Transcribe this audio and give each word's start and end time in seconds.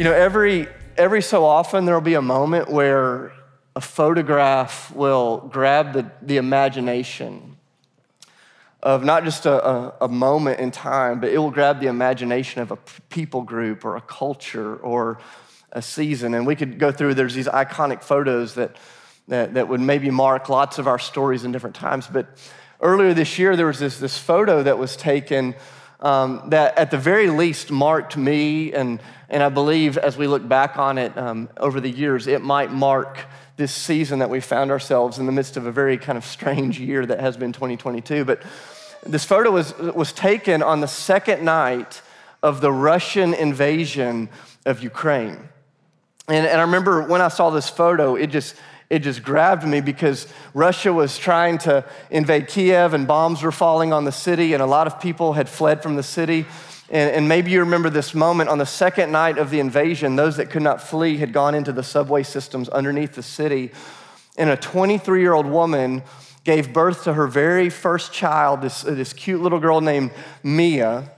You 0.00 0.04
know, 0.04 0.14
every, 0.14 0.66
every 0.96 1.20
so 1.20 1.44
often 1.44 1.84
there 1.84 1.94
will 1.94 2.00
be 2.00 2.14
a 2.14 2.22
moment 2.22 2.70
where 2.70 3.34
a 3.76 3.82
photograph 3.82 4.90
will 4.94 5.46
grab 5.52 5.92
the, 5.92 6.10
the 6.22 6.38
imagination 6.38 7.58
of 8.82 9.04
not 9.04 9.24
just 9.24 9.44
a, 9.44 9.62
a, 9.62 9.94
a, 10.00 10.08
moment 10.08 10.58
in 10.58 10.70
time, 10.70 11.20
but 11.20 11.28
it 11.28 11.36
will 11.36 11.50
grab 11.50 11.80
the 11.80 11.88
imagination 11.88 12.62
of 12.62 12.70
a 12.70 12.76
people 13.10 13.42
group 13.42 13.84
or 13.84 13.96
a 13.96 14.00
culture 14.00 14.76
or 14.76 15.18
a 15.72 15.82
season. 15.82 16.32
And 16.32 16.46
we 16.46 16.56
could 16.56 16.78
go 16.78 16.90
through, 16.90 17.12
there's 17.12 17.34
these 17.34 17.48
iconic 17.48 18.02
photos 18.02 18.54
that, 18.54 18.76
that, 19.28 19.52
that 19.52 19.68
would 19.68 19.82
maybe 19.82 20.10
mark 20.10 20.48
lots 20.48 20.78
of 20.78 20.86
our 20.86 20.98
stories 20.98 21.44
in 21.44 21.52
different 21.52 21.76
times. 21.76 22.06
But 22.06 22.26
earlier 22.80 23.12
this 23.12 23.38
year, 23.38 23.54
there 23.54 23.66
was 23.66 23.78
this, 23.78 23.98
this 23.98 24.16
photo 24.16 24.62
that 24.62 24.78
was 24.78 24.96
taken 24.96 25.56
um, 26.00 26.48
that 26.48 26.78
at 26.78 26.90
the 26.90 26.96
very 26.96 27.28
least 27.28 27.70
marked 27.70 28.16
me, 28.16 28.72
and, 28.72 29.00
and 29.30 29.42
I 29.44 29.48
believe 29.48 29.96
as 29.96 30.16
we 30.16 30.26
look 30.26 30.46
back 30.46 30.76
on 30.76 30.98
it 30.98 31.16
um, 31.16 31.48
over 31.56 31.80
the 31.80 31.88
years, 31.88 32.26
it 32.26 32.42
might 32.42 32.72
mark 32.72 33.20
this 33.56 33.72
season 33.72 34.18
that 34.18 34.28
we 34.28 34.40
found 34.40 34.72
ourselves 34.72 35.18
in 35.18 35.26
the 35.26 35.32
midst 35.32 35.56
of 35.56 35.66
a 35.66 35.72
very 35.72 35.96
kind 35.96 36.18
of 36.18 36.24
strange 36.24 36.80
year 36.80 37.06
that 37.06 37.20
has 37.20 37.36
been 37.36 37.52
2022. 37.52 38.24
But 38.24 38.42
this 39.06 39.24
photo 39.24 39.52
was, 39.52 39.76
was 39.78 40.12
taken 40.12 40.62
on 40.62 40.80
the 40.80 40.88
second 40.88 41.44
night 41.44 42.02
of 42.42 42.60
the 42.60 42.72
Russian 42.72 43.32
invasion 43.32 44.28
of 44.66 44.82
Ukraine. 44.82 45.38
And, 46.26 46.46
and 46.46 46.60
I 46.60 46.62
remember 46.64 47.06
when 47.06 47.20
I 47.20 47.28
saw 47.28 47.50
this 47.50 47.68
photo, 47.68 48.16
it 48.16 48.28
just, 48.28 48.56
it 48.88 49.00
just 49.00 49.22
grabbed 49.22 49.64
me 49.64 49.80
because 49.80 50.26
Russia 50.54 50.92
was 50.92 51.16
trying 51.18 51.58
to 51.58 51.84
invade 52.10 52.48
Kiev 52.48 52.94
and 52.94 53.06
bombs 53.06 53.42
were 53.42 53.52
falling 53.52 53.92
on 53.92 54.04
the 54.04 54.12
city, 54.12 54.54
and 54.54 54.62
a 54.62 54.66
lot 54.66 54.88
of 54.88 55.00
people 55.00 55.34
had 55.34 55.48
fled 55.48 55.82
from 55.82 55.94
the 55.94 56.02
city. 56.02 56.46
And, 56.90 57.10
and, 57.10 57.28
maybe 57.28 57.52
you 57.52 57.60
remember 57.60 57.88
this 57.88 58.14
moment 58.14 58.50
on 58.50 58.58
the 58.58 58.66
second 58.66 59.12
night 59.12 59.38
of 59.38 59.50
the 59.50 59.60
invasion, 59.60 60.16
those 60.16 60.38
that 60.38 60.50
could 60.50 60.62
not 60.62 60.82
flee 60.82 61.18
had 61.18 61.32
gone 61.32 61.54
into 61.54 61.72
the 61.72 61.84
subway 61.84 62.24
systems 62.24 62.68
underneath 62.68 63.14
the 63.14 63.22
city. 63.22 63.70
And 64.36 64.50
a 64.50 64.56
23 64.56 65.20
year 65.20 65.32
old 65.32 65.46
woman 65.46 66.02
gave 66.42 66.72
birth 66.72 67.04
to 67.04 67.12
her 67.12 67.28
very 67.28 67.70
first 67.70 68.12
child, 68.12 68.62
this, 68.62 68.82
this 68.82 69.12
cute 69.12 69.40
little 69.40 69.60
girl 69.60 69.80
named 69.80 70.10
Mia, 70.42 71.10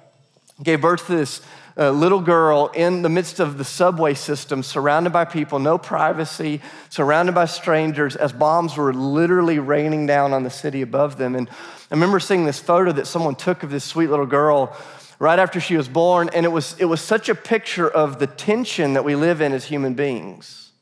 gave 0.62 0.82
birth 0.82 1.06
to 1.06 1.16
this 1.16 1.40
uh, 1.78 1.90
little 1.90 2.20
girl 2.20 2.70
in 2.74 3.00
the 3.00 3.08
midst 3.08 3.40
of 3.40 3.56
the 3.56 3.64
subway 3.64 4.12
system, 4.12 4.62
surrounded 4.62 5.10
by 5.10 5.24
people, 5.24 5.58
no 5.58 5.78
privacy, 5.78 6.60
surrounded 6.90 7.34
by 7.34 7.46
strangers, 7.46 8.14
as 8.14 8.30
bombs 8.30 8.76
were 8.76 8.92
literally 8.92 9.58
raining 9.58 10.04
down 10.06 10.34
on 10.34 10.42
the 10.42 10.50
city 10.50 10.82
above 10.82 11.16
them. 11.16 11.34
And 11.34 11.48
I 11.48 11.94
remember 11.94 12.20
seeing 12.20 12.44
this 12.44 12.60
photo 12.60 12.92
that 12.92 13.06
someone 13.06 13.36
took 13.36 13.62
of 13.62 13.70
this 13.70 13.84
sweet 13.84 14.10
little 14.10 14.26
girl 14.26 14.76
right 15.18 15.38
after 15.38 15.60
she 15.60 15.76
was 15.76 15.88
born, 15.88 16.30
and 16.34 16.44
it 16.44 16.50
was, 16.50 16.76
it 16.78 16.86
was 16.86 17.00
such 17.00 17.28
a 17.28 17.34
picture 17.34 17.88
of 17.88 18.18
the 18.18 18.26
tension 18.26 18.94
that 18.94 19.04
we 19.04 19.14
live 19.14 19.40
in 19.40 19.52
as 19.52 19.66
human 19.66 19.94
beings. 19.94 20.72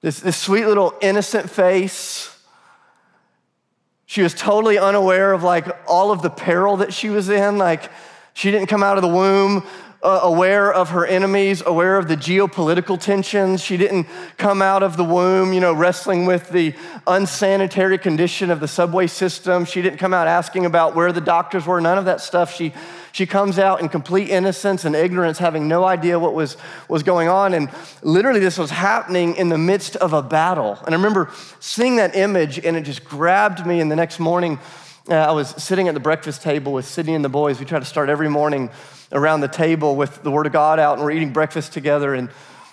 This, 0.00 0.20
this 0.20 0.36
sweet 0.36 0.66
little 0.66 0.94
innocent 1.00 1.50
face. 1.50 2.34
She 4.06 4.22
was 4.22 4.32
totally 4.32 4.78
unaware 4.78 5.32
of 5.32 5.42
like 5.42 5.66
all 5.86 6.10
of 6.10 6.22
the 6.22 6.30
peril 6.30 6.78
that 6.78 6.94
she 6.94 7.10
was 7.10 7.28
in. 7.28 7.58
Like, 7.58 7.90
she 8.32 8.50
didn't 8.50 8.68
come 8.68 8.82
out 8.82 8.96
of 8.96 9.02
the 9.02 9.08
womb 9.08 9.66
uh, 10.00 10.20
aware 10.22 10.72
of 10.72 10.90
her 10.90 11.04
enemies, 11.04 11.60
aware 11.66 11.96
of 11.96 12.06
the 12.06 12.16
geopolitical 12.16 13.00
tensions. 13.00 13.60
She 13.62 13.76
didn't 13.76 14.06
come 14.36 14.62
out 14.62 14.84
of 14.84 14.96
the 14.96 15.02
womb, 15.02 15.52
you 15.52 15.60
know, 15.60 15.72
wrestling 15.72 16.24
with 16.24 16.50
the 16.50 16.74
unsanitary 17.06 17.98
condition 17.98 18.50
of 18.50 18.60
the 18.60 18.68
subway 18.68 19.08
system. 19.08 19.64
She 19.64 19.82
didn't 19.82 19.98
come 19.98 20.14
out 20.14 20.28
asking 20.28 20.66
about 20.66 20.94
where 20.94 21.10
the 21.10 21.20
doctors 21.20 21.66
were, 21.66 21.80
none 21.80 21.98
of 21.98 22.04
that 22.04 22.20
stuff. 22.20 22.54
She, 22.54 22.72
she 23.10 23.26
comes 23.26 23.58
out 23.58 23.80
in 23.80 23.88
complete 23.88 24.30
innocence 24.30 24.84
and 24.84 24.94
ignorance, 24.94 25.38
having 25.38 25.66
no 25.66 25.84
idea 25.84 26.16
what 26.16 26.32
was, 26.32 26.56
was 26.88 27.02
going 27.02 27.28
on. 27.28 27.52
And 27.52 27.68
literally, 28.02 28.40
this 28.40 28.56
was 28.56 28.70
happening 28.70 29.34
in 29.34 29.48
the 29.48 29.58
midst 29.58 29.96
of 29.96 30.12
a 30.12 30.22
battle. 30.22 30.78
And 30.86 30.94
I 30.94 30.96
remember 30.96 31.32
seeing 31.58 31.96
that 31.96 32.14
image, 32.14 32.64
and 32.64 32.76
it 32.76 32.82
just 32.82 33.04
grabbed 33.04 33.66
me. 33.66 33.80
And 33.80 33.90
the 33.90 33.96
next 33.96 34.20
morning, 34.20 34.60
uh, 35.10 35.14
I 35.14 35.30
was 35.32 35.50
sitting 35.62 35.88
at 35.88 35.94
the 35.94 36.00
breakfast 36.00 36.42
table 36.42 36.72
with 36.72 36.84
Sydney 36.84 37.14
and 37.14 37.24
the 37.24 37.30
boys. 37.30 37.58
We 37.58 37.64
try 37.64 37.78
to 37.78 37.84
start 37.84 38.10
every 38.10 38.28
morning 38.28 38.70
around 39.10 39.40
the 39.40 39.48
table 39.48 39.96
with 39.96 40.22
the 40.22 40.30
Word 40.30 40.46
of 40.46 40.52
God 40.52 40.78
out, 40.78 40.94
and 40.94 41.02
we're 41.02 41.12
eating 41.12 41.32
breakfast 41.32 41.72
together. 41.72 42.12
And 42.12 42.28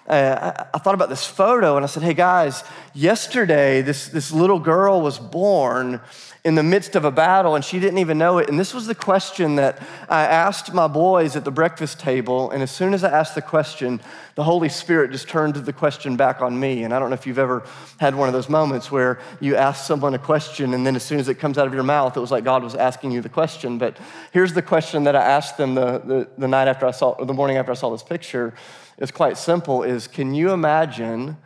uh, 0.08 0.66
I, 0.74 0.78
thought 0.78 0.94
about 0.94 1.10
this 1.10 1.26
photo, 1.26 1.78
and 1.78 1.84
I 1.84 1.88
said, 1.88 2.04
Hey 2.04 2.14
guys, 2.14 2.64
yesterday 2.94 3.82
this, 3.82 4.08
this 4.08 4.32
little 4.32 4.60
girl 4.60 5.02
was 5.02 5.18
born 5.18 6.00
in 6.44 6.54
the 6.54 6.62
midst 6.62 6.96
of 6.96 7.06
a 7.06 7.12
battle, 7.12 7.56
and 7.56 7.66
she 7.66 7.80
didn't 7.80 7.98
even 7.98 8.20
know 8.20 8.38
it. 8.38 8.48
And 8.48 8.60
this 8.60 8.72
was 8.72 8.86
the 8.86 8.94
question 8.94 9.56
that 9.56 9.82
I 10.08 10.26
asked 10.26 10.72
my 10.76 10.88
boys 10.88 11.36
at 11.36 11.44
the 11.44 11.50
breakfast 11.50 12.00
table. 12.00 12.52
And 12.52 12.62
as 12.62 12.70
soon 12.70 12.94
as 12.94 13.04
I 13.04 13.10
asked 13.10 13.34
the 13.34 13.42
question, 13.42 14.00
the 14.36 14.44
Holy 14.44 14.70
Spirit 14.70 15.12
just 15.12 15.28
turned 15.28 15.56
the 15.56 15.74
question 15.74 16.16
back 16.16 16.42
on 16.42 16.60
me. 16.60 16.84
And 16.84 16.94
I 16.94 17.00
don't 17.00 17.10
know 17.10 17.16
if 17.16 17.26
you've 17.26 17.40
ever 17.40 17.66
had 18.00 18.14
one 18.14 18.30
of 18.30 18.34
those 18.34 18.48
moments 18.48 18.92
where 18.92 19.20
you 19.40 19.56
ask 19.56 19.88
someone 19.88 20.14
a 20.14 20.20
question, 20.20 20.76
and 20.76 20.86
then 20.86 20.96
as 20.96 21.02
soon 21.02 21.20
as 21.20 21.28
it 21.30 21.40
comes 21.40 21.58
out 21.58 21.66
of 21.66 21.74
your 21.74 21.82
mouth, 21.82 22.16
it 22.16 22.20
was 22.20 22.30
like 22.30 22.44
God 22.44 22.62
was 22.62 22.76
asking 22.76 23.10
you 23.10 23.22
the 23.22 23.30
question. 23.30 23.80
But 23.80 23.98
here's 24.32 24.54
the 24.54 24.62
question 24.62 25.06
that 25.06 25.16
I 25.16 25.24
asked 25.24 25.58
them 25.58 25.74
the, 25.74 25.98
the, 25.98 26.28
the 26.38 26.48
night 26.48 26.68
after 26.68 26.86
I 26.86 26.92
saw, 26.92 27.14
or 27.14 27.26
the 27.26 27.34
morning 27.34 27.58
after 27.58 27.72
I 27.72 27.76
saw 27.76 27.90
this 27.90 28.04
picture. 28.04 28.54
It's 28.98 29.12
quite 29.12 29.38
simple 29.38 29.84
is 29.84 30.08
can 30.08 30.34
you 30.34 30.52
imagine 30.52 31.38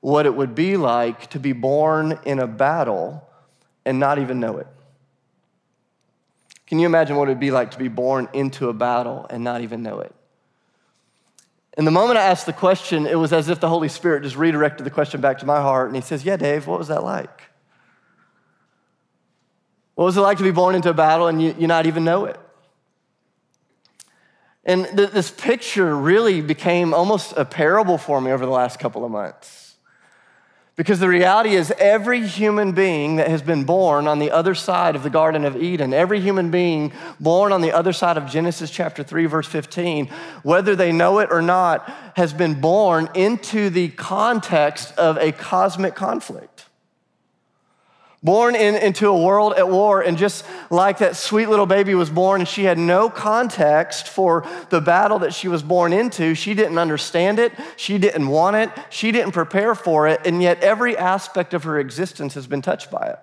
what 0.00 0.26
it 0.26 0.34
would 0.34 0.54
be 0.54 0.76
like 0.76 1.30
to 1.30 1.38
be 1.38 1.52
born 1.52 2.18
in 2.24 2.38
a 2.38 2.46
battle 2.46 3.28
and 3.84 3.98
not 3.98 4.18
even 4.18 4.40
know 4.40 4.58
it? 4.58 4.66
Can 6.66 6.78
you 6.78 6.86
imagine 6.86 7.16
what 7.16 7.28
it 7.28 7.32
would 7.32 7.40
be 7.40 7.50
like 7.50 7.72
to 7.72 7.78
be 7.78 7.88
born 7.88 8.28
into 8.32 8.68
a 8.68 8.72
battle 8.72 9.26
and 9.28 9.44
not 9.44 9.60
even 9.60 9.82
know 9.82 10.00
it? 10.00 10.14
And 11.74 11.86
the 11.86 11.90
moment 11.90 12.18
I 12.18 12.22
asked 12.22 12.46
the 12.46 12.52
question, 12.52 13.06
it 13.06 13.18
was 13.18 13.32
as 13.32 13.48
if 13.48 13.60
the 13.60 13.68
Holy 13.68 13.88
Spirit 13.88 14.22
just 14.22 14.36
redirected 14.36 14.84
the 14.84 14.90
question 14.90 15.20
back 15.20 15.38
to 15.38 15.46
my 15.46 15.60
heart. 15.60 15.88
And 15.88 15.96
he 15.96 16.02
says, 16.02 16.24
Yeah, 16.24 16.36
Dave, 16.36 16.66
what 16.66 16.78
was 16.78 16.88
that 16.88 17.02
like? 17.02 17.42
What 19.94 20.04
was 20.04 20.16
it 20.16 20.20
like 20.20 20.38
to 20.38 20.44
be 20.44 20.50
born 20.50 20.74
into 20.74 20.90
a 20.90 20.94
battle 20.94 21.28
and 21.28 21.42
you, 21.42 21.54
you 21.58 21.66
not 21.66 21.86
even 21.86 22.04
know 22.04 22.24
it? 22.24 22.38
And 24.64 24.86
th- 24.96 25.10
this 25.10 25.30
picture 25.30 25.96
really 25.96 26.40
became 26.40 26.94
almost 26.94 27.34
a 27.36 27.44
parable 27.44 27.98
for 27.98 28.20
me 28.20 28.30
over 28.30 28.46
the 28.46 28.52
last 28.52 28.78
couple 28.78 29.04
of 29.04 29.10
months. 29.10 29.62
Because 30.74 31.00
the 31.00 31.08
reality 31.08 31.54
is, 31.54 31.70
every 31.78 32.26
human 32.26 32.72
being 32.72 33.16
that 33.16 33.28
has 33.28 33.42
been 33.42 33.64
born 33.64 34.08
on 34.08 34.18
the 34.18 34.30
other 34.30 34.54
side 34.54 34.96
of 34.96 35.02
the 35.02 35.10
Garden 35.10 35.44
of 35.44 35.54
Eden, 35.62 35.92
every 35.92 36.18
human 36.20 36.50
being 36.50 36.92
born 37.20 37.52
on 37.52 37.60
the 37.60 37.72
other 37.72 37.92
side 37.92 38.16
of 38.16 38.26
Genesis 38.26 38.70
chapter 38.70 39.02
3, 39.02 39.26
verse 39.26 39.46
15, 39.46 40.06
whether 40.42 40.74
they 40.74 40.90
know 40.90 41.18
it 41.18 41.28
or 41.30 41.42
not, 41.42 41.88
has 42.16 42.32
been 42.32 42.58
born 42.58 43.10
into 43.14 43.68
the 43.68 43.88
context 43.90 44.96
of 44.96 45.18
a 45.18 45.32
cosmic 45.32 45.94
conflict 45.94 46.51
born 48.22 48.54
in, 48.54 48.76
into 48.76 49.08
a 49.08 49.18
world 49.18 49.54
at 49.54 49.68
war. 49.68 50.00
And 50.00 50.16
just 50.16 50.44
like 50.70 50.98
that 50.98 51.16
sweet 51.16 51.48
little 51.48 51.66
baby 51.66 51.94
was 51.94 52.10
born 52.10 52.42
and 52.42 52.48
she 52.48 52.64
had 52.64 52.78
no 52.78 53.10
context 53.10 54.08
for 54.08 54.46
the 54.70 54.80
battle 54.80 55.18
that 55.20 55.34
she 55.34 55.48
was 55.48 55.62
born 55.62 55.92
into, 55.92 56.34
she 56.34 56.54
didn't 56.54 56.78
understand 56.78 57.38
it, 57.38 57.52
she 57.76 57.98
didn't 57.98 58.28
want 58.28 58.56
it, 58.56 58.70
she 58.90 59.10
didn't 59.10 59.32
prepare 59.32 59.74
for 59.74 60.06
it, 60.06 60.20
and 60.24 60.42
yet 60.42 60.62
every 60.62 60.96
aspect 60.96 61.52
of 61.54 61.64
her 61.64 61.78
existence 61.78 62.34
has 62.34 62.46
been 62.46 62.62
touched 62.62 62.90
by 62.90 63.06
it. 63.06 63.18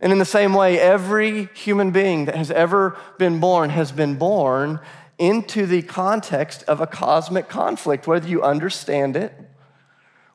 And 0.00 0.12
in 0.12 0.18
the 0.18 0.24
same 0.24 0.54
way, 0.54 0.78
every 0.78 1.48
human 1.54 1.90
being 1.90 2.26
that 2.26 2.36
has 2.36 2.52
ever 2.52 2.96
been 3.18 3.40
born 3.40 3.70
has 3.70 3.90
been 3.90 4.14
born 4.14 4.78
into 5.18 5.66
the 5.66 5.82
context 5.82 6.62
of 6.68 6.80
a 6.80 6.86
cosmic 6.86 7.48
conflict, 7.48 8.06
whether 8.06 8.28
you 8.28 8.40
understand 8.40 9.16
it 9.16 9.47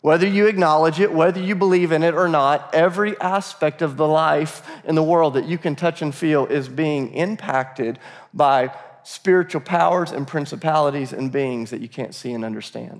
whether 0.03 0.27
you 0.27 0.47
acknowledge 0.47 0.99
it, 0.99 1.13
whether 1.13 1.39
you 1.39 1.55
believe 1.55 1.93
in 1.93 2.03
it 2.03 2.13
or 2.13 2.27
not, 2.27 2.75
every 2.75 3.17
aspect 3.21 3.81
of 3.81 3.95
the 3.95 4.05
life 4.05 4.61
in 4.83 4.95
the 4.95 5.01
world 5.01 5.35
that 5.35 5.45
you 5.45 5.57
can 5.57 5.77
touch 5.77 6.01
and 6.01 6.13
feel 6.13 6.45
is 6.45 6.67
being 6.67 7.13
impacted 7.13 7.97
by 8.33 8.75
spiritual 9.03 9.61
powers 9.61 10.11
and 10.11 10.27
principalities 10.27 11.13
and 11.13 11.31
beings 11.31 11.69
that 11.69 11.79
you 11.79 11.87
can't 11.87 12.13
see 12.13 12.33
and 12.33 12.43
understand. 12.43 12.99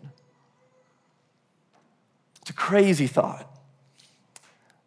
It's 2.39 2.51
a 2.51 2.53
crazy 2.53 3.07
thought. 3.07 3.53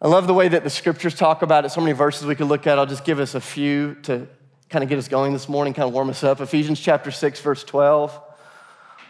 I 0.00 0.08
love 0.08 0.26
the 0.26 0.32
way 0.32 0.48
that 0.48 0.64
the 0.64 0.70
scriptures 0.70 1.14
talk 1.14 1.42
about 1.42 1.66
it. 1.66 1.68
So 1.68 1.82
many 1.82 1.92
verses 1.92 2.26
we 2.26 2.34
could 2.34 2.48
look 2.48 2.66
at. 2.66 2.78
I'll 2.78 2.86
just 2.86 3.04
give 3.04 3.20
us 3.20 3.34
a 3.34 3.42
few 3.42 3.94
to 4.04 4.26
kind 4.70 4.82
of 4.82 4.88
get 4.88 4.96
us 4.96 5.08
going 5.08 5.34
this 5.34 5.50
morning, 5.50 5.74
kind 5.74 5.86
of 5.86 5.92
warm 5.92 6.08
us 6.08 6.24
up. 6.24 6.40
Ephesians 6.40 6.80
chapter 6.80 7.10
6, 7.10 7.40
verse 7.42 7.62
12. 7.62 8.22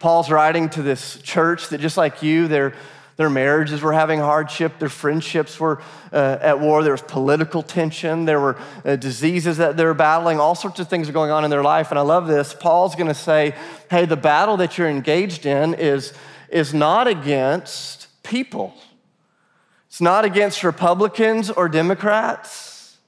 Paul's 0.00 0.29
writing 0.29 0.69
to 0.70 0.82
this 0.82 1.19
church 1.23 1.69
that 1.69 1.81
just 1.81 1.97
like 1.97 2.23
you, 2.23 2.49
they're 2.49 2.75
their 3.17 3.31
marriages 3.31 3.81
were 3.81 3.95
having 3.95 4.21
hardship. 4.21 4.79
Their 4.79 4.91
friendships 4.91 5.59
were 5.59 5.81
uh, 6.13 6.39
at 6.41 6.61
war. 6.61 6.83
There 6.83 6.93
was 6.93 7.03
political 7.03 7.63
tension. 7.63 8.27
There 8.27 8.41
were 8.41 8.59
uh, 8.85 8.97
diseases 8.97 9.57
that 9.57 9.79
they 9.79 9.85
were 9.85 9.95
battling. 9.95 10.39
All 10.39 10.55
sorts 10.55 10.81
of 10.81 10.89
things 10.89 11.09
are 11.09 11.13
going 11.13 11.31
on 11.31 11.43
in 11.43 11.51
their 11.51 11.63
life. 11.63 11.91
And 11.91 11.99
I 11.99 12.03
love 12.03 12.27
this. 12.27 12.53
Paul's 12.53 12.95
going 12.95 13.09
to 13.09 13.15
say, 13.15 13.55
hey, 13.91 14.05
the 14.05 14.19
battle 14.19 14.59
that 14.59 14.77
you're 14.77 14.89
engaged 14.89 15.47
in 15.47 15.73
is, 15.75 16.13
is 16.51 16.75
not 16.75 17.09
against 17.09 18.09
people, 18.23 18.75
it's 19.87 20.01
not 20.01 20.25
against 20.27 20.62
Republicans 20.62 21.49
or 21.49 21.71
Democrats, 21.71 22.99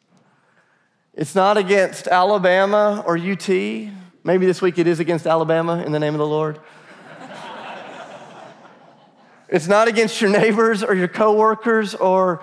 it's 1.12 1.34
not 1.34 1.58
against 1.58 2.06
Alabama 2.06 3.02
or 3.06 3.18
UT. 3.18 3.48
Maybe 4.24 4.46
this 4.46 4.62
week 4.62 4.78
it 4.78 4.86
is 4.86 5.00
against 5.00 5.26
Alabama 5.26 5.82
in 5.84 5.92
the 5.92 5.98
name 5.98 6.14
of 6.14 6.18
the 6.18 6.26
Lord. 6.26 6.60
It's 9.48 9.66
not 9.66 9.88
against 9.88 10.20
your 10.20 10.30
neighbors 10.30 10.82
or 10.82 10.94
your 10.94 11.08
coworkers 11.08 11.94
or 11.94 12.42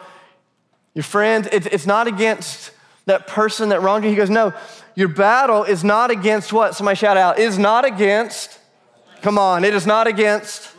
your 0.93 1.03
friends. 1.03 1.47
It's, 1.51 1.67
it's 1.67 1.85
not 1.85 2.07
against 2.07 2.71
that 3.05 3.27
person 3.27 3.69
that 3.69 3.81
wronged 3.81 4.03
you. 4.03 4.09
He 4.09 4.15
goes, 4.15 4.29
No, 4.29 4.53
your 4.95 5.07
battle 5.07 5.63
is 5.63 5.83
not 5.83 6.11
against 6.11 6.51
what? 6.51 6.75
Somebody 6.75 6.95
shout 6.95 7.17
out, 7.17 7.37
is 7.39 7.57
not 7.57 7.85
against. 7.85 8.59
Come 9.21 9.37
on, 9.37 9.63
it 9.63 9.73
is 9.73 9.85
not 9.85 10.07
against 10.07 10.75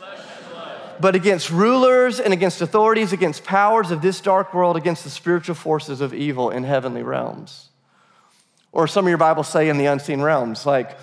but 0.99 1.15
against 1.15 1.49
rulers 1.49 2.19
and 2.19 2.33
against 2.33 2.61
authorities, 2.61 3.13
against 3.13 3.43
powers 3.43 3.91
of 3.91 4.01
this 4.01 4.21
dark 4.21 4.53
world, 4.53 4.75
against 4.75 5.03
the 5.03 5.09
spiritual 5.09 5.55
forces 5.55 6.01
of 6.01 6.13
evil 6.13 6.49
in 6.49 6.63
heavenly 6.63 7.03
realms. 7.03 7.69
Or 8.71 8.87
some 8.87 9.05
of 9.05 9.09
your 9.09 9.17
Bibles 9.17 9.47
say 9.47 9.69
in 9.69 9.77
the 9.77 9.85
unseen 9.85 10.21
realms, 10.21 10.65
like 10.65 10.97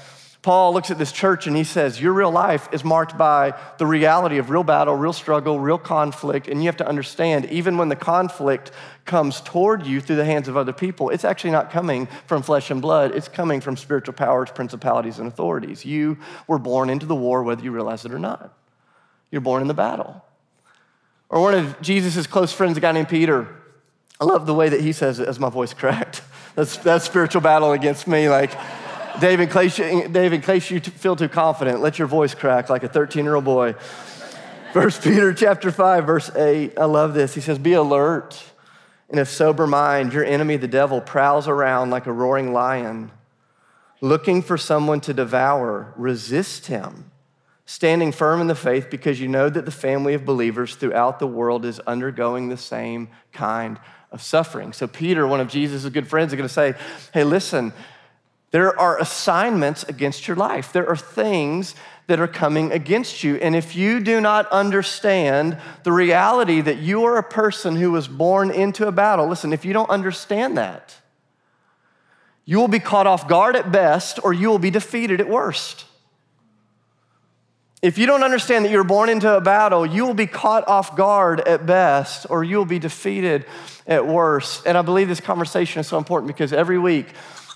Paul 0.45 0.75
looks 0.75 0.91
at 0.91 0.99
this 0.99 1.11
church 1.11 1.47
and 1.47 1.57
he 1.57 1.65
says, 1.65 1.99
Your 1.99 2.13
real 2.13 2.31
life 2.31 2.69
is 2.71 2.85
marked 2.85 3.17
by 3.17 3.59
the 3.79 3.87
reality 3.87 4.37
of 4.37 4.51
real 4.51 4.63
battle, 4.63 4.95
real 4.95 5.15
struggle, 5.15 5.59
real 5.59 5.79
conflict. 5.79 6.49
And 6.49 6.63
you 6.63 6.69
have 6.69 6.77
to 6.77 6.87
understand, 6.87 7.47
even 7.47 7.79
when 7.79 7.89
the 7.89 7.97
conflict 7.97 8.71
comes 9.07 9.41
toward 9.41 9.87
you 9.87 10.03
through 10.03 10.17
the 10.17 10.25
hands 10.27 10.47
of 10.47 10.55
other 10.55 10.75
people, 10.75 11.09
it's 11.09 11.25
actually 11.25 11.53
not 11.53 11.71
coming 11.71 12.09
from 12.27 12.43
flesh 12.43 12.71
and 12.71 12.83
blood, 12.83 13.13
it's 13.13 13.27
coming 13.27 13.63
from 13.63 13.79
spiritual 13.79 14.13
powers, 14.13 14.51
principalities, 14.51 15.19
and 15.19 15.29
authorities. 15.29 15.87
You 15.87 16.19
were 16.47 16.59
born 16.59 16.91
into 16.91 17.07
the 17.07 17.17
war, 17.17 17.43
whether 17.43 17.65
you 17.65 17.73
realize 17.73 18.05
it 18.05 18.13
or 18.13 18.19
not. 18.19 18.53
You're 19.31 19.41
born 19.41 19.63
in 19.63 19.69
the 19.69 19.73
battle. 19.73 20.23
Or 21.31 21.41
one 21.41 21.55
of 21.55 21.81
Jesus' 21.81 22.27
close 22.27 22.53
friends, 22.53 22.77
a 22.77 22.81
guy 22.81 22.93
named 22.93 23.09
Peter, 23.09 23.49
I 24.21 24.27
love 24.27 24.45
the 24.45 24.55
way 24.55 24.69
that 24.69 24.83
he 24.83 24.93
says 24.93 25.21
it 25.21 25.27
as 25.27 25.41
my 25.41 25.49
voice 25.49 25.73
cracked. 25.73 26.21
That's, 26.55 26.77
that's 26.77 27.05
spiritual 27.05 27.41
battle 27.41 27.73
against 27.73 28.07
me. 28.07 28.29
Like, 28.29 28.53
David, 29.21 29.45
in 29.45 29.49
case, 29.49 29.79
you, 29.79 30.09
David, 30.09 30.33
in 30.35 30.41
case 30.43 30.71
you 30.71 30.81
feel 30.81 31.15
too 31.15 31.29
confident, 31.29 31.81
let 31.81 31.99
your 31.99 32.09
voice 32.09 32.35
crack 32.35 32.69
like 32.69 32.83
a 32.83 32.89
13 32.89 33.25
year 33.25 33.37
old 33.37 33.45
boy. 33.45 33.75
First 34.73 35.03
Peter 35.03 35.33
chapter 35.33 35.71
5, 35.71 36.05
verse 36.05 36.35
8. 36.35 36.79
I 36.79 36.85
love 36.87 37.15
this. 37.15 37.33
He 37.33 37.41
says, 37.41 37.59
Be 37.59 37.75
alert 37.75 38.43
and 39.09 39.21
of 39.21 39.29
sober 39.29 39.69
mind. 39.69 40.13
Your 40.13 40.25
enemy, 40.25 40.57
the 40.57 40.67
devil, 40.67 41.01
prowls 41.01 41.47
around 41.47 41.91
like 41.91 42.07
a 42.07 42.13
roaring 42.13 42.53
lion, 42.53 43.13
looking 44.01 44.43
for 44.43 44.59
someone 44.59 45.01
to 45.03 45.15
devour. 45.15 45.93
Resist 45.97 46.67
him, 46.67 47.13
standing 47.67 48.11
firm 48.11 48.41
in 48.41 48.49
the 48.49 48.57
faith, 48.57 48.91
because 48.91 49.21
you 49.21 49.29
know 49.29 49.49
that 49.49 49.65
the 49.65 49.71
family 49.71 50.15
of 50.15 50.25
believers 50.25 50.75
throughout 50.75 51.21
the 51.21 51.27
world 51.29 51.65
is 51.65 51.79
undergoing 51.81 52.49
the 52.49 52.57
same 52.57 53.09
kind 53.33 53.79
of 54.11 54.21
suffering. 54.21 54.73
So, 54.73 54.89
Peter, 54.89 55.25
one 55.25 55.41
of 55.41 55.47
Jesus' 55.47 55.89
good 55.89 56.09
friends, 56.09 56.33
is 56.33 56.37
going 56.37 56.49
to 56.49 56.53
say, 56.53 56.75
Hey, 57.13 57.23
listen, 57.23 57.73
there 58.55 58.79
are 58.79 59.01
assignments 59.01 59.83
against 59.83 60.29
your 60.29 60.37
life. 60.37 60.73
There 60.73 60.89
are 60.89 60.95
things 60.95 61.75
that 62.07 62.21
are 62.21 62.29
coming 62.29 62.71
against 62.71 63.25
you. 63.25 63.35
And 63.35 63.57
if 63.57 63.75
you 63.75 63.99
do 63.99 64.21
not 64.21 64.47
understand 64.53 65.59
the 65.83 65.91
reality 65.91 66.61
that 66.61 66.79
you 66.79 67.03
are 67.03 67.17
a 67.17 67.23
person 67.25 67.75
who 67.75 67.91
was 67.91 68.07
born 68.07 68.53
into 68.53 68.87
a 68.87 68.93
battle, 68.93 69.27
listen, 69.27 69.53
if 69.53 69.65
you 69.65 69.73
don't 69.73 69.91
understand 69.91 70.57
that, 70.57 70.95
you 72.45 72.59
will 72.59 72.69
be 72.69 72.79
caught 72.79 73.09
off 73.09 73.27
guard 73.27 73.57
at 73.57 73.73
best 73.73 74.21
or 74.23 74.33
you 74.33 74.51
will 74.51 74.61
be 74.61 74.71
defeated 74.71 75.21
at 75.21 75.29
worst. 75.29 75.87
If 77.85 77.99
you 77.99 78.07
don't 78.07 78.23
understand 78.23 78.65
that 78.65 78.71
you're 78.71 78.83
born 78.83 79.11
into 79.11 79.37
a 79.37 79.43
battle, 79.43 79.85
you 79.85 80.07
will 80.07 80.15
be 80.15 80.27
caught 80.27 80.67
off 80.67 80.97
guard 80.97 81.47
at 81.47 81.67
best 81.67 82.25
or 82.31 82.43
you 82.43 82.57
will 82.57 82.65
be 82.65 82.79
defeated 82.79 83.45
at 83.87 84.07
worst. 84.07 84.67
And 84.67 84.79
I 84.79 84.81
believe 84.81 85.07
this 85.07 85.21
conversation 85.21 85.81
is 85.81 85.87
so 85.87 85.99
important 85.99 86.29
because 86.29 86.55
every 86.55 86.79
week 86.79 87.09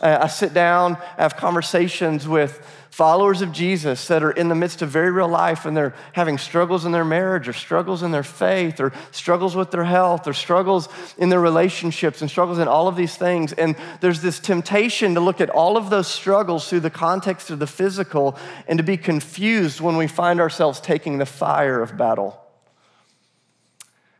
uh, 0.02 0.18
I 0.20 0.26
sit 0.26 0.52
down, 0.52 0.96
I 1.16 1.22
have 1.22 1.38
conversations 1.38 2.28
with 2.28 2.60
followers 2.98 3.42
of 3.42 3.52
Jesus 3.52 4.08
that 4.08 4.24
are 4.24 4.32
in 4.32 4.48
the 4.48 4.56
midst 4.56 4.82
of 4.82 4.88
very 4.88 5.12
real 5.12 5.28
life 5.28 5.66
and 5.66 5.76
they're 5.76 5.94
having 6.14 6.36
struggles 6.36 6.84
in 6.84 6.90
their 6.90 7.04
marriage 7.04 7.46
or 7.46 7.52
struggles 7.52 8.02
in 8.02 8.10
their 8.10 8.24
faith 8.24 8.80
or 8.80 8.92
struggles 9.12 9.54
with 9.54 9.70
their 9.70 9.84
health 9.84 10.26
or 10.26 10.32
struggles 10.32 10.88
in 11.16 11.28
their 11.28 11.38
relationships 11.38 12.22
and 12.22 12.28
struggles 12.28 12.58
in 12.58 12.66
all 12.66 12.88
of 12.88 12.96
these 12.96 13.14
things. 13.14 13.52
And 13.52 13.76
there's 14.00 14.20
this 14.20 14.40
temptation 14.40 15.14
to 15.14 15.20
look 15.20 15.40
at 15.40 15.48
all 15.48 15.76
of 15.76 15.90
those 15.90 16.08
struggles 16.08 16.68
through 16.68 16.80
the 16.80 16.90
context 16.90 17.50
of 17.50 17.60
the 17.60 17.68
physical 17.68 18.36
and 18.66 18.78
to 18.78 18.82
be 18.82 18.96
confused 18.96 19.80
when 19.80 19.96
we 19.96 20.08
find 20.08 20.40
ourselves 20.40 20.80
taking 20.80 21.18
the 21.18 21.26
fire 21.26 21.80
of 21.80 21.96
battle. 21.96 22.36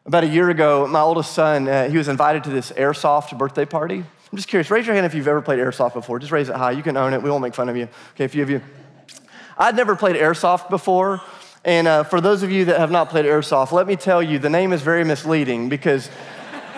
About 0.06 0.22
a 0.22 0.28
year 0.28 0.50
ago, 0.50 0.86
my 0.86 1.00
oldest 1.00 1.32
son, 1.32 1.66
uh, 1.66 1.90
he 1.90 1.98
was 1.98 2.06
invited 2.06 2.44
to 2.44 2.50
this 2.50 2.70
airsoft 2.70 3.36
birthday 3.36 3.64
party. 3.64 4.04
I'm 4.30 4.36
just 4.36 4.48
curious, 4.48 4.70
raise 4.70 4.86
your 4.86 4.94
hand 4.94 5.06
if 5.06 5.14
you've 5.14 5.28
ever 5.28 5.40
played 5.40 5.58
airsoft 5.58 5.94
before. 5.94 6.18
Just 6.18 6.32
raise 6.32 6.48
it 6.48 6.56
high. 6.56 6.72
You 6.72 6.82
can 6.82 6.96
own 6.96 7.14
it. 7.14 7.22
We 7.22 7.30
won't 7.30 7.42
make 7.42 7.54
fun 7.54 7.68
of 7.68 7.76
you. 7.76 7.88
Okay, 8.14 8.24
a 8.24 8.28
few 8.28 8.42
of 8.42 8.50
you. 8.50 8.60
I'd 9.56 9.74
never 9.74 9.96
played 9.96 10.16
airsoft 10.16 10.68
before. 10.68 11.22
And 11.64 11.88
uh, 11.88 12.04
for 12.04 12.20
those 12.20 12.42
of 12.42 12.50
you 12.50 12.66
that 12.66 12.78
have 12.78 12.90
not 12.90 13.08
played 13.08 13.24
airsoft, 13.24 13.72
let 13.72 13.86
me 13.86 13.96
tell 13.96 14.22
you, 14.22 14.38
the 14.38 14.50
name 14.50 14.72
is 14.72 14.82
very 14.82 15.02
misleading 15.02 15.68
because 15.68 16.10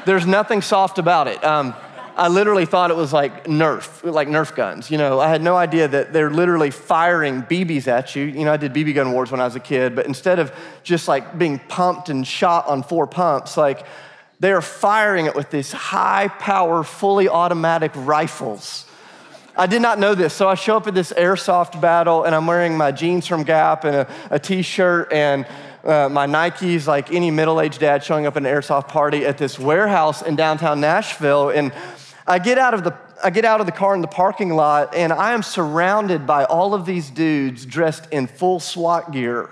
there's 0.07 0.27
nothing 0.27 0.63
soft 0.63 0.99
about 0.99 1.27
it. 1.27 1.43
Um, 1.45 1.75
I 2.17 2.29
literally 2.29 2.67
thought 2.67 2.91
it 2.91 2.97
was 2.97 3.13
like 3.13 3.45
Nerf, 3.45 4.03
like 4.11 4.29
Nerf 4.29 4.55
guns. 4.55 4.91
You 4.91 4.99
know, 4.99 5.21
I 5.21 5.29
had 5.29 5.43
no 5.43 5.57
idea 5.57 5.89
that 5.89 6.13
they're 6.13 6.31
literally 6.31 6.71
firing 6.71 7.43
BBs 7.43 7.89
at 7.89 8.15
you. 8.15 8.25
You 8.25 8.45
know, 8.45 8.53
I 8.53 8.57
did 8.57 8.73
BB 8.73 8.95
gun 8.95 9.13
wars 9.13 9.31
when 9.31 9.41
I 9.41 9.45
was 9.45 9.57
a 9.57 9.61
kid, 9.61 9.97
but 9.97 10.07
instead 10.07 10.39
of 10.39 10.53
just 10.83 11.09
like 11.09 11.39
being 11.39 11.59
pumped 11.59 12.09
and 12.09 12.27
shot 12.27 12.67
on 12.67 12.83
four 12.83 13.07
pumps, 13.07 13.57
like 13.57 13.87
they 14.41 14.53
are 14.53 14.63
firing 14.63 15.27
it 15.27 15.35
with 15.35 15.51
these 15.51 15.71
high 15.71 16.29
power, 16.29 16.83
fully 16.83 17.29
automatic 17.29 17.93
rifles. 17.95 18.87
I 19.57 19.67
did 19.67 19.83
not 19.83 19.99
know 19.99 20.15
this. 20.15 20.33
So 20.33 20.49
I 20.49 20.55
show 20.55 20.79
up 20.79 20.87
at 20.87 20.95
this 20.95 21.13
airsoft 21.13 21.79
battle 21.81 22.25
and 22.25 22.35
I'm 22.35 22.47
wearing 22.47 22.77
my 22.77 22.93
jeans 22.93 23.27
from 23.27 23.43
Gap 23.43 23.85
and 23.85 23.97
a 23.97 24.09
a 24.31 24.39
t 24.39 24.63
shirt 24.63 25.13
and 25.13 25.47
uh, 25.85 26.09
my 26.09 26.27
Nikes, 26.27 26.87
like 26.87 27.13
any 27.13 27.31
middle 27.31 27.61
aged 27.61 27.81
dad 27.81 28.03
showing 28.03 28.27
up 28.27 28.37
at 28.37 28.43
an 28.43 28.49
airsoft 28.49 28.89
party 28.89 29.27
at 29.27 29.37
this 29.37 29.59
warehouse 29.59 30.23
in 30.23 30.37
downtown 30.37 30.81
Nashville. 30.81 31.51
And 31.51 31.73
I 32.27 32.39
get 32.39 32.57
out 32.59 32.73
of 32.73 32.85
the 32.85 32.97
I 33.23 33.29
get 33.29 33.45
out 33.45 33.61
of 33.61 33.67
the 33.67 33.73
car 33.73 33.95
in 33.95 34.01
the 34.01 34.09
parking 34.09 34.55
lot 34.55 34.95
and 34.95 35.13
I 35.13 35.35
am 35.35 35.43
surrounded 35.43 36.27
by 36.27 36.45
all 36.45 36.73
of 36.73 36.87
these 36.87 37.11
dudes 37.11 37.67
dressed 37.67 38.09
in 38.11 38.27
full 38.27 38.61
SWAT 38.61 39.13
gear. 39.13 39.51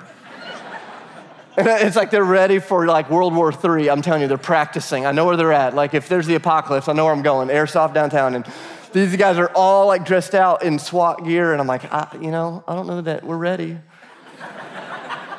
It's 1.60 1.96
like 1.96 2.10
they're 2.10 2.22
ready 2.22 2.60
for 2.60 2.86
like 2.86 3.10
World 3.10 3.34
War 3.34 3.52
III. 3.52 3.90
I'm 3.90 4.00
telling 4.00 4.22
you, 4.22 4.28
they're 4.28 4.38
practicing. 4.38 5.06
I 5.06 5.12
know 5.12 5.24
where 5.24 5.36
they're 5.36 5.52
at. 5.52 5.74
Like 5.74 5.92
if 5.92 6.08
there's 6.08 6.26
the 6.26 6.36
apocalypse, 6.36 6.88
I 6.88 6.92
know 6.92 7.04
where 7.04 7.12
I'm 7.12 7.22
going. 7.22 7.48
Airsoft 7.48 7.94
downtown, 7.94 8.36
and 8.36 8.46
these 8.92 9.16
guys 9.16 9.38
are 9.38 9.50
all 9.54 9.88
like 9.88 10.04
dressed 10.04 10.36
out 10.36 10.62
in 10.62 10.78
SWAT 10.78 11.24
gear, 11.24 11.52
and 11.52 11.60
I'm 11.60 11.66
like, 11.66 11.92
I, 11.92 12.16
you 12.20 12.30
know, 12.30 12.62
I 12.68 12.76
don't 12.76 12.86
know 12.86 13.00
that 13.00 13.24
we're 13.24 13.36
ready. 13.36 13.76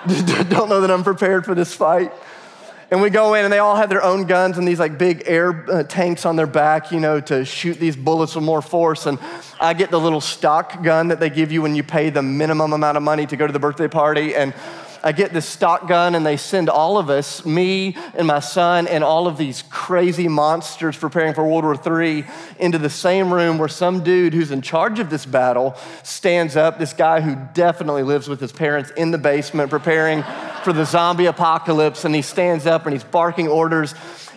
don't 0.49 0.69
know 0.69 0.81
that 0.81 0.91
I'm 0.91 1.03
prepared 1.03 1.45
for 1.45 1.55
this 1.55 1.73
fight. 1.73 2.11
And 2.91 3.01
we 3.01 3.11
go 3.11 3.35
in, 3.35 3.45
and 3.45 3.53
they 3.53 3.59
all 3.59 3.75
have 3.75 3.89
their 3.89 4.03
own 4.03 4.25
guns 4.25 4.57
and 4.57 4.67
these 4.67 4.79
like 4.79 4.97
big 4.97 5.23
air 5.25 5.65
uh, 5.71 5.83
tanks 5.83 6.25
on 6.25 6.35
their 6.35 6.47
back, 6.47 6.91
you 6.91 6.99
know, 6.99 7.21
to 7.21 7.45
shoot 7.45 7.79
these 7.79 7.95
bullets 7.95 8.35
with 8.35 8.43
more 8.43 8.63
force. 8.63 9.05
And 9.05 9.19
I 9.59 9.73
get 9.73 9.91
the 9.91 9.99
little 9.99 10.21
stock 10.21 10.83
gun 10.83 11.09
that 11.09 11.19
they 11.19 11.29
give 11.29 11.51
you 11.51 11.61
when 11.61 11.75
you 11.75 11.83
pay 11.83 12.09
the 12.09 12.23
minimum 12.23 12.73
amount 12.73 12.97
of 12.97 13.03
money 13.03 13.27
to 13.27 13.37
go 13.37 13.45
to 13.47 13.53
the 13.53 13.59
birthday 13.59 13.87
party, 13.87 14.35
and 14.35 14.53
I 15.03 15.11
get 15.11 15.33
this 15.33 15.45
stock 15.45 15.87
gun 15.87 16.15
and 16.15 16.25
they 16.25 16.37
send 16.37 16.69
all 16.69 16.97
of 16.97 17.09
us, 17.09 17.45
me 17.45 17.95
and 18.15 18.27
my 18.27 18.39
son, 18.39 18.87
and 18.87 19.03
all 19.03 19.27
of 19.27 19.37
these 19.37 19.63
crazy 19.69 20.27
monsters 20.27 20.97
preparing 20.97 21.33
for 21.33 21.43
World 21.47 21.63
War 21.63 21.99
III, 22.01 22.25
into 22.59 22.77
the 22.77 22.89
same 22.89 23.33
room 23.33 23.57
where 23.57 23.67
some 23.67 24.03
dude 24.03 24.33
who's 24.33 24.51
in 24.51 24.61
charge 24.61 24.99
of 24.99 25.09
this 25.09 25.25
battle 25.25 25.75
stands 26.03 26.55
up, 26.55 26.79
this 26.79 26.93
guy 26.93 27.21
who 27.21 27.37
definitely 27.53 28.03
lives 28.03 28.27
with 28.27 28.39
his 28.39 28.51
parents 28.51 28.91
in 28.91 29.11
the 29.11 29.17
basement 29.17 29.69
preparing 29.69 30.23
for 30.63 30.73
the 30.73 30.85
zombie 30.85 31.27
apocalypse, 31.27 32.05
and 32.05 32.13
he 32.13 32.21
stands 32.21 32.65
up 32.65 32.85
and 32.85 32.93
he's 32.93 33.03
barking 33.03 33.47
orders. 33.47 33.93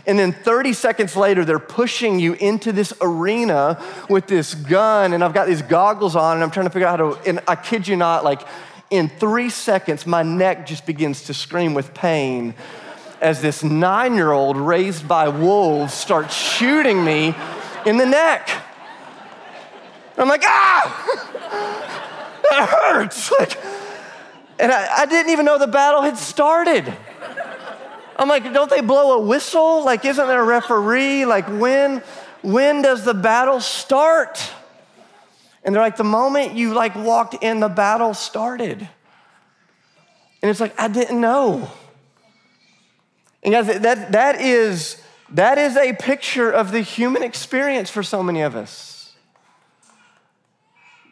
And 0.07 0.19
then 0.19 0.33
30 0.33 0.73
seconds 0.73 1.16
later, 1.16 1.45
they're 1.45 1.61
pushing 1.61 2.19
you 2.19 2.33
into 2.35 2.73
this 2.73 2.92
arena 3.00 3.81
with 4.09 4.26
this 4.26 4.54
gun, 4.54 5.12
and 5.12 5.23
I've 5.23 5.35
got 5.35 5.47
these 5.47 5.62
goggles 5.62 6.16
on, 6.16 6.35
and 6.35 6.42
I'm 6.42 6.50
trying 6.50 6.66
to 6.66 6.71
figure 6.71 6.88
out 6.88 6.99
how 6.99 7.14
to, 7.14 7.28
and 7.28 7.40
I 7.47 7.54
kid 7.54 7.87
you 7.87 7.97
not, 7.97 8.25
like, 8.25 8.42
in 8.93 9.09
three 9.09 9.49
seconds, 9.49 10.07
my 10.07 10.23
neck 10.23 10.67
just 10.67 10.85
begins 10.85 11.23
to 11.23 11.35
scream 11.35 11.73
with 11.73 11.95
pain 11.95 12.55
as 13.23 13.41
this 13.41 13.65
nine 13.65 14.15
year 14.15 14.33
old 14.33 14.59
raised 14.59 15.09
by 15.09 15.29
wolves 15.29 15.95
starts 15.95 16.35
shooting 16.35 17.03
me 17.03 17.35
in 17.87 17.97
the 17.97 18.05
neck. 18.05 18.51
I'm 20.19 20.29
like, 20.29 20.43
ah, 20.45 21.09
that 22.51 22.69
hurts. 22.69 23.33
Like, 23.41 23.59
and 24.59 24.71
I, 24.71 24.99
I 24.99 25.07
didn't 25.07 25.33
even 25.33 25.47
know 25.47 25.59
the 25.59 25.67
battle 25.67 26.03
had 26.03 26.19
started. 26.19 26.93
I'm 28.17 28.29
like, 28.29 28.53
don't 28.53 28.69
they 28.69 28.83
blow 28.83 29.19
a 29.19 29.27
whistle? 29.27 29.83
Like, 29.85 30.05
isn't 30.05 30.29
there 30.29 30.43
a 30.43 30.45
referee? 30.45 31.25
Like, 31.25 31.49
when, 31.49 32.03
when 32.43 32.83
does 32.83 33.05
the 33.05 33.15
battle 33.15 33.61
start? 33.61 34.39
And 35.64 35.75
they're 35.75 35.83
like, 35.83 35.97
the 35.97 36.04
moment 36.04 36.54
you 36.54 36.75
like 36.75 36.95
walked 36.95 37.42
in, 37.42 37.61
the 37.61 37.69
battle 37.69 38.14
started. 38.14 38.88
And 40.42 40.50
it's 40.50 40.61
like, 40.61 40.78
I 40.78 40.88
didn't 40.88 41.21
know. 41.21 41.71
And 43.42 43.52
guys, 43.54 43.66
that, 43.66 44.12
that, 44.12 44.40
is, 44.40 45.00
that 45.31 45.59
is 45.59 45.76
a 45.76 45.92
picture 45.92 46.50
of 46.50 46.73
the 46.73 46.81
human 46.81 47.23
experience 47.23 47.90
for 47.90 48.02
so 48.02 48.23
many 48.23 48.42
of 48.42 48.57
us. 48.57 49.12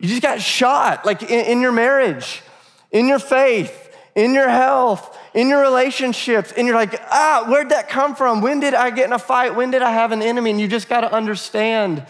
You 0.00 0.08
just 0.08 0.22
got 0.22 0.40
shot, 0.40 1.04
like 1.04 1.22
in, 1.22 1.44
in 1.46 1.60
your 1.60 1.72
marriage, 1.72 2.42
in 2.90 3.06
your 3.06 3.18
faith, 3.18 3.94
in 4.14 4.34
your 4.34 4.48
health, 4.48 5.16
in 5.34 5.48
your 5.48 5.60
relationships. 5.60 6.52
And 6.52 6.66
you're 6.66 6.76
like, 6.76 7.00
ah, 7.10 7.46
where'd 7.48 7.68
that 7.68 7.88
come 7.88 8.16
from? 8.16 8.40
When 8.40 8.60
did 8.60 8.74
I 8.74 8.90
get 8.90 9.06
in 9.06 9.12
a 9.12 9.18
fight? 9.18 9.54
When 9.54 9.70
did 9.70 9.82
I 9.82 9.92
have 9.92 10.10
an 10.10 10.22
enemy? 10.22 10.50
And 10.50 10.60
you 10.60 10.66
just 10.66 10.88
got 10.88 11.02
to 11.02 11.12
understand 11.12 12.04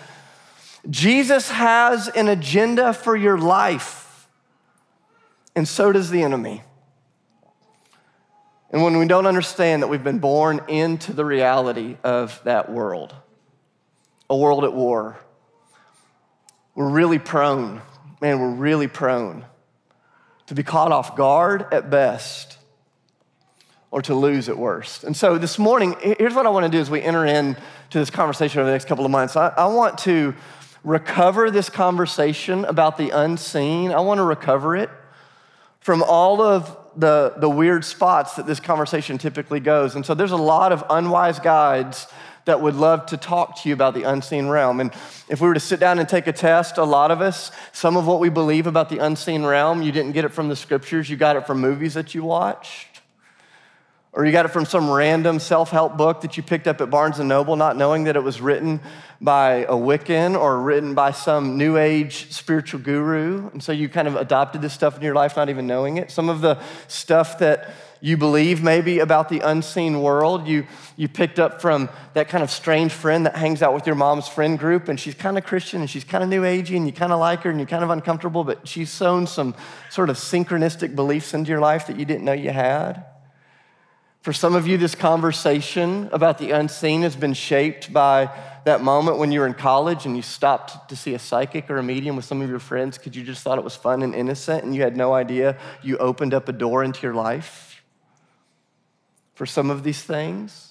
Jesus 0.89 1.51
has 1.51 2.09
an 2.09 2.29
agenda 2.29 2.93
for 2.93 3.15
your 3.15 3.37
life, 3.37 4.29
and 5.55 5.69
so 5.69 5.93
does 5.93 6.11
the 6.11 6.23
enemy. 6.23 6.63
And 8.71 8.83
when 8.83 8.99
we 8.99 9.07
don't 9.07 9.27
understand 9.27 9.83
that 9.83 9.89
we've 9.89 10.05
been 10.05 10.21
born 10.21 10.61
into 10.69 11.13
the 11.13 11.25
reality 11.25 11.97
of 12.05 12.41
that 12.45 12.71
world, 12.71 13.15
a 14.31 14.37
world 14.37 14.65
at 14.65 14.73
war, 14.73 15.19
we're 16.75 16.89
really 16.89 17.19
prone, 17.19 17.83
man, 18.21 18.41
we're 18.41 18.55
really 18.55 18.87
prone 18.87 19.45
to 20.47 20.55
be 20.55 20.63
caught 20.63 20.93
off 20.93 21.17
guard 21.17 21.67
at 21.73 21.91
best 21.91 22.59
or 23.91 24.01
to 24.03 24.15
lose 24.15 24.49
at 24.49 24.57
worst. 24.57 25.03
And 25.05 25.17
so 25.17 25.37
this 25.37 25.59
morning, 25.59 25.97
here's 26.01 26.35
what 26.35 26.47
I 26.47 26.49
want 26.49 26.65
to 26.65 26.71
do 26.71 26.79
as 26.79 26.89
we 26.89 27.03
enter 27.03 27.27
into 27.27 27.61
this 27.93 28.09
conversation 28.11 28.61
over 28.61 28.67
the 28.67 28.75
next 28.75 28.87
couple 28.87 29.05
of 29.05 29.11
months. 29.11 29.37
I, 29.37 29.49
I 29.49 29.67
want 29.67 29.99
to 29.99 30.35
recover 30.85 31.51
this 31.51 31.69
conversation 31.69 32.65
about 32.65 32.97
the 32.97 33.11
unseen. 33.11 33.93
I 33.93 34.01
want 34.01 34.19
to 34.19 34.25
recover 34.25 34.77
it 34.77 34.91
from 35.81 36.03
all 36.03 36.43
of 36.43 36.77
the, 36.97 37.35
the 37.39 37.49
weird 37.49 37.85
spots 37.85 38.35
that 38.37 38.47
this 38.47 38.61
conversation 38.61 39.19
typically 39.19 39.61
goes. 39.61 39.95
And 39.95 40.05
so 40.05 40.15
there's 40.15 40.33
a 40.33 40.37
lot 40.37 40.73
of 40.73 40.85
unwise 40.91 41.39
guides 41.39 42.07
that 42.47 42.61
would 42.61 42.75
love 42.75 43.07
to 43.07 43.17
talk 43.17 43.63
to 43.63 43.69
you 43.69 43.75
about 43.75 43.95
the 43.95 44.03
unseen 44.03 44.49
realm. 44.49 44.81
And 44.81 44.93
if 45.29 45.41
we 45.41 45.49
were 45.49 45.55
to 45.55 45.61
sit 45.61 45.79
down 45.79 45.99
and 45.99 46.09
take 46.09 46.27
a 46.27 46.33
test, 46.33 46.79
a 46.79 46.85
lot 46.85 47.11
of 47.11 47.21
us, 47.21 47.53
some 47.73 47.97
of 47.97 48.07
what 48.07 48.19
we 48.19 48.29
believe 48.29 48.67
about 48.67 48.89
the 48.89 48.99
unseen 48.99 49.45
realm, 49.45 49.83
you 49.83 49.93
didn't 49.93 50.13
get 50.13 50.25
it 50.25 50.33
from 50.33 50.49
the 50.49 50.57
scriptures, 50.57 51.09
you 51.09 51.17
got 51.17 51.37
it 51.37 51.47
from 51.47 51.61
movies 51.61 51.95
that 51.95 52.15
you 52.15 52.25
watched. 52.25 52.90
Or 54.13 54.27
you 54.27 54.33
got 54.33 54.45
it 54.45 54.49
from 54.49 54.65
some 54.65 54.91
random 54.91 55.39
self 55.39 55.71
help 55.71 55.97
book 55.97 56.23
that 56.23 56.37
you 56.37 56.43
picked 56.43 56.67
up 56.67 56.81
at 56.81 56.91
Barnes 56.91 57.21
and 57.21 57.29
Noble, 57.29 57.55
not 57.55 57.77
knowing 57.77 58.05
that 58.05 58.17
it 58.17 58.23
was 58.25 58.41
written 58.41 58.81
by 59.21 59.65
a 59.65 59.75
Wiccan 59.75 60.37
or 60.37 60.61
written 60.61 60.95
by 60.95 61.13
some 61.13 61.57
new 61.57 61.77
age 61.77 62.33
spiritual 62.33 62.81
guru. 62.81 63.49
And 63.51 63.63
so 63.63 63.71
you 63.71 63.89
kind 63.89 64.09
of 64.09 64.17
adopted 64.17 64.63
this 64.63 64.73
stuff 64.73 64.97
in 64.97 65.03
your 65.03 65.15
life, 65.15 65.37
not 65.37 65.49
even 65.49 65.69
knowing 65.69 65.97
it. 65.97 66.11
Some 66.11 66.29
of 66.29 66.41
the 66.41 66.61
stuff 66.89 67.39
that 67.39 67.71
you 68.01 68.17
believe 68.17 68.65
maybe 68.65 68.99
about 68.99 69.29
the 69.29 69.41
unseen 69.41 70.03
world, 70.03 70.49
you, 70.49 70.67
you 70.97 71.07
picked 71.07 71.39
up 71.39 71.61
from 71.61 71.89
that 72.15 72.29
kind 72.29 72.43
of 72.43 72.51
strange 72.51 72.93
friend 72.93 73.27
that 73.27 73.37
hangs 73.37 73.63
out 73.63 73.75
with 73.75 73.87
your 73.87 73.95
mom's 73.95 74.27
friend 74.27 74.59
group, 74.59 74.89
and 74.89 74.99
she's 74.99 75.15
kind 75.15 75.39
of 75.39 75.45
Christian 75.45 75.83
and 75.83 75.89
she's 75.89 76.03
kind 76.03 76.25
of 76.25 76.31
new 76.31 76.43
agey, 76.43 76.77
and 76.77 76.87
you 76.87 76.93
kind 76.93 77.13
of 77.13 77.21
like 77.21 77.43
her 77.43 77.51
and 77.51 77.61
you're 77.61 77.67
kind 77.67 77.85
of 77.85 77.91
uncomfortable, 77.91 78.43
but 78.43 78.67
she's 78.67 78.91
sown 78.91 79.27
some 79.27 79.55
sort 79.91 80.11
of 80.11 80.17
synchronistic 80.17 80.97
beliefs 80.97 81.33
into 81.33 81.51
your 81.51 81.61
life 81.61 81.87
that 81.87 81.99
you 81.99 82.05
didn't 82.05 82.25
know 82.25 82.33
you 82.33 82.51
had. 82.51 83.05
For 84.21 84.35
some 84.35 84.55
of 84.55 84.67
you, 84.67 84.77
this 84.77 84.95
conversation 84.95 86.11
about 86.13 86.37
the 86.37 86.51
unseen 86.51 87.03
has 87.03 87.17
been 87.17 87.33
shaped 87.33 87.91
by 87.91 88.31
that 88.67 88.83
moment 88.83 89.17
when 89.17 89.33
you 89.33 89.41
were 89.41 89.47
in 89.47 89.55
college 89.55 90.05
and 90.05 90.15
you 90.15 90.21
stopped 90.21 90.91
to 90.91 90.97
see 90.97 91.15
a 91.15 91.19
psychic 91.19 91.71
or 91.71 91.79
a 91.79 91.83
medium 91.83 92.17
with 92.17 92.27
some 92.27 92.43
of 92.43 92.51
your 92.51 92.59
friends 92.59 92.99
because 92.99 93.17
you 93.17 93.25
just 93.25 93.43
thought 93.43 93.57
it 93.57 93.65
was 93.65 93.75
fun 93.75 94.03
and 94.03 94.15
innocent 94.15 94.63
and 94.63 94.75
you 94.75 94.83
had 94.83 94.95
no 94.95 95.15
idea 95.15 95.57
you 95.83 95.97
opened 95.97 96.35
up 96.35 96.51
a 96.51 96.53
door 96.53 96.85
into 96.85 97.01
your 97.01 97.15
life. 97.15 97.83
For 99.35 99.47
some 99.47 99.71
of 99.71 99.85
these 99.85 100.03
things, 100.03 100.70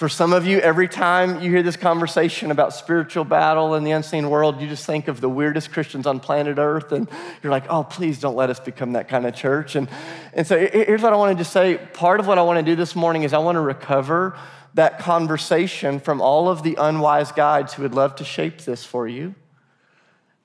for 0.00 0.08
some 0.08 0.32
of 0.32 0.46
you, 0.46 0.58
every 0.60 0.88
time 0.88 1.42
you 1.42 1.50
hear 1.50 1.62
this 1.62 1.76
conversation 1.76 2.50
about 2.50 2.72
spiritual 2.72 3.22
battle 3.22 3.74
and 3.74 3.86
the 3.86 3.90
unseen 3.90 4.30
world, 4.30 4.58
you 4.58 4.66
just 4.66 4.86
think 4.86 5.08
of 5.08 5.20
the 5.20 5.28
weirdest 5.28 5.72
Christians 5.72 6.06
on 6.06 6.20
planet 6.20 6.56
Earth, 6.56 6.90
and 6.92 7.06
you're 7.42 7.50
like, 7.50 7.66
oh, 7.68 7.84
please 7.84 8.18
don't 8.18 8.34
let 8.34 8.48
us 8.48 8.58
become 8.58 8.94
that 8.94 9.08
kind 9.08 9.26
of 9.26 9.34
church. 9.34 9.76
And, 9.76 9.90
and 10.32 10.46
so 10.46 10.58
here's 10.58 11.02
what 11.02 11.12
I 11.12 11.16
want 11.16 11.36
to 11.36 11.44
say 11.44 11.76
part 11.92 12.18
of 12.18 12.26
what 12.26 12.38
I 12.38 12.42
want 12.42 12.58
to 12.58 12.62
do 12.62 12.74
this 12.74 12.96
morning 12.96 13.24
is 13.24 13.34
I 13.34 13.38
want 13.40 13.56
to 13.56 13.60
recover 13.60 14.38
that 14.72 15.00
conversation 15.00 16.00
from 16.00 16.22
all 16.22 16.48
of 16.48 16.62
the 16.62 16.76
unwise 16.76 17.30
guides 17.32 17.74
who 17.74 17.82
would 17.82 17.94
love 17.94 18.16
to 18.16 18.24
shape 18.24 18.62
this 18.62 18.82
for 18.82 19.06
you. 19.06 19.34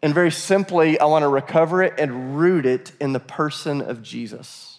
And 0.01 0.13
very 0.13 0.31
simply, 0.31 0.99
I 0.99 1.05
want 1.05 1.23
to 1.23 1.29
recover 1.29 1.81
it 1.81 1.93
and 1.97 2.37
root 2.37 2.65
it 2.65 2.91
in 2.99 3.13
the 3.13 3.21
person 3.21 3.81
of 3.81 4.03
Jesus. 4.03 4.74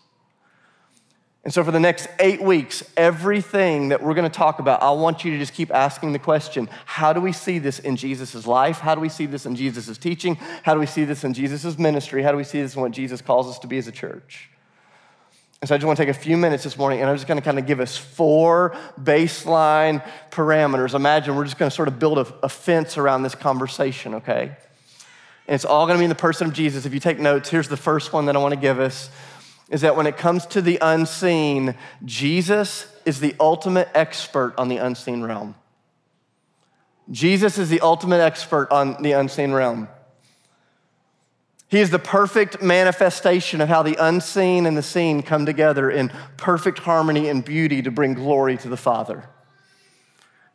And 1.46 1.54
so, 1.54 1.62
for 1.62 1.70
the 1.70 1.78
next 1.78 2.08
eight 2.18 2.42
weeks, 2.42 2.82
everything 2.96 3.90
that 3.90 4.02
we're 4.02 4.14
going 4.14 4.28
to 4.28 4.36
talk 4.36 4.58
about, 4.58 4.82
I 4.82 4.90
want 4.90 5.24
you 5.24 5.30
to 5.30 5.38
just 5.38 5.54
keep 5.54 5.72
asking 5.72 6.12
the 6.12 6.18
question 6.18 6.68
how 6.86 7.12
do 7.12 7.20
we 7.20 7.30
see 7.30 7.60
this 7.60 7.78
in 7.78 7.94
Jesus' 7.94 8.48
life? 8.48 8.80
How 8.80 8.96
do 8.96 9.00
we 9.00 9.08
see 9.08 9.26
this 9.26 9.46
in 9.46 9.54
Jesus' 9.54 9.96
teaching? 9.96 10.34
How 10.64 10.74
do 10.74 10.80
we 10.80 10.86
see 10.86 11.04
this 11.04 11.22
in 11.22 11.34
Jesus' 11.34 11.78
ministry? 11.78 12.24
How 12.24 12.32
do 12.32 12.36
we 12.36 12.42
see 12.42 12.60
this 12.60 12.74
in 12.74 12.82
what 12.82 12.90
Jesus 12.90 13.22
calls 13.22 13.46
us 13.46 13.60
to 13.60 13.68
be 13.68 13.78
as 13.78 13.86
a 13.86 13.92
church? 13.92 14.50
And 15.60 15.68
so, 15.68 15.76
I 15.76 15.78
just 15.78 15.86
want 15.86 15.98
to 15.98 16.04
take 16.04 16.16
a 16.16 16.18
few 16.18 16.36
minutes 16.36 16.64
this 16.64 16.76
morning 16.76 17.00
and 17.00 17.08
I'm 17.08 17.14
just 17.14 17.28
going 17.28 17.38
to 17.38 17.44
kind 17.44 17.60
of 17.60 17.66
give 17.66 17.78
us 17.78 17.96
four 17.96 18.76
baseline 19.00 20.04
parameters. 20.32 20.94
Imagine 20.94 21.36
we're 21.36 21.44
just 21.44 21.58
going 21.58 21.70
to 21.70 21.76
sort 21.76 21.86
of 21.86 22.00
build 22.00 22.18
a, 22.18 22.26
a 22.42 22.48
fence 22.48 22.98
around 22.98 23.22
this 23.22 23.36
conversation, 23.36 24.14
okay? 24.14 24.56
And 25.46 25.54
it's 25.54 25.64
all 25.64 25.86
going 25.86 25.96
to 25.96 26.00
be 26.00 26.06
in 26.06 26.08
the 26.08 26.16
person 26.16 26.48
of 26.48 26.54
Jesus. 26.54 26.86
If 26.86 26.92
you 26.92 26.98
take 26.98 27.20
notes, 27.20 27.50
here's 27.50 27.68
the 27.68 27.76
first 27.76 28.12
one 28.12 28.26
that 28.26 28.34
I 28.34 28.40
want 28.40 28.52
to 28.52 28.58
give 28.58 28.80
us 28.80 29.10
is 29.70 29.80
that 29.80 29.96
when 29.96 30.06
it 30.06 30.16
comes 30.16 30.46
to 30.46 30.62
the 30.62 30.78
unseen, 30.80 31.74
Jesus 32.04 32.86
is 33.04 33.20
the 33.20 33.34
ultimate 33.40 33.88
expert 33.94 34.54
on 34.58 34.68
the 34.68 34.76
unseen 34.76 35.22
realm. 35.22 35.54
Jesus 37.10 37.58
is 37.58 37.68
the 37.68 37.80
ultimate 37.80 38.20
expert 38.20 38.70
on 38.70 39.02
the 39.02 39.12
unseen 39.12 39.52
realm. 39.52 39.88
He 41.68 41.80
is 41.80 41.90
the 41.90 41.98
perfect 41.98 42.62
manifestation 42.62 43.60
of 43.60 43.68
how 43.68 43.82
the 43.82 43.96
unseen 43.98 44.66
and 44.66 44.76
the 44.76 44.82
seen 44.82 45.22
come 45.22 45.46
together 45.46 45.90
in 45.90 46.12
perfect 46.36 46.78
harmony 46.78 47.28
and 47.28 47.44
beauty 47.44 47.82
to 47.82 47.90
bring 47.90 48.14
glory 48.14 48.56
to 48.58 48.68
the 48.68 48.76
Father. 48.76 49.28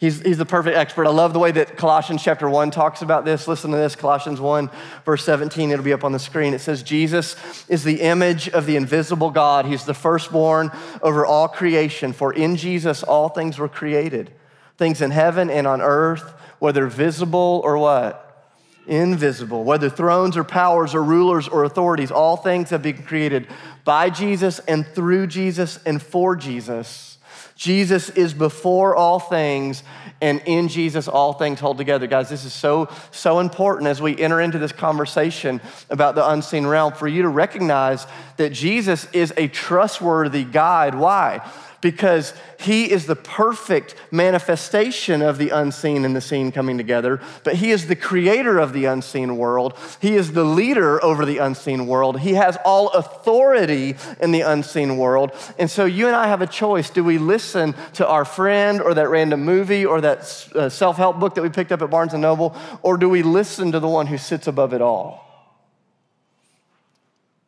He's, 0.01 0.19
he's 0.19 0.39
the 0.39 0.47
perfect 0.47 0.75
expert. 0.75 1.05
I 1.05 1.11
love 1.11 1.31
the 1.31 1.37
way 1.37 1.51
that 1.51 1.77
Colossians 1.77 2.23
chapter 2.23 2.49
1 2.49 2.71
talks 2.71 3.03
about 3.03 3.23
this. 3.23 3.47
Listen 3.47 3.69
to 3.69 3.77
this 3.77 3.95
Colossians 3.95 4.41
1, 4.41 4.71
verse 5.05 5.23
17. 5.23 5.69
It'll 5.69 5.85
be 5.85 5.93
up 5.93 6.03
on 6.03 6.11
the 6.11 6.17
screen. 6.17 6.55
It 6.55 6.61
says, 6.61 6.81
Jesus 6.81 7.35
is 7.69 7.83
the 7.83 8.01
image 8.01 8.49
of 8.49 8.65
the 8.65 8.77
invisible 8.77 9.29
God. 9.29 9.67
He's 9.67 9.85
the 9.85 9.93
firstborn 9.93 10.71
over 11.03 11.23
all 11.23 11.47
creation. 11.47 12.13
For 12.13 12.33
in 12.33 12.55
Jesus, 12.55 13.03
all 13.03 13.29
things 13.29 13.59
were 13.59 13.69
created 13.69 14.33
things 14.81 14.99
in 14.99 15.11
heaven 15.11 15.51
and 15.51 15.67
on 15.67 15.79
earth, 15.79 16.33
whether 16.57 16.87
visible 16.87 17.61
or 17.63 17.77
what? 17.77 18.49
Invisible. 18.87 19.63
Whether 19.63 19.91
thrones 19.91 20.35
or 20.35 20.43
powers 20.43 20.95
or 20.95 21.03
rulers 21.03 21.47
or 21.47 21.63
authorities, 21.65 22.09
all 22.09 22.35
things 22.35 22.71
have 22.71 22.81
been 22.81 23.03
created 23.03 23.47
by 23.85 24.09
Jesus 24.09 24.57
and 24.67 24.83
through 24.87 25.27
Jesus 25.27 25.77
and 25.85 26.01
for 26.01 26.35
Jesus. 26.35 27.19
Jesus 27.61 28.09
is 28.09 28.33
before 28.33 28.95
all 28.95 29.19
things, 29.19 29.83
and 30.19 30.41
in 30.47 30.67
Jesus, 30.67 31.07
all 31.07 31.33
things 31.33 31.59
hold 31.59 31.77
together. 31.77 32.07
Guys, 32.07 32.27
this 32.27 32.43
is 32.43 32.53
so, 32.53 32.89
so 33.11 33.37
important 33.37 33.87
as 33.87 34.01
we 34.01 34.17
enter 34.17 34.41
into 34.41 34.57
this 34.57 34.71
conversation 34.71 35.61
about 35.91 36.15
the 36.15 36.27
unseen 36.27 36.65
realm 36.65 36.91
for 36.91 37.07
you 37.07 37.21
to 37.21 37.27
recognize 37.27 38.07
that 38.37 38.51
Jesus 38.51 39.07
is 39.13 39.31
a 39.37 39.47
trustworthy 39.47 40.43
guide. 40.43 40.95
Why? 40.95 41.47
Because 41.81 42.33
he 42.59 42.89
is 42.91 43.07
the 43.07 43.15
perfect 43.15 43.95
manifestation 44.11 45.21
of 45.21 45.37
the 45.37 45.49
unseen 45.49 46.05
and 46.05 46.15
the 46.15 46.21
seen 46.21 46.51
coming 46.51 46.77
together, 46.77 47.19
but 47.43 47.55
he 47.55 47.71
is 47.71 47.87
the 47.87 47.95
creator 47.95 48.59
of 48.59 48.71
the 48.71 48.85
unseen 48.85 49.37
world. 49.37 49.77
He 49.99 50.15
is 50.15 50.33
the 50.33 50.43
leader 50.43 51.03
over 51.03 51.25
the 51.25 51.39
unseen 51.39 51.87
world. 51.87 52.19
He 52.19 52.35
has 52.35 52.57
all 52.63 52.89
authority 52.89 53.95
in 54.19 54.31
the 54.31 54.41
unseen 54.41 54.97
world. 54.97 55.31
And 55.57 55.69
so 55.69 55.85
you 55.85 56.07
and 56.07 56.15
I 56.15 56.27
have 56.27 56.41
a 56.41 56.47
choice. 56.47 56.89
Do 56.89 57.03
we 57.03 57.17
listen 57.17 57.73
to 57.93 58.07
our 58.07 58.25
friend 58.25 58.81
or 58.81 58.93
that 58.93 59.09
random 59.09 59.43
movie 59.43 59.85
or 59.85 60.01
that 60.01 60.49
uh, 60.55 60.69
self 60.69 60.97
help 60.97 61.19
book 61.19 61.35
that 61.35 61.41
we 61.41 61.49
picked 61.49 61.71
up 61.71 61.81
at 61.81 61.89
Barnes 61.89 62.13
and 62.13 62.21
Noble, 62.21 62.55
or 62.83 62.97
do 62.97 63.09
we 63.09 63.23
listen 63.23 63.71
to 63.71 63.79
the 63.79 63.87
one 63.87 64.07
who 64.07 64.17
sits 64.17 64.47
above 64.47 64.73
it 64.73 64.81
all? 64.81 65.27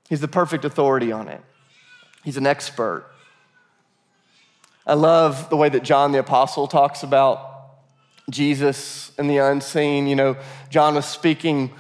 He's 0.10 0.22
the 0.22 0.28
perfect 0.28 0.66
authority 0.66 1.12
on 1.12 1.28
it. 1.28 1.42
He's 2.24 2.38
an 2.38 2.48
expert. 2.48 3.13
I 4.86 4.96
love 4.96 5.50
the 5.50 5.56
way 5.56 5.70
that 5.70 5.84
John 5.84 6.12
the 6.12 6.20
Apostle 6.20 6.68
talks 6.68 7.04
about 7.04 7.50
Jesus 8.30 9.12
and 9.18 9.30
the 9.30 9.38
unseen. 9.38 10.08
You 10.08 10.16
know, 10.16 10.38
John 10.70 10.96
was 10.96 11.06
speaking 11.06 11.72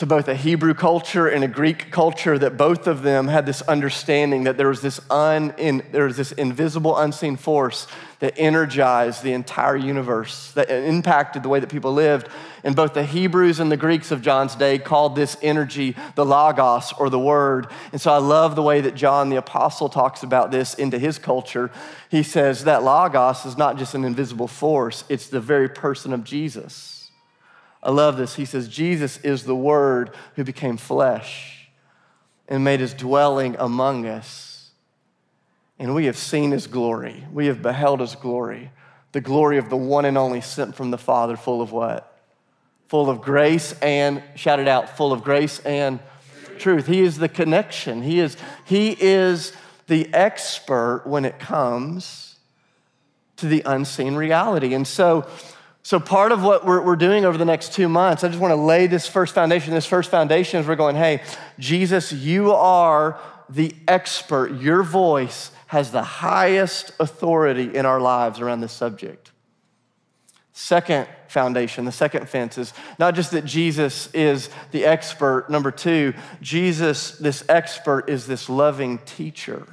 to 0.00 0.06
both 0.06 0.28
a 0.28 0.34
Hebrew 0.34 0.72
culture 0.72 1.28
and 1.28 1.44
a 1.44 1.48
Greek 1.48 1.90
culture 1.90 2.38
that 2.38 2.56
both 2.56 2.86
of 2.86 3.02
them 3.02 3.28
had 3.28 3.44
this 3.44 3.60
understanding 3.60 4.44
that 4.44 4.56
there 4.56 4.68
was 4.68 4.80
this 4.80 4.98
un, 5.10 5.52
in, 5.58 5.82
there 5.92 6.06
was 6.06 6.16
this 6.16 6.32
invisible 6.32 6.96
unseen 6.96 7.36
force 7.36 7.86
that 8.20 8.32
energized 8.38 9.22
the 9.22 9.34
entire 9.34 9.76
universe 9.76 10.52
that 10.52 10.70
impacted 10.70 11.42
the 11.42 11.50
way 11.50 11.60
that 11.60 11.68
people 11.68 11.92
lived. 11.92 12.28
And 12.64 12.74
both 12.74 12.94
the 12.94 13.04
Hebrews 13.04 13.60
and 13.60 13.70
the 13.70 13.76
Greeks 13.76 14.10
of 14.10 14.22
John's 14.22 14.54
day 14.54 14.78
called 14.78 15.16
this 15.16 15.36
energy 15.42 15.94
the 16.14 16.24
logos 16.24 16.94
or 16.98 17.10
the 17.10 17.18
word. 17.18 17.66
And 17.92 18.00
so 18.00 18.10
I 18.10 18.18
love 18.18 18.56
the 18.56 18.62
way 18.62 18.80
that 18.80 18.94
John 18.94 19.28
the 19.28 19.36
apostle 19.36 19.90
talks 19.90 20.22
about 20.22 20.50
this 20.50 20.72
into 20.72 20.98
his 20.98 21.18
culture. 21.18 21.70
He 22.08 22.22
says 22.22 22.64
that 22.64 22.82
logos 22.82 23.44
is 23.44 23.58
not 23.58 23.76
just 23.76 23.94
an 23.94 24.06
invisible 24.06 24.48
force 24.48 25.04
it's 25.10 25.26
the 25.26 25.40
very 25.40 25.68
person 25.68 26.14
of 26.14 26.24
Jesus 26.24 26.99
I 27.82 27.90
love 27.90 28.16
this. 28.16 28.34
He 28.34 28.44
says, 28.44 28.68
Jesus 28.68 29.18
is 29.18 29.44
the 29.44 29.54
Word 29.54 30.10
who 30.36 30.44
became 30.44 30.76
flesh 30.76 31.68
and 32.48 32.64
made 32.64 32.80
his 32.80 32.92
dwelling 32.92 33.56
among 33.58 34.06
us. 34.06 34.70
And 35.78 35.94
we 35.94 36.06
have 36.06 36.18
seen 36.18 36.50
his 36.50 36.66
glory. 36.66 37.24
We 37.32 37.46
have 37.46 37.62
beheld 37.62 38.00
his 38.00 38.14
glory, 38.14 38.70
the 39.12 39.20
glory 39.20 39.56
of 39.56 39.70
the 39.70 39.76
one 39.76 40.04
and 40.04 40.18
only 40.18 40.42
sent 40.42 40.74
from 40.74 40.90
the 40.90 40.98
Father, 40.98 41.36
full 41.36 41.62
of 41.62 41.72
what? 41.72 42.06
Full 42.88 43.08
of 43.08 43.22
grace 43.22 43.72
and, 43.80 44.22
shout 44.34 44.58
it 44.58 44.68
out, 44.68 44.96
full 44.96 45.12
of 45.12 45.24
grace 45.24 45.60
and 45.60 46.00
truth. 46.58 46.86
He 46.86 47.00
is 47.00 47.16
the 47.16 47.28
connection. 47.28 48.02
He 48.02 48.20
is, 48.20 48.36
he 48.66 48.94
is 49.00 49.54
the 49.86 50.12
expert 50.12 51.04
when 51.06 51.24
it 51.24 51.38
comes 51.38 52.36
to 53.36 53.46
the 53.46 53.62
unseen 53.64 54.16
reality. 54.16 54.74
And 54.74 54.86
so, 54.86 55.26
so, 55.82 55.98
part 55.98 56.30
of 56.30 56.42
what 56.42 56.66
we're, 56.66 56.82
we're 56.82 56.96
doing 56.96 57.24
over 57.24 57.38
the 57.38 57.44
next 57.44 57.72
two 57.72 57.88
months, 57.88 58.22
I 58.22 58.28
just 58.28 58.40
want 58.40 58.52
to 58.52 58.56
lay 58.56 58.86
this 58.86 59.06
first 59.06 59.34
foundation. 59.34 59.72
This 59.72 59.86
first 59.86 60.10
foundation 60.10 60.60
is 60.60 60.66
we're 60.66 60.76
going, 60.76 60.96
hey, 60.96 61.22
Jesus, 61.58 62.12
you 62.12 62.52
are 62.52 63.18
the 63.48 63.74
expert. 63.88 64.60
Your 64.60 64.82
voice 64.82 65.50
has 65.68 65.90
the 65.90 66.02
highest 66.02 66.92
authority 67.00 67.74
in 67.74 67.86
our 67.86 68.00
lives 68.00 68.40
around 68.40 68.60
this 68.60 68.72
subject. 68.72 69.32
Second 70.52 71.08
foundation, 71.28 71.86
the 71.86 71.92
second 71.92 72.28
fence 72.28 72.58
is 72.58 72.74
not 72.98 73.14
just 73.14 73.30
that 73.30 73.46
Jesus 73.46 74.12
is 74.12 74.50
the 74.72 74.84
expert. 74.84 75.48
Number 75.48 75.70
two, 75.70 76.12
Jesus, 76.42 77.12
this 77.12 77.42
expert, 77.48 78.10
is 78.10 78.26
this 78.26 78.50
loving 78.50 78.98
teacher 78.98 79.66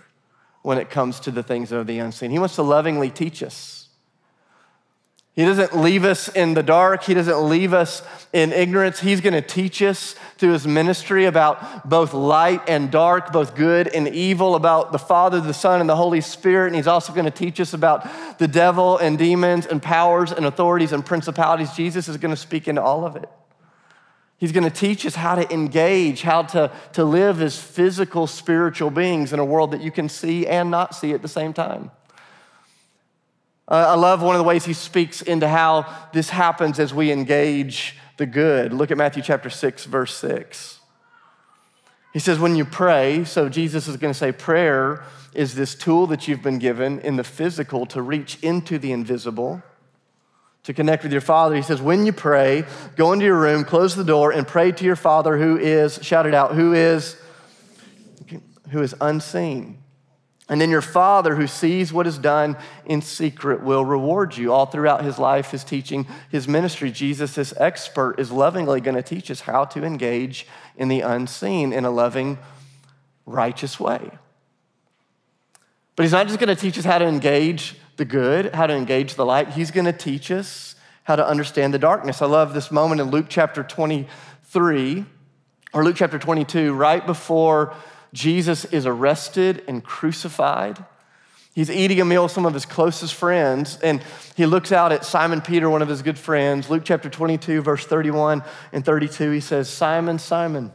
when 0.61 0.77
it 0.77 0.89
comes 0.89 1.19
to 1.21 1.31
the 1.31 1.43
things 1.43 1.73
of 1.73 1.87
the 1.87 1.99
unseen. 1.99 2.31
He 2.31 2.39
wants 2.39 2.55
to 2.55 2.63
lovingly 2.63 3.09
teach 3.09 3.43
us. 3.43 3.76
He 5.37 5.45
doesn't 5.45 5.77
leave 5.77 6.03
us 6.03 6.29
in 6.29 6.55
the 6.55 6.63
dark. 6.63 7.03
He 7.03 7.13
doesn't 7.13 7.47
leave 7.47 7.71
us 7.71 8.01
in 8.33 8.51
ignorance. 8.51 8.99
He's 8.99 9.21
going 9.21 9.35
to 9.35 9.41
teach 9.41 9.83
us 9.83 10.15
through 10.39 10.53
his 10.53 10.65
ministry 10.65 11.25
about 11.25 11.87
both 11.87 12.15
light 12.15 12.67
and 12.67 12.89
dark, 12.89 13.31
both 13.31 13.53
good 13.53 13.87
and 13.87 14.07
evil, 14.07 14.55
about 14.55 14.91
the 14.91 14.97
Father, 14.97 15.39
the 15.39 15.53
Son, 15.53 15.79
and 15.79 15.87
the 15.87 15.95
Holy 15.95 16.21
Spirit. 16.21 16.69
And 16.69 16.75
he's 16.75 16.87
also 16.87 17.13
going 17.13 17.25
to 17.25 17.31
teach 17.31 17.59
us 17.59 17.75
about 17.75 18.09
the 18.39 18.47
devil 18.47 18.97
and 18.97 19.15
demons 19.15 19.67
and 19.67 19.79
powers 19.79 20.31
and 20.31 20.43
authorities 20.43 20.91
and 20.91 21.05
principalities. 21.05 21.71
Jesus 21.73 22.09
is 22.09 22.17
going 22.17 22.33
to 22.33 22.41
speak 22.41 22.67
into 22.67 22.81
all 22.81 23.05
of 23.05 23.15
it. 23.15 23.29
He's 24.39 24.51
going 24.51 24.63
to 24.63 24.71
teach 24.71 25.05
us 25.05 25.13
how 25.13 25.35
to 25.35 25.53
engage, 25.53 26.23
how 26.23 26.41
to, 26.41 26.71
to 26.93 27.03
live 27.03 27.43
as 27.43 27.61
physical, 27.61 28.25
spiritual 28.25 28.89
beings 28.89 29.31
in 29.33 29.37
a 29.37 29.45
world 29.45 29.69
that 29.69 29.81
you 29.81 29.91
can 29.91 30.09
see 30.09 30.47
and 30.47 30.71
not 30.71 30.95
see 30.95 31.13
at 31.13 31.21
the 31.21 31.27
same 31.27 31.53
time. 31.53 31.91
Uh, 33.69 33.85
I 33.89 33.95
love 33.95 34.21
one 34.21 34.35
of 34.35 34.39
the 34.39 34.47
ways 34.47 34.65
he 34.65 34.73
speaks 34.73 35.21
into 35.21 35.47
how 35.47 35.93
this 36.13 36.29
happens 36.29 36.79
as 36.79 36.93
we 36.93 37.11
engage 37.11 37.95
the 38.15 38.25
good. 38.25 38.71
Look 38.71 38.91
at 38.91 38.97
Matthew 38.97 39.21
chapter 39.21 39.49
6, 39.49 39.85
verse 39.85 40.15
6. 40.15 40.79
He 42.13 42.19
says, 42.19 42.39
when 42.39 42.55
you 42.55 42.63
pray, 42.63 43.25
so 43.25 43.49
Jesus 43.49 43.87
is 43.87 43.97
going 43.97 44.13
to 44.13 44.17
say, 44.17 44.31
prayer 44.31 45.03
is 45.33 45.53
this 45.53 45.75
tool 45.75 46.07
that 46.07 46.27
you've 46.27 46.41
been 46.41 46.59
given 46.59 46.99
in 47.01 47.17
the 47.17 47.23
physical 47.23 47.85
to 47.87 48.01
reach 48.01 48.41
into 48.41 48.79
the 48.79 48.91
invisible, 48.91 49.61
to 50.63 50.73
connect 50.73 51.03
with 51.03 51.11
your 51.11 51.21
Father. 51.21 51.55
He 51.55 51.61
says, 51.61 51.81
when 51.81 52.05
you 52.05 52.13
pray, 52.13 52.63
go 52.95 53.11
into 53.11 53.25
your 53.25 53.37
room, 53.37 53.65
close 53.65 53.95
the 53.95 54.03
door, 54.03 54.31
and 54.31 54.47
pray 54.47 54.71
to 54.71 54.85
your 54.85 54.95
Father 54.95 55.37
who 55.37 55.57
is, 55.57 55.99
shout 56.01 56.25
it 56.25 56.33
out, 56.33 56.55
who 56.55 56.73
is, 56.73 57.17
who 58.69 58.81
is 58.81 58.95
unseen. 59.01 59.77
And 60.49 60.61
then 60.61 60.69
your 60.69 60.81
Father, 60.81 61.35
who 61.35 61.45
sees 61.45 61.91
what 61.91 62.07
is 62.07 62.17
done 62.17 62.55
in 62.85 63.01
secret, 63.01 63.63
will 63.63 63.83
reward 63.83 64.37
you. 64.37 64.53
All 64.53 64.65
throughout 64.65 65.03
his 65.03 65.19
life, 65.19 65.51
his 65.51 65.65
teaching, 65.65 66.07
his 66.29 66.47
ministry, 66.47 66.89
Jesus, 66.89 67.35
this 67.35 67.53
expert, 67.57 68.17
is 68.17 68.31
lovingly 68.31 68.79
going 68.79 68.95
to 68.95 69.03
teach 69.03 69.29
us 69.29 69.41
how 69.41 69.65
to 69.65 69.83
engage 69.83 70.47
in 70.77 70.87
the 70.87 71.01
unseen 71.01 71.73
in 71.73 71.83
a 71.83 71.91
loving, 71.91 72.37
righteous 73.25 73.77
way. 73.77 74.09
But 75.97 76.03
he's 76.03 76.13
not 76.13 76.27
just 76.27 76.39
going 76.39 76.55
to 76.55 76.61
teach 76.61 76.77
us 76.77 76.85
how 76.85 76.99
to 76.99 77.05
engage 77.05 77.75
the 77.97 78.05
good, 78.05 78.53
how 78.55 78.67
to 78.67 78.73
engage 78.73 79.15
the 79.15 79.25
light. 79.25 79.49
He's 79.49 79.71
going 79.71 79.85
to 79.85 79.93
teach 79.93 80.31
us 80.31 80.75
how 81.03 81.17
to 81.17 81.27
understand 81.27 81.73
the 81.73 81.79
darkness. 81.79 82.21
I 82.21 82.25
love 82.27 82.53
this 82.53 82.71
moment 82.71 83.01
in 83.01 83.09
Luke 83.09 83.25
chapter 83.27 83.63
23, 83.63 85.05
or 85.73 85.83
Luke 85.83 85.95
chapter 85.97 86.19
22, 86.19 86.73
right 86.73 87.05
before 87.05 87.75
Jesus 88.13 88.65
is 88.65 88.85
arrested 88.85 89.63
and 89.67 89.83
crucified. 89.83 90.83
He's 91.53 91.71
eating 91.71 91.99
a 91.99 92.05
meal 92.05 92.23
with 92.23 92.31
some 92.31 92.45
of 92.45 92.53
his 92.53 92.67
closest 92.67 93.15
friends, 93.15 93.79
and 93.81 94.03
he 94.35 94.45
looks 94.45 94.71
out 94.71 94.91
at 94.91 95.03
Simon 95.03 95.41
Peter, 95.41 95.69
one 95.69 95.81
of 95.81 95.87
his 95.87 96.03
good 96.03 96.19
friends. 96.19 96.69
Luke 96.69 96.83
chapter 96.85 97.09
22, 97.09 97.61
verse 97.61 97.83
31 97.85 98.43
and 98.71 98.85
32, 98.85 99.31
he 99.31 99.39
says, 99.39 99.67
Simon, 99.67 100.19
Simon, 100.19 100.71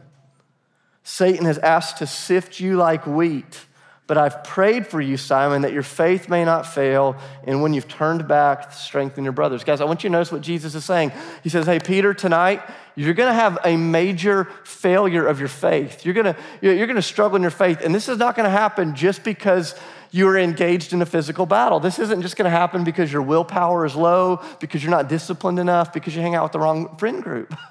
Satan 1.03 1.45
has 1.45 1.57
asked 1.59 1.99
to 1.99 2.07
sift 2.07 2.59
you 2.59 2.75
like 2.75 3.07
wheat. 3.07 3.65
But 4.05 4.17
I've 4.17 4.43
prayed 4.43 4.85
for 4.85 4.99
you, 4.99 5.15
Simon, 5.15 5.61
that 5.61 5.71
your 5.71 5.83
faith 5.83 6.27
may 6.27 6.43
not 6.43 6.65
fail. 6.65 7.15
And 7.45 7.61
when 7.61 7.73
you've 7.73 7.87
turned 7.87 8.27
back, 8.27 8.73
strengthen 8.73 9.23
your 9.23 9.31
brothers. 9.31 9.63
Guys, 9.63 9.79
I 9.79 9.85
want 9.85 10.03
you 10.03 10.09
to 10.09 10.11
notice 10.11 10.31
what 10.31 10.41
Jesus 10.41 10.75
is 10.75 10.83
saying. 10.83 11.13
He 11.41 11.47
says, 11.47 11.65
Hey, 11.65 11.79
Peter, 11.79 12.13
tonight, 12.13 12.61
you're 12.95 13.13
going 13.13 13.29
to 13.29 13.33
have 13.33 13.59
a 13.63 13.77
major 13.77 14.49
failure 14.65 15.25
of 15.25 15.39
your 15.39 15.47
faith. 15.47 16.05
You're 16.05 16.13
going 16.13 16.35
to, 16.35 16.35
you're 16.61 16.85
going 16.85 16.97
to 16.97 17.01
struggle 17.01 17.37
in 17.37 17.41
your 17.43 17.51
faith. 17.51 17.79
And 17.81 17.95
this 17.95 18.09
is 18.09 18.17
not 18.17 18.35
going 18.35 18.43
to 18.43 18.55
happen 18.55 18.93
just 18.93 19.23
because 19.23 19.73
you 20.11 20.27
are 20.27 20.37
engaged 20.37 20.91
in 20.91 21.01
a 21.01 21.05
physical 21.05 21.45
battle. 21.45 21.79
This 21.79 21.97
isn't 21.97 22.21
just 22.23 22.35
going 22.35 22.45
to 22.45 22.55
happen 22.55 22.83
because 22.83 23.11
your 23.11 23.21
willpower 23.21 23.85
is 23.85 23.95
low, 23.95 24.43
because 24.59 24.83
you're 24.83 24.91
not 24.91 25.07
disciplined 25.07 25.59
enough, 25.59 25.93
because 25.93 26.13
you 26.13 26.21
hang 26.21 26.35
out 26.35 26.43
with 26.43 26.51
the 26.51 26.59
wrong 26.59 26.97
friend 26.97 27.23
group. 27.23 27.55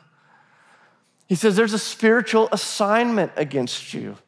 He 1.28 1.36
says, 1.36 1.56
There's 1.56 1.72
a 1.72 1.78
spiritual 1.78 2.50
assignment 2.52 3.32
against 3.36 3.94
you. 3.94 4.18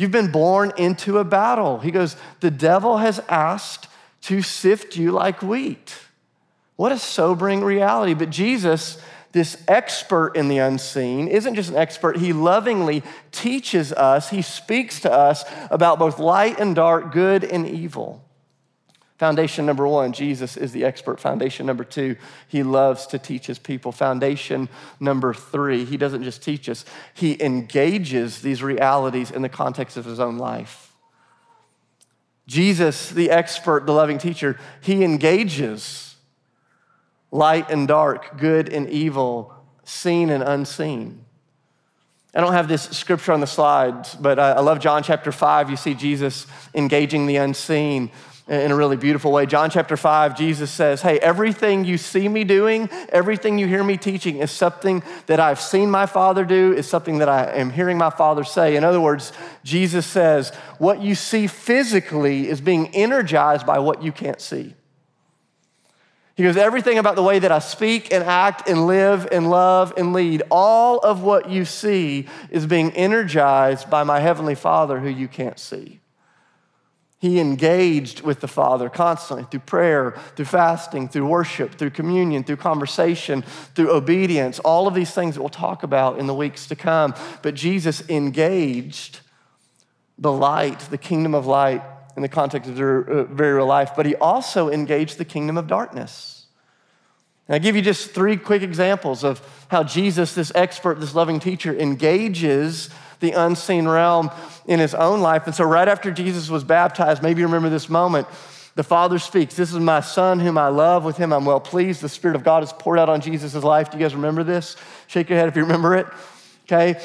You've 0.00 0.10
been 0.10 0.32
born 0.32 0.72
into 0.78 1.18
a 1.18 1.24
battle. 1.24 1.78
He 1.78 1.90
goes, 1.90 2.16
The 2.40 2.50
devil 2.50 2.96
has 2.96 3.18
asked 3.28 3.86
to 4.22 4.40
sift 4.40 4.96
you 4.96 5.10
like 5.12 5.42
wheat. 5.42 5.94
What 6.76 6.90
a 6.90 6.98
sobering 6.98 7.62
reality. 7.62 8.14
But 8.14 8.30
Jesus, 8.30 8.98
this 9.32 9.62
expert 9.68 10.36
in 10.36 10.48
the 10.48 10.56
unseen, 10.56 11.28
isn't 11.28 11.54
just 11.54 11.68
an 11.68 11.76
expert. 11.76 12.16
He 12.16 12.32
lovingly 12.32 13.02
teaches 13.30 13.92
us, 13.92 14.30
he 14.30 14.40
speaks 14.40 15.00
to 15.00 15.12
us 15.12 15.44
about 15.70 15.98
both 15.98 16.18
light 16.18 16.58
and 16.58 16.74
dark, 16.74 17.12
good 17.12 17.44
and 17.44 17.68
evil. 17.68 18.24
Foundation 19.20 19.66
number 19.66 19.86
one, 19.86 20.14
Jesus 20.14 20.56
is 20.56 20.72
the 20.72 20.82
expert. 20.82 21.20
Foundation 21.20 21.66
number 21.66 21.84
two, 21.84 22.16
he 22.48 22.62
loves 22.62 23.06
to 23.08 23.18
teach 23.18 23.48
his 23.48 23.58
people. 23.58 23.92
Foundation 23.92 24.66
number 24.98 25.34
three, 25.34 25.84
he 25.84 25.98
doesn't 25.98 26.22
just 26.22 26.42
teach 26.42 26.70
us, 26.70 26.86
he 27.12 27.36
engages 27.38 28.40
these 28.40 28.62
realities 28.62 29.30
in 29.30 29.42
the 29.42 29.48
context 29.50 29.98
of 29.98 30.06
his 30.06 30.20
own 30.20 30.38
life. 30.38 30.94
Jesus, 32.46 33.10
the 33.10 33.30
expert, 33.30 33.84
the 33.84 33.92
loving 33.92 34.16
teacher, 34.16 34.58
he 34.80 35.04
engages 35.04 36.16
light 37.30 37.70
and 37.70 37.86
dark, 37.86 38.38
good 38.38 38.70
and 38.70 38.88
evil, 38.88 39.52
seen 39.84 40.30
and 40.30 40.42
unseen. 40.42 41.26
I 42.34 42.40
don't 42.40 42.54
have 42.54 42.68
this 42.68 42.84
scripture 42.84 43.32
on 43.32 43.40
the 43.40 43.46
slides, 43.46 44.14
but 44.14 44.38
I 44.38 44.60
love 44.60 44.78
John 44.78 45.02
chapter 45.02 45.30
5. 45.30 45.68
You 45.68 45.76
see 45.76 45.92
Jesus 45.92 46.46
engaging 46.74 47.26
the 47.26 47.36
unseen 47.36 48.12
in 48.50 48.72
a 48.72 48.74
really 48.74 48.96
beautiful 48.96 49.30
way. 49.30 49.46
John 49.46 49.70
chapter 49.70 49.96
5, 49.96 50.36
Jesus 50.36 50.72
says, 50.72 51.00
Hey, 51.00 51.20
everything 51.20 51.84
you 51.84 51.96
see 51.96 52.28
me 52.28 52.42
doing, 52.42 52.90
everything 53.10 53.58
you 53.58 53.68
hear 53.68 53.84
me 53.84 53.96
teaching 53.96 54.38
is 54.38 54.50
something 54.50 55.04
that 55.26 55.38
I've 55.38 55.60
seen 55.60 55.88
my 55.88 56.06
Father 56.06 56.44
do, 56.44 56.72
is 56.72 56.88
something 56.88 57.18
that 57.18 57.28
I 57.28 57.44
am 57.52 57.70
hearing 57.70 57.96
my 57.96 58.10
Father 58.10 58.42
say. 58.42 58.74
In 58.74 58.82
other 58.82 59.00
words, 59.00 59.32
Jesus 59.62 60.04
says, 60.04 60.50
What 60.78 61.00
you 61.00 61.14
see 61.14 61.46
physically 61.46 62.48
is 62.48 62.60
being 62.60 62.88
energized 62.88 63.66
by 63.66 63.78
what 63.78 64.02
you 64.02 64.10
can't 64.10 64.40
see. 64.40 64.74
He 66.34 66.42
goes, 66.42 66.56
Everything 66.56 66.98
about 66.98 67.14
the 67.14 67.22
way 67.22 67.38
that 67.38 67.52
I 67.52 67.60
speak 67.60 68.12
and 68.12 68.24
act 68.24 68.68
and 68.68 68.88
live 68.88 69.28
and 69.30 69.48
love 69.48 69.94
and 69.96 70.12
lead, 70.12 70.42
all 70.50 70.98
of 70.98 71.22
what 71.22 71.48
you 71.48 71.64
see 71.64 72.26
is 72.50 72.66
being 72.66 72.90
energized 72.96 73.88
by 73.88 74.02
my 74.02 74.18
Heavenly 74.18 74.56
Father 74.56 74.98
who 74.98 75.08
you 75.08 75.28
can't 75.28 75.58
see. 75.60 75.99
He 77.20 77.38
engaged 77.38 78.22
with 78.22 78.40
the 78.40 78.48
Father 78.48 78.88
constantly 78.88 79.46
through 79.50 79.60
prayer, 79.60 80.18
through 80.36 80.46
fasting, 80.46 81.06
through 81.08 81.26
worship, 81.26 81.74
through 81.74 81.90
communion, 81.90 82.44
through 82.44 82.56
conversation, 82.56 83.42
through 83.74 83.92
obedience, 83.92 84.58
all 84.60 84.88
of 84.88 84.94
these 84.94 85.12
things 85.12 85.34
that 85.34 85.42
we'll 85.42 85.50
talk 85.50 85.82
about 85.82 86.18
in 86.18 86.26
the 86.26 86.34
weeks 86.34 86.66
to 86.68 86.76
come. 86.76 87.14
But 87.42 87.54
Jesus 87.54 88.02
engaged 88.08 89.20
the 90.18 90.32
light, 90.32 90.80
the 90.90 90.96
kingdom 90.96 91.34
of 91.34 91.46
light, 91.46 91.82
in 92.16 92.22
the 92.22 92.28
context 92.28 92.68
of 92.68 92.76
their 92.76 93.00
uh, 93.00 93.24
very 93.24 93.54
real 93.54 93.66
life, 93.66 93.92
but 93.96 94.06
he 94.06 94.14
also 94.16 94.70
engaged 94.70 95.18
the 95.18 95.24
kingdom 95.24 95.56
of 95.56 95.66
darkness. 95.66 96.46
And 97.48 97.54
I 97.54 97.58
give 97.58 97.76
you 97.76 97.82
just 97.82 98.10
three 98.10 98.36
quick 98.36 98.62
examples 98.62 99.24
of 99.24 99.40
how 99.68 99.84
Jesus, 99.84 100.34
this 100.34 100.52
expert, 100.54 101.00
this 101.00 101.14
loving 101.14 101.40
teacher, 101.40 101.76
engages 101.78 102.90
the 103.20 103.32
unseen 103.32 103.86
realm 103.86 104.30
in 104.66 104.80
his 104.80 104.94
own 104.94 105.20
life. 105.20 105.46
And 105.46 105.54
so, 105.54 105.64
right 105.64 105.88
after 105.88 106.10
Jesus 106.10 106.50
was 106.50 106.64
baptized, 106.64 107.22
maybe 107.22 107.40
you 107.40 107.46
remember 107.46 107.68
this 107.68 107.88
moment, 107.88 108.26
the 108.74 108.84
Father 108.84 109.18
speaks, 109.18 109.54
This 109.54 109.72
is 109.72 109.78
my 109.78 110.00
Son 110.00 110.40
whom 110.40 110.58
I 110.58 110.68
love, 110.68 111.04
with 111.04 111.16
him 111.16 111.32
I'm 111.32 111.44
well 111.44 111.60
pleased. 111.60 112.00
The 112.00 112.08
Spirit 112.08 112.36
of 112.36 112.44
God 112.44 112.62
is 112.62 112.72
poured 112.72 112.98
out 112.98 113.08
on 113.08 113.20
Jesus' 113.20 113.54
life. 113.54 113.90
Do 113.90 113.98
you 113.98 114.04
guys 114.04 114.14
remember 114.14 114.44
this? 114.44 114.76
Shake 115.06 115.28
your 115.28 115.38
head 115.38 115.48
if 115.48 115.56
you 115.56 115.62
remember 115.62 115.94
it. 115.96 116.06
Okay. 116.64 117.00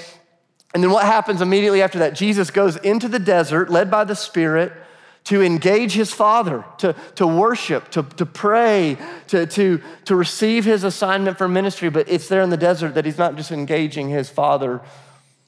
And 0.73 0.84
then 0.84 0.91
what 0.91 1.06
happens 1.06 1.41
immediately 1.41 1.82
after 1.82 1.99
that? 1.99 2.15
Jesus 2.15 2.51
goes 2.51 2.75
into 2.78 3.08
the 3.08 3.19
desert, 3.19 3.69
led 3.69 3.89
by 3.89 4.04
the 4.04 4.15
Spirit, 4.15 4.73
to 5.25 5.41
engage 5.41 5.93
his 5.93 6.12
Father, 6.12 6.63
to, 6.78 6.95
to 7.15 7.25
worship, 7.25 7.89
to, 7.91 8.04
to 8.04 8.25
pray, 8.28 8.97
to, 9.28 9.47
to, 9.47 9.82
to 10.06 10.15
receive 10.15 10.65
his 10.65 10.84
assignment 10.84 11.38
for 11.38 11.47
ministry. 11.47 11.89
But 11.89 12.08
it's 12.08 12.28
there 12.28 12.41
in 12.41 12.51
the 12.51 12.58
desert 12.58 12.93
that 12.93 13.06
he's 13.06 13.17
not 13.17 13.36
just 13.36 13.51
engaging 13.51 14.10
his 14.10 14.30
Father 14.30 14.82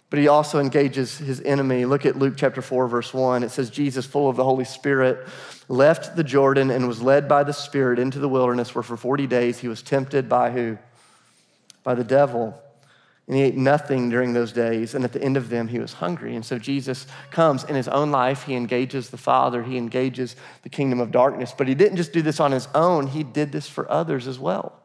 but 0.09 0.19
he 0.19 0.27
also 0.27 0.59
engages 0.59 1.17
his 1.17 1.41
enemy. 1.41 1.85
Look 1.85 2.05
at 2.05 2.17
Luke 2.17 2.35
chapter 2.37 2.61
4, 2.61 2.87
verse 2.87 3.13
1. 3.13 3.43
It 3.43 3.51
says, 3.51 3.69
Jesus, 3.69 4.05
full 4.05 4.29
of 4.29 4.37
the 4.37 4.43
Holy 4.43 4.63
Spirit, 4.63 5.27
left 5.67 6.15
the 6.15 6.23
Jordan 6.23 6.71
and 6.71 6.87
was 6.87 7.01
led 7.01 7.27
by 7.27 7.43
the 7.43 7.51
Spirit 7.51 7.99
into 7.99 8.19
the 8.19 8.29
wilderness, 8.29 8.73
where 8.73 8.83
for 8.83 8.95
40 8.95 9.27
days 9.27 9.59
he 9.59 9.67
was 9.67 9.81
tempted 9.81 10.29
by 10.29 10.51
who? 10.51 10.77
By 11.83 11.93
the 11.93 12.05
devil. 12.05 12.57
And 13.27 13.35
he 13.35 13.41
ate 13.41 13.57
nothing 13.57 14.09
during 14.09 14.31
those 14.31 14.53
days. 14.53 14.95
And 14.95 15.03
at 15.03 15.11
the 15.11 15.21
end 15.21 15.35
of 15.35 15.49
them, 15.49 15.67
he 15.67 15.79
was 15.79 15.91
hungry. 15.91 16.37
And 16.37 16.45
so 16.45 16.57
Jesus 16.57 17.05
comes 17.29 17.65
in 17.65 17.75
his 17.75 17.89
own 17.89 18.09
life. 18.09 18.43
He 18.43 18.55
engages 18.55 19.09
the 19.09 19.17
Father, 19.17 19.63
he 19.63 19.77
engages 19.77 20.37
the 20.63 20.69
kingdom 20.69 21.01
of 21.01 21.11
darkness. 21.11 21.53
But 21.57 21.67
he 21.67 21.75
didn't 21.75 21.97
just 21.97 22.13
do 22.13 22.21
this 22.21 22.39
on 22.39 22.53
his 22.53 22.69
own, 22.73 23.07
he 23.07 23.23
did 23.23 23.51
this 23.51 23.67
for 23.67 23.91
others 23.91 24.25
as 24.25 24.39
well. 24.39 24.79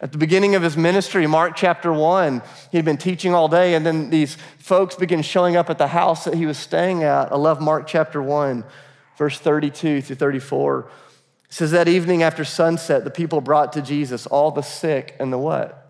At 0.00 0.12
the 0.12 0.18
beginning 0.18 0.54
of 0.54 0.62
his 0.62 0.76
ministry, 0.76 1.26
Mark 1.26 1.56
chapter 1.56 1.92
1, 1.92 2.40
he'd 2.70 2.84
been 2.84 2.98
teaching 2.98 3.34
all 3.34 3.48
day, 3.48 3.74
and 3.74 3.84
then 3.84 4.10
these 4.10 4.36
folks 4.58 4.94
began 4.94 5.22
showing 5.22 5.56
up 5.56 5.70
at 5.70 5.78
the 5.78 5.88
house 5.88 6.24
that 6.24 6.34
he 6.34 6.46
was 6.46 6.56
staying 6.56 7.02
at. 7.02 7.32
I 7.32 7.36
love 7.36 7.60
Mark 7.60 7.88
chapter 7.88 8.22
1, 8.22 8.64
verse 9.16 9.40
32 9.40 10.02
through 10.02 10.16
34. 10.16 10.80
It 10.80 11.52
says, 11.52 11.72
That 11.72 11.88
evening 11.88 12.22
after 12.22 12.44
sunset, 12.44 13.02
the 13.02 13.10
people 13.10 13.40
brought 13.40 13.72
to 13.72 13.82
Jesus 13.82 14.26
all 14.26 14.52
the 14.52 14.62
sick 14.62 15.16
and 15.18 15.32
the 15.32 15.38
what? 15.38 15.84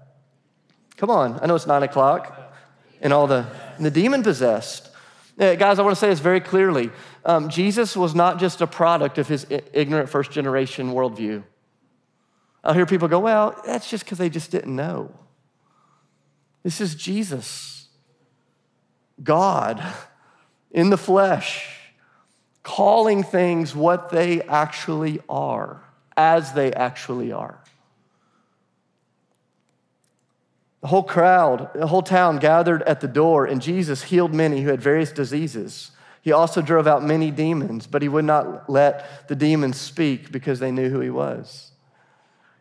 Come 0.96 1.10
on, 1.10 1.38
I 1.42 1.46
know 1.46 1.54
it's 1.54 1.66
nine 1.66 1.82
o'clock, 1.82 2.54
and 3.02 3.12
all 3.12 3.26
the, 3.26 3.46
and 3.76 3.84
the 3.84 3.90
demon 3.90 4.22
possessed. 4.22 4.88
Yeah, 5.36 5.54
guys, 5.54 5.78
I 5.78 5.82
want 5.82 5.94
to 5.94 6.00
say 6.00 6.08
this 6.08 6.18
very 6.18 6.40
clearly. 6.40 6.90
Um, 7.26 7.50
Jesus 7.50 7.94
was 7.94 8.14
not 8.14 8.40
just 8.40 8.62
a 8.62 8.66
product 8.66 9.18
of 9.18 9.28
his 9.28 9.46
ignorant 9.50 10.08
first 10.08 10.30
generation 10.30 10.92
worldview. 10.92 11.44
I'll 12.68 12.74
hear 12.74 12.84
people 12.84 13.08
go, 13.08 13.18
well, 13.18 13.58
that's 13.64 13.88
just 13.88 14.04
because 14.04 14.18
they 14.18 14.28
just 14.28 14.50
didn't 14.50 14.76
know. 14.76 15.10
This 16.62 16.82
is 16.82 16.94
Jesus, 16.94 17.88
God 19.22 19.82
in 20.70 20.90
the 20.90 20.98
flesh, 20.98 21.78
calling 22.62 23.22
things 23.22 23.74
what 23.74 24.10
they 24.10 24.42
actually 24.42 25.18
are, 25.30 25.82
as 26.14 26.52
they 26.52 26.70
actually 26.74 27.32
are. 27.32 27.58
The 30.82 30.88
whole 30.88 31.04
crowd, 31.04 31.70
the 31.74 31.86
whole 31.86 32.02
town 32.02 32.36
gathered 32.36 32.82
at 32.82 33.00
the 33.00 33.08
door, 33.08 33.46
and 33.46 33.62
Jesus 33.62 34.02
healed 34.02 34.34
many 34.34 34.60
who 34.60 34.68
had 34.68 34.82
various 34.82 35.10
diseases. 35.10 35.92
He 36.20 36.32
also 36.32 36.60
drove 36.60 36.86
out 36.86 37.02
many 37.02 37.30
demons, 37.30 37.86
but 37.86 38.02
he 38.02 38.10
would 38.10 38.26
not 38.26 38.68
let 38.68 39.26
the 39.26 39.36
demons 39.36 39.80
speak 39.80 40.30
because 40.30 40.60
they 40.60 40.70
knew 40.70 40.90
who 40.90 41.00
he 41.00 41.08
was. 41.08 41.67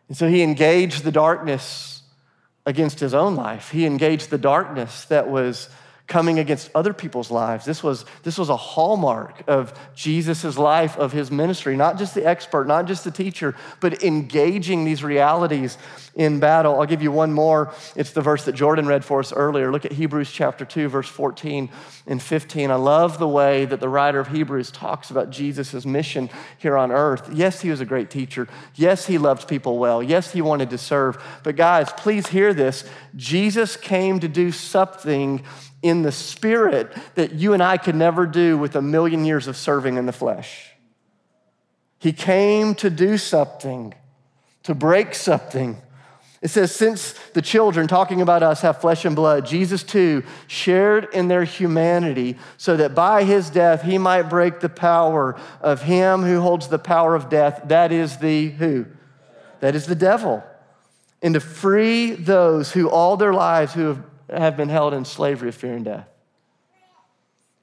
And 0.08 0.16
so 0.16 0.28
he 0.28 0.42
engaged 0.42 1.04
the 1.04 1.12
darkness 1.12 2.02
against 2.66 3.00
his 3.00 3.14
own 3.14 3.36
life. 3.36 3.70
He 3.70 3.86
engaged 3.86 4.30
the 4.30 4.38
darkness 4.38 5.04
that 5.06 5.28
was 5.28 5.68
coming 6.08 6.38
against 6.38 6.70
other 6.74 6.94
people's 6.94 7.30
lives. 7.30 7.66
This 7.66 7.82
was, 7.82 8.06
this 8.22 8.38
was 8.38 8.48
a 8.48 8.56
hallmark 8.56 9.42
of 9.46 9.78
Jesus' 9.94 10.56
life, 10.56 10.96
of 10.96 11.12
his 11.12 11.30
ministry, 11.30 11.76
not 11.76 11.98
just 11.98 12.14
the 12.14 12.26
expert, 12.26 12.66
not 12.66 12.86
just 12.86 13.04
the 13.04 13.10
teacher, 13.10 13.54
but 13.80 14.02
engaging 14.02 14.84
these 14.84 15.04
realities 15.04 15.76
in 16.14 16.40
battle. 16.40 16.80
I'll 16.80 16.86
give 16.86 17.02
you 17.02 17.12
one 17.12 17.32
more. 17.32 17.74
It's 17.94 18.12
the 18.12 18.22
verse 18.22 18.44
that 18.46 18.54
Jordan 18.54 18.86
read 18.86 19.04
for 19.04 19.20
us 19.20 19.34
earlier. 19.34 19.70
Look 19.70 19.84
at 19.84 19.92
Hebrews 19.92 20.32
chapter 20.32 20.64
2, 20.64 20.88
verse 20.88 21.08
14 21.08 21.68
and 22.06 22.22
15. 22.22 22.70
I 22.70 22.74
love 22.74 23.18
the 23.18 23.28
way 23.28 23.66
that 23.66 23.78
the 23.78 23.88
writer 23.88 24.18
of 24.18 24.28
Hebrews 24.28 24.70
talks 24.70 25.10
about 25.10 25.28
Jesus' 25.28 25.84
mission 25.84 26.30
here 26.56 26.78
on 26.78 26.90
earth. 26.90 27.28
Yes, 27.32 27.60
he 27.60 27.68
was 27.68 27.82
a 27.82 27.84
great 27.84 28.10
teacher. 28.10 28.48
Yes, 28.74 29.06
he 29.06 29.18
loved 29.18 29.46
people 29.46 29.78
well. 29.78 30.02
Yes, 30.02 30.32
he 30.32 30.40
wanted 30.40 30.70
to 30.70 30.78
serve. 30.78 31.22
But 31.44 31.56
guys, 31.56 31.92
please 31.92 32.28
hear 32.28 32.54
this. 32.54 32.84
Jesus 33.14 33.76
came 33.76 34.20
to 34.20 34.28
do 34.28 34.50
something 34.52 35.44
in 35.82 36.02
the 36.02 36.12
spirit 36.12 36.92
that 37.14 37.34
you 37.34 37.52
and 37.52 37.62
I 37.62 37.76
could 37.76 37.94
never 37.94 38.26
do 38.26 38.58
with 38.58 38.74
a 38.76 38.82
million 38.82 39.24
years 39.24 39.46
of 39.46 39.56
serving 39.56 39.96
in 39.96 40.06
the 40.06 40.12
flesh. 40.12 40.72
He 41.98 42.12
came 42.12 42.74
to 42.76 42.90
do 42.90 43.18
something, 43.18 43.94
to 44.64 44.74
break 44.74 45.14
something. 45.14 45.76
It 46.40 46.48
says, 46.48 46.72
since 46.72 47.12
the 47.34 47.42
children, 47.42 47.88
talking 47.88 48.20
about 48.20 48.44
us, 48.44 48.60
have 48.60 48.80
flesh 48.80 49.04
and 49.04 49.16
blood, 49.16 49.46
Jesus 49.46 49.82
too 49.82 50.22
shared 50.46 51.08
in 51.12 51.26
their 51.26 51.42
humanity 51.42 52.36
so 52.56 52.76
that 52.76 52.94
by 52.94 53.24
his 53.24 53.50
death 53.50 53.82
he 53.82 53.98
might 53.98 54.22
break 54.22 54.60
the 54.60 54.68
power 54.68 55.38
of 55.60 55.82
him 55.82 56.22
who 56.22 56.40
holds 56.40 56.68
the 56.68 56.78
power 56.78 57.16
of 57.16 57.28
death. 57.28 57.62
That 57.66 57.90
is 57.90 58.18
the 58.18 58.50
who? 58.50 58.86
That 59.58 59.74
is 59.74 59.86
the 59.86 59.96
devil. 59.96 60.44
And 61.20 61.34
to 61.34 61.40
free 61.40 62.12
those 62.12 62.70
who 62.70 62.88
all 62.88 63.16
their 63.16 63.34
lives 63.34 63.74
who 63.74 63.86
have 63.86 64.02
have 64.30 64.56
been 64.56 64.68
held 64.68 64.94
in 64.94 65.04
slavery 65.04 65.48
of 65.48 65.54
fear 65.54 65.74
and 65.74 65.84
death. 65.84 66.08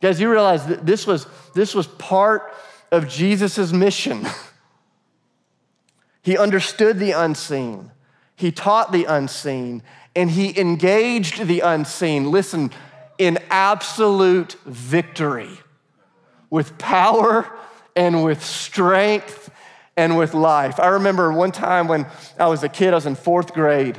Guys, 0.02 0.20
you 0.20 0.30
realize 0.30 0.66
that 0.68 0.86
this 0.86 1.08
was, 1.08 1.28
this 1.54 1.74
was 1.74 1.88
part 1.88 2.54
of 2.92 3.08
Jesus' 3.08 3.72
mission. 3.72 4.26
he 6.22 6.38
understood 6.38 7.00
the 7.00 7.12
unseen, 7.12 7.92
he 8.36 8.52
taught 8.52 8.92
the 8.92 9.06
unseen, 9.06 9.82
and 10.16 10.30
he 10.30 10.58
engaged 10.60 11.46
the 11.48 11.62
unseen. 11.62 12.32
Listen, 12.32 12.72
in 13.18 13.40
absolute 13.50 14.54
victory 14.66 15.58
with 16.50 16.78
power 16.78 17.50
and 17.96 18.24
with 18.24 18.44
strength 18.44 19.50
and 19.98 20.18
with 20.18 20.34
life. 20.34 20.80
I 20.80 20.88
remember 20.88 21.32
one 21.32 21.52
time 21.52 21.88
when 21.88 22.06
I 22.38 22.48
was 22.48 22.64
a 22.64 22.70
kid, 22.70 22.92
I 22.92 22.96
was 22.96 23.06
in 23.06 23.16
fourth 23.16 23.54
grade. 23.54 23.98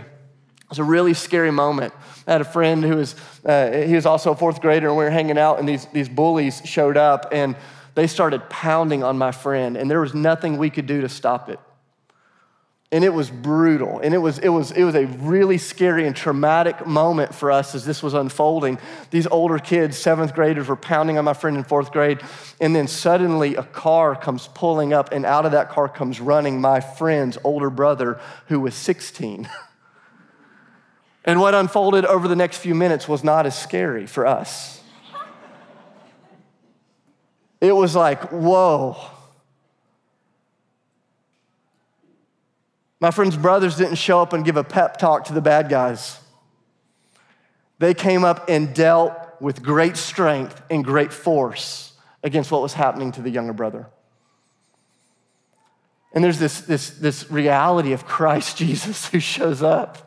It 0.67 0.71
was 0.71 0.79
a 0.81 0.85
really 0.85 1.15
scary 1.15 1.53
moment. 1.53 1.95
I 2.27 2.33
had 2.33 2.41
a 2.41 2.45
friend 2.45 2.83
who 2.83 2.97
was, 2.97 3.15
uh, 3.45 3.71
he 3.87 3.95
was 3.95 4.05
also 4.05 4.33
a 4.33 4.37
fourth 4.37 4.61
grader, 4.61 4.89
and 4.89 4.97
we 4.97 5.05
were 5.05 5.11
hanging 5.11 5.39
out, 5.39 5.61
and 5.61 5.69
these, 5.69 5.87
these 5.93 6.09
bullies 6.09 6.61
showed 6.65 6.97
up, 6.97 7.29
and 7.31 7.55
they 7.95 8.09
started 8.09 8.51
pounding 8.51 9.05
on 9.05 9.17
my 9.17 9.31
friend, 9.31 9.77
and 9.77 9.89
there 9.89 10.01
was 10.01 10.13
nothing 10.13 10.59
we 10.59 10.69
could 10.69 10.87
do 10.87 11.03
to 11.03 11.09
stop 11.09 11.49
it. 11.49 11.61
And 12.91 13.05
it 13.05 13.13
was 13.13 13.31
brutal. 13.31 14.01
And 14.01 14.13
it 14.13 14.19
was, 14.19 14.39
it, 14.39 14.49
was, 14.49 14.73
it 14.73 14.83
was 14.83 14.95
a 14.97 15.07
really 15.07 15.59
scary 15.59 16.07
and 16.07 16.15
traumatic 16.15 16.87
moment 16.87 17.35
for 17.35 17.51
us 17.53 17.75
as 17.75 17.85
this 17.85 18.03
was 18.03 18.15
unfolding. 18.15 18.79
These 19.11 19.27
older 19.27 19.59
kids, 19.59 19.97
seventh 19.97 20.35
graders, 20.35 20.69
were 20.69 20.77
pounding 20.77 21.19
on 21.19 21.25
my 21.25 21.33
friend 21.33 21.57
in 21.57 21.65
fourth 21.65 21.93
grade. 21.93 22.21
And 22.61 22.75
then 22.75 22.89
suddenly 22.89 23.55
a 23.57 23.65
car 23.65 24.17
comes 24.17 24.49
pulling 24.49 24.93
up, 24.93 25.13
and 25.13 25.25
out 25.25 25.47
of 25.47 25.53
that 25.53 25.69
car 25.71 25.89
comes 25.89 26.21
running 26.21 26.61
my 26.61 26.81
friend's 26.81 27.39
older 27.45 27.71
brother 27.71 28.21
who 28.47 28.61
was 28.61 28.75
16. 28.75 29.49
And 31.27 31.41
what 31.41 31.55
unfolded 31.57 32.05
over 32.05 32.29
the 32.29 32.37
next 32.37 32.59
few 32.59 32.75
minutes 32.75 33.09
was 33.09 33.25
not 33.25 33.47
as 33.47 33.59
scary 33.59 34.07
for 34.07 34.25
us. 34.25 34.81
It 37.61 37.73
was 37.73 37.97
like, 37.97 38.31
whoa. 38.31 38.97
My 43.01 43.11
friend's 43.11 43.37
brothers 43.37 43.77
didn't 43.77 43.97
show 43.97 44.23
up 44.23 44.33
and 44.33 44.45
give 44.45 44.57
a 44.57 44.63
pep 44.63 44.99
talk 44.99 45.25
to 45.25 45.33
the 45.33 45.41
bad 45.41 45.69
guys. 45.69 46.21
They 47.81 47.93
came 47.93 48.25
up 48.25 48.49
and 48.49 48.73
dealt 48.73 49.13
with 49.41 49.63
great 49.63 49.97
strength 49.97 50.63
and 50.71 50.85
great 50.85 51.13
force 51.13 51.93
against 52.23 52.51
what 52.53 52.63
was 52.63 52.73
happening 52.73 53.11
to 53.13 53.23
the 53.23 53.31
younger 53.31 53.53
brother. 53.53 53.89
And 56.13 56.23
there's 56.23 56.39
this, 56.39 56.61
this, 56.63 56.91
this 56.91 57.31
reality 57.31 57.93
of 57.93 58.07
Christ 58.07 58.57
Jesus 58.59 59.09
who 59.09 59.19
shows 59.19 59.61
up 59.61 60.06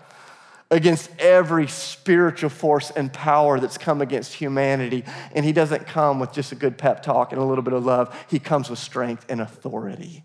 against 0.72 1.10
every 1.20 1.68
spiritual 1.68 2.50
force 2.50 2.92
and 2.92 3.12
power 3.12 3.60
that's 3.60 3.78
come 3.78 4.02
against 4.02 4.34
humanity. 4.34 5.04
And 5.34 5.44
he 5.44 5.52
doesn't 5.52 5.88
come 5.88 6.20
with 6.20 6.32
just 6.32 6.52
a 6.52 6.56
good 6.56 6.78
pep 6.78 7.02
talk 7.02 7.32
and 7.32 7.42
a 7.42 7.46
little 7.46 7.64
bit 7.64 7.74
of 7.74 7.86
love, 7.86 8.16
he 8.30 8.40
comes 8.40 8.70
with 8.70 8.80
strength 8.80 9.26
and 9.30 9.42
authority. 9.42 10.24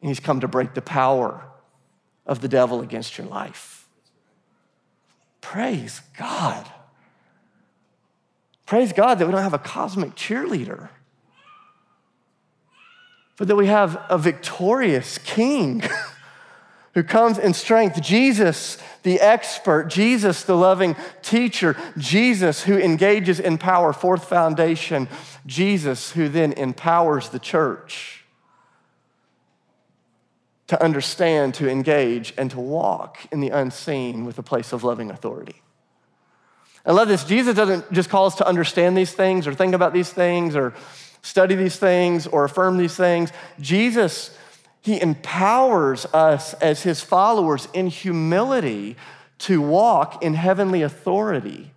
And 0.00 0.08
he's 0.08 0.20
come 0.20 0.40
to 0.40 0.48
break 0.48 0.74
the 0.74 0.82
power 0.82 1.44
of 2.26 2.40
the 2.40 2.48
devil 2.48 2.80
against 2.80 3.18
your 3.18 3.26
life. 3.26 3.88
Praise 5.40 6.00
God. 6.16 6.66
Praise 8.66 8.92
God 8.92 9.18
that 9.18 9.26
we 9.26 9.32
don't 9.32 9.42
have 9.42 9.52
a 9.52 9.58
cosmic 9.58 10.14
cheerleader, 10.14 10.90
but 13.36 13.48
that 13.48 13.56
we 13.56 13.66
have 13.66 14.00
a 14.08 14.16
victorious 14.16 15.18
king. 15.18 15.82
who 16.94 17.02
comes 17.02 17.38
in 17.38 17.54
strength. 17.54 18.00
Jesus, 18.02 18.78
the 19.02 19.20
expert. 19.20 19.88
Jesus, 19.88 20.42
the 20.42 20.56
loving 20.56 20.96
teacher. 21.22 21.76
Jesus, 21.96 22.62
who 22.62 22.78
engages 22.78 23.38
in 23.38 23.58
power. 23.58 23.92
Fourth 23.92 24.28
foundation. 24.28 25.08
Jesus, 25.46 26.10
who 26.12 26.28
then 26.28 26.52
empowers 26.52 27.28
the 27.28 27.38
church 27.38 28.24
to 30.66 30.80
understand, 30.80 31.54
to 31.54 31.68
engage, 31.68 32.32
and 32.36 32.50
to 32.52 32.60
walk 32.60 33.18
in 33.32 33.40
the 33.40 33.50
unseen 33.50 34.24
with 34.24 34.38
a 34.38 34.42
place 34.42 34.72
of 34.72 34.84
loving 34.84 35.10
authority. 35.10 35.60
I 36.86 36.92
love 36.92 37.08
this. 37.08 37.24
Jesus 37.24 37.56
doesn't 37.56 37.92
just 37.92 38.08
call 38.08 38.26
us 38.26 38.36
to 38.36 38.46
understand 38.46 38.96
these 38.96 39.12
things 39.12 39.46
or 39.46 39.54
think 39.54 39.74
about 39.74 39.92
these 39.92 40.10
things 40.10 40.56
or 40.56 40.72
study 41.22 41.54
these 41.54 41.76
things 41.76 42.26
or 42.26 42.44
affirm 42.44 42.78
these 42.78 42.94
things. 42.94 43.32
Jesus, 43.60 44.36
he 44.82 45.00
empowers 45.00 46.06
us 46.06 46.54
as 46.54 46.82
his 46.82 47.00
followers 47.02 47.68
in 47.72 47.88
humility 47.88 48.96
to 49.38 49.60
walk 49.60 50.22
in 50.22 50.34
heavenly 50.34 50.82
authority 50.82 51.70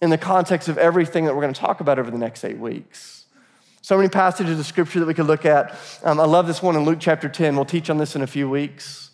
in 0.00 0.10
the 0.10 0.18
context 0.18 0.68
of 0.68 0.78
everything 0.78 1.24
that 1.24 1.34
we're 1.34 1.42
going 1.42 1.54
to 1.54 1.60
talk 1.60 1.80
about 1.80 1.98
over 1.98 2.10
the 2.10 2.18
next 2.18 2.44
eight 2.44 2.58
weeks. 2.58 3.24
So 3.82 3.96
many 3.96 4.08
passages 4.08 4.58
of 4.58 4.66
scripture 4.66 5.00
that 5.00 5.06
we 5.06 5.14
could 5.14 5.26
look 5.26 5.44
at. 5.44 5.76
Um, 6.04 6.20
I 6.20 6.24
love 6.24 6.46
this 6.46 6.62
one 6.62 6.76
in 6.76 6.84
Luke 6.84 6.98
chapter 7.00 7.28
10. 7.28 7.56
We'll 7.56 7.64
teach 7.64 7.90
on 7.90 7.98
this 7.98 8.14
in 8.14 8.22
a 8.22 8.26
few 8.26 8.48
weeks. 8.48 9.10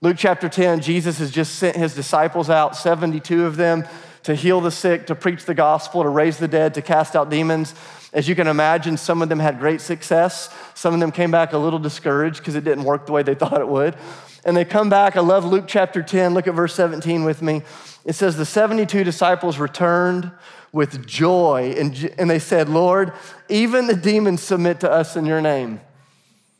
Luke 0.00 0.16
chapter 0.18 0.48
10, 0.48 0.82
Jesus 0.82 1.18
has 1.18 1.30
just 1.30 1.56
sent 1.56 1.76
his 1.76 1.94
disciples 1.94 2.50
out, 2.50 2.76
72 2.76 3.46
of 3.46 3.56
them, 3.56 3.84
to 4.24 4.34
heal 4.34 4.60
the 4.60 4.70
sick, 4.70 5.06
to 5.06 5.14
preach 5.14 5.46
the 5.46 5.54
gospel, 5.54 6.02
to 6.02 6.08
raise 6.08 6.38
the 6.38 6.48
dead, 6.48 6.74
to 6.74 6.82
cast 6.82 7.16
out 7.16 7.30
demons. 7.30 7.74
As 8.14 8.28
you 8.28 8.36
can 8.36 8.46
imagine, 8.46 8.96
some 8.96 9.20
of 9.20 9.28
them 9.28 9.40
had 9.40 9.58
great 9.58 9.80
success. 9.80 10.48
Some 10.74 10.94
of 10.94 11.00
them 11.00 11.10
came 11.10 11.32
back 11.32 11.52
a 11.52 11.58
little 11.58 11.80
discouraged 11.80 12.38
because 12.38 12.54
it 12.54 12.62
didn't 12.64 12.84
work 12.84 13.06
the 13.06 13.12
way 13.12 13.24
they 13.24 13.34
thought 13.40 13.60
it 13.60 13.68
would. 13.68 13.96
And 14.46 14.56
they 14.56 14.64
come 14.64 14.88
back. 14.88 15.16
I 15.16 15.20
love 15.20 15.44
Luke 15.44 15.64
chapter 15.66 16.02
10. 16.02 16.32
Look 16.32 16.46
at 16.46 16.54
verse 16.54 16.74
17 16.74 17.24
with 17.24 17.42
me. 17.42 17.62
It 18.04 18.14
says, 18.14 18.36
The 18.36 18.46
72 18.46 19.02
disciples 19.02 19.58
returned 19.58 20.30
with 20.70 21.06
joy, 21.06 21.74
and, 21.78 22.14
and 22.18 22.28
they 22.28 22.40
said, 22.40 22.68
Lord, 22.68 23.12
even 23.48 23.86
the 23.86 23.94
demons 23.94 24.42
submit 24.42 24.80
to 24.80 24.90
us 24.90 25.16
in 25.16 25.24
your 25.24 25.40
name. 25.40 25.80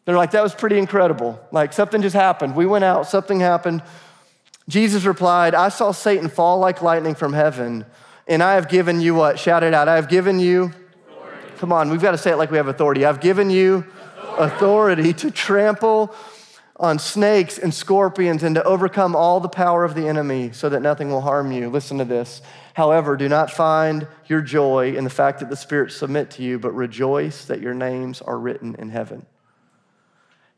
They're 0.05 0.17
like, 0.17 0.33
that 0.33 0.43
was 0.43 0.55
pretty 0.55 0.79
incredible. 0.79 1.41
Like 1.51 1.73
something 1.73 2.01
just 2.01 2.15
happened. 2.15 2.55
We 2.55 2.65
went 2.65 2.85
out, 2.85 3.09
something 3.09 3.41
happened. 3.41 3.83
Jesus 4.69 5.05
replied, 5.05 5.55
I 5.55 5.69
saw 5.69 5.93
Satan 5.93 6.29
fall 6.29 6.59
like 6.59 6.81
lightning 6.81 7.15
from 7.15 7.33
heaven, 7.33 7.87
and 8.29 8.43
I 8.43 8.55
have 8.55 8.69
given 8.69 9.01
you 9.01 9.15
what? 9.15 9.39
Shout 9.39 9.63
it 9.63 9.75
out. 9.75 9.89
I 9.89 9.97
have 9.97 10.09
given 10.09 10.39
you. 10.39 10.73
Come 11.65 11.73
on, 11.73 11.89
we've 11.89 12.03
got 12.03 12.11
to 12.11 12.19
say 12.19 12.31
it 12.31 12.37
like 12.37 12.51
we 12.51 12.59
have 12.59 12.69
authority. 12.69 13.07
I've 13.07 13.23
given 13.23 13.49
you 13.49 13.87
authority, 14.37 14.55
authority 14.55 15.13
to 15.15 15.31
trample 15.31 16.15
on 16.77 16.99
snakes 16.99 17.57
and 17.57 17.73
scorpions 17.73 18.43
and 18.43 18.55
to 18.57 18.63
overcome 18.65 19.17
all 19.17 19.41
the 19.41 19.49
power 19.49 19.83
of 19.83 19.95
the 19.95 20.07
enemy 20.07 20.51
so 20.53 20.69
that 20.69 20.83
nothing 20.83 21.09
will 21.09 21.23
harm 21.23 21.51
you. 21.53 21.71
Listen 21.71 21.97
to 21.97 22.05
this. 22.05 22.43
However, 22.75 23.17
do 23.17 23.31
not 23.31 23.51
find 23.51 24.07
your 24.27 24.43
joy 24.43 24.95
in 24.95 25.05
the 25.05 25.11
fact 25.11 25.41
that 25.41 25.49
the 25.49 25.57
spirits 25.57 25.97
submit 25.97 26.33
to 26.33 26.43
you, 26.43 26.59
but 26.59 26.73
rejoice 26.73 27.47
that 27.47 27.63
your 27.63 27.73
names 27.73 28.21
are 28.21 28.39
written 28.39 28.75
in 28.79 28.91
heaven. 28.91 29.25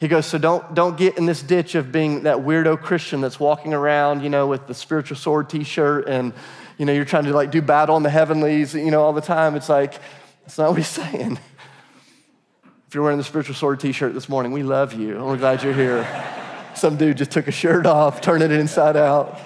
He 0.00 0.08
goes, 0.08 0.26
so 0.26 0.38
don't, 0.38 0.74
don't 0.74 0.96
get 0.96 1.18
in 1.18 1.26
this 1.26 1.40
ditch 1.40 1.76
of 1.76 1.92
being 1.92 2.24
that 2.24 2.38
weirdo 2.38 2.82
Christian 2.82 3.20
that's 3.20 3.38
walking 3.38 3.74
around, 3.74 4.24
you 4.24 4.28
know, 4.28 4.48
with 4.48 4.66
the 4.66 4.74
spiritual 4.74 5.16
sword 5.16 5.48
t-shirt 5.50 6.08
and, 6.08 6.32
you 6.78 6.84
know, 6.84 6.92
you're 6.92 7.04
trying 7.04 7.26
to 7.26 7.32
like 7.32 7.52
do 7.52 7.62
battle 7.62 7.96
in 7.96 8.02
the 8.02 8.10
heavenlies, 8.10 8.74
you 8.74 8.90
know, 8.90 9.02
all 9.02 9.12
the 9.12 9.20
time. 9.20 9.54
It's 9.54 9.68
like, 9.68 10.00
that's 10.46 10.56
not 10.56 10.70
what 10.70 10.78
he's 10.78 10.88
saying. 10.88 11.38
If 12.88 12.94
you're 12.94 13.02
wearing 13.02 13.18
the 13.18 13.24
spiritual 13.24 13.54
sword 13.54 13.80
t-shirt 13.80 14.14
this 14.14 14.30
morning, 14.30 14.52
we 14.52 14.62
love 14.62 14.94
you. 14.94 15.22
We're 15.22 15.36
glad 15.36 15.62
you're 15.62 15.74
here. 15.74 16.06
Some 16.74 16.96
dude 16.96 17.18
just 17.18 17.32
took 17.32 17.48
a 17.48 17.52
shirt 17.52 17.84
off, 17.84 18.22
turned 18.22 18.42
it 18.42 18.50
inside 18.50 18.96
out. 18.96 19.38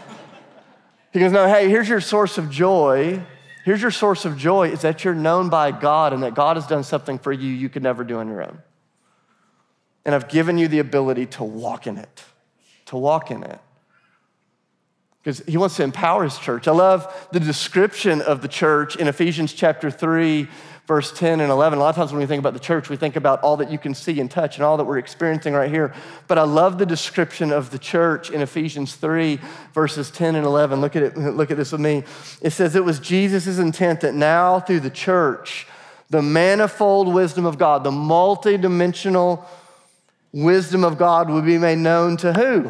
He 1.12 1.18
goes, 1.18 1.32
no, 1.32 1.48
hey, 1.48 1.68
here's 1.68 1.88
your 1.88 2.00
source 2.00 2.38
of 2.38 2.50
joy. 2.50 3.20
Here's 3.64 3.82
your 3.82 3.90
source 3.90 4.24
of 4.24 4.36
joy 4.36 4.68
is 4.68 4.82
that 4.82 5.02
you're 5.04 5.14
known 5.14 5.48
by 5.48 5.72
God 5.72 6.12
and 6.12 6.22
that 6.22 6.34
God 6.34 6.56
has 6.56 6.66
done 6.68 6.84
something 6.84 7.18
for 7.18 7.32
you 7.32 7.50
you 7.50 7.68
could 7.68 7.82
never 7.82 8.04
do 8.04 8.18
on 8.18 8.28
your 8.28 8.42
own 8.42 8.62
and 10.04 10.14
I've 10.14 10.28
given 10.28 10.58
you 10.58 10.68
the 10.68 10.78
ability 10.78 11.26
to 11.26 11.44
walk 11.44 11.86
in 11.86 11.98
it, 11.98 12.24
to 12.86 12.96
walk 12.96 13.30
in 13.30 13.42
it. 13.42 13.58
Because 15.22 15.40
he 15.46 15.58
wants 15.58 15.76
to 15.76 15.82
empower 15.82 16.24
his 16.24 16.38
church. 16.38 16.66
I 16.66 16.72
love 16.72 17.28
the 17.32 17.40
description 17.40 18.22
of 18.22 18.40
the 18.40 18.48
church 18.48 18.96
in 18.96 19.06
Ephesians 19.06 19.52
chapter 19.52 19.90
3, 19.90 20.48
verse 20.90 21.12
10 21.12 21.38
and 21.38 21.52
11. 21.52 21.78
A 21.78 21.80
lot 21.80 21.90
of 21.90 21.94
times 21.94 22.10
when 22.10 22.18
we 22.18 22.26
think 22.26 22.40
about 22.40 22.52
the 22.52 22.58
church, 22.58 22.88
we 22.88 22.96
think 22.96 23.14
about 23.14 23.40
all 23.44 23.56
that 23.58 23.70
you 23.70 23.78
can 23.78 23.94
see 23.94 24.18
and 24.18 24.28
touch 24.28 24.56
and 24.56 24.64
all 24.64 24.76
that 24.76 24.82
we're 24.82 24.98
experiencing 24.98 25.54
right 25.54 25.70
here. 25.70 25.94
But 26.26 26.36
I 26.36 26.42
love 26.42 26.78
the 26.78 26.84
description 26.84 27.52
of 27.52 27.70
the 27.70 27.78
church 27.78 28.28
in 28.28 28.40
Ephesians 28.40 28.96
3, 28.96 29.38
verses 29.72 30.10
10 30.10 30.34
and 30.34 30.44
11. 30.44 30.80
Look 30.80 30.96
at 30.96 31.04
it, 31.04 31.16
look 31.16 31.52
at 31.52 31.56
this 31.56 31.70
with 31.70 31.80
me. 31.80 32.02
It 32.42 32.50
says, 32.50 32.74
It 32.74 32.84
was 32.84 32.98
Jesus' 32.98 33.60
intent 33.60 34.00
that 34.00 34.14
now 34.14 34.58
through 34.58 34.80
the 34.80 34.90
church, 34.90 35.68
the 36.08 36.22
manifold 36.22 37.14
wisdom 37.14 37.46
of 37.46 37.56
God, 37.56 37.84
the 37.84 37.92
multidimensional 37.92 39.44
wisdom 40.32 40.82
of 40.82 40.98
God 40.98 41.30
would 41.30 41.46
be 41.46 41.56
made 41.56 41.78
known 41.78 42.16
to 42.16 42.32
who? 42.32 42.68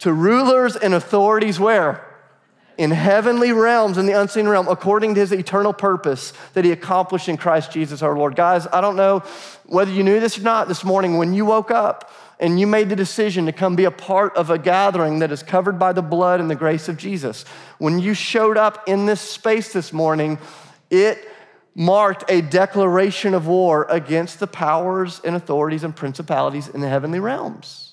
To 0.00 0.12
rulers 0.12 0.74
and 0.74 0.92
authorities 0.92 1.60
where? 1.60 2.04
In 2.78 2.92
heavenly 2.92 3.52
realms, 3.52 3.98
in 3.98 4.06
the 4.06 4.18
unseen 4.18 4.46
realm, 4.46 4.68
according 4.68 5.14
to 5.14 5.20
his 5.20 5.32
eternal 5.32 5.72
purpose 5.72 6.32
that 6.54 6.64
he 6.64 6.70
accomplished 6.70 7.28
in 7.28 7.36
Christ 7.36 7.72
Jesus 7.72 8.02
our 8.02 8.16
Lord. 8.16 8.36
Guys, 8.36 8.68
I 8.72 8.80
don't 8.80 8.94
know 8.94 9.24
whether 9.66 9.90
you 9.90 10.04
knew 10.04 10.20
this 10.20 10.38
or 10.38 10.42
not 10.42 10.68
this 10.68 10.84
morning 10.84 11.18
when 11.18 11.34
you 11.34 11.44
woke 11.44 11.72
up 11.72 12.12
and 12.38 12.60
you 12.60 12.68
made 12.68 12.88
the 12.88 12.94
decision 12.94 13.46
to 13.46 13.52
come 13.52 13.74
be 13.74 13.84
a 13.84 13.90
part 13.90 14.36
of 14.36 14.50
a 14.50 14.58
gathering 14.58 15.18
that 15.18 15.32
is 15.32 15.42
covered 15.42 15.76
by 15.76 15.92
the 15.92 16.02
blood 16.02 16.40
and 16.40 16.48
the 16.48 16.54
grace 16.54 16.88
of 16.88 16.96
Jesus. 16.96 17.44
When 17.78 17.98
you 17.98 18.14
showed 18.14 18.56
up 18.56 18.84
in 18.86 19.06
this 19.06 19.20
space 19.20 19.72
this 19.72 19.92
morning, 19.92 20.38
it 20.88 21.28
marked 21.74 22.24
a 22.28 22.42
declaration 22.42 23.34
of 23.34 23.48
war 23.48 23.86
against 23.90 24.38
the 24.38 24.46
powers 24.46 25.20
and 25.24 25.34
authorities 25.34 25.82
and 25.82 25.94
principalities 25.94 26.68
in 26.68 26.80
the 26.80 26.88
heavenly 26.88 27.18
realms. 27.18 27.87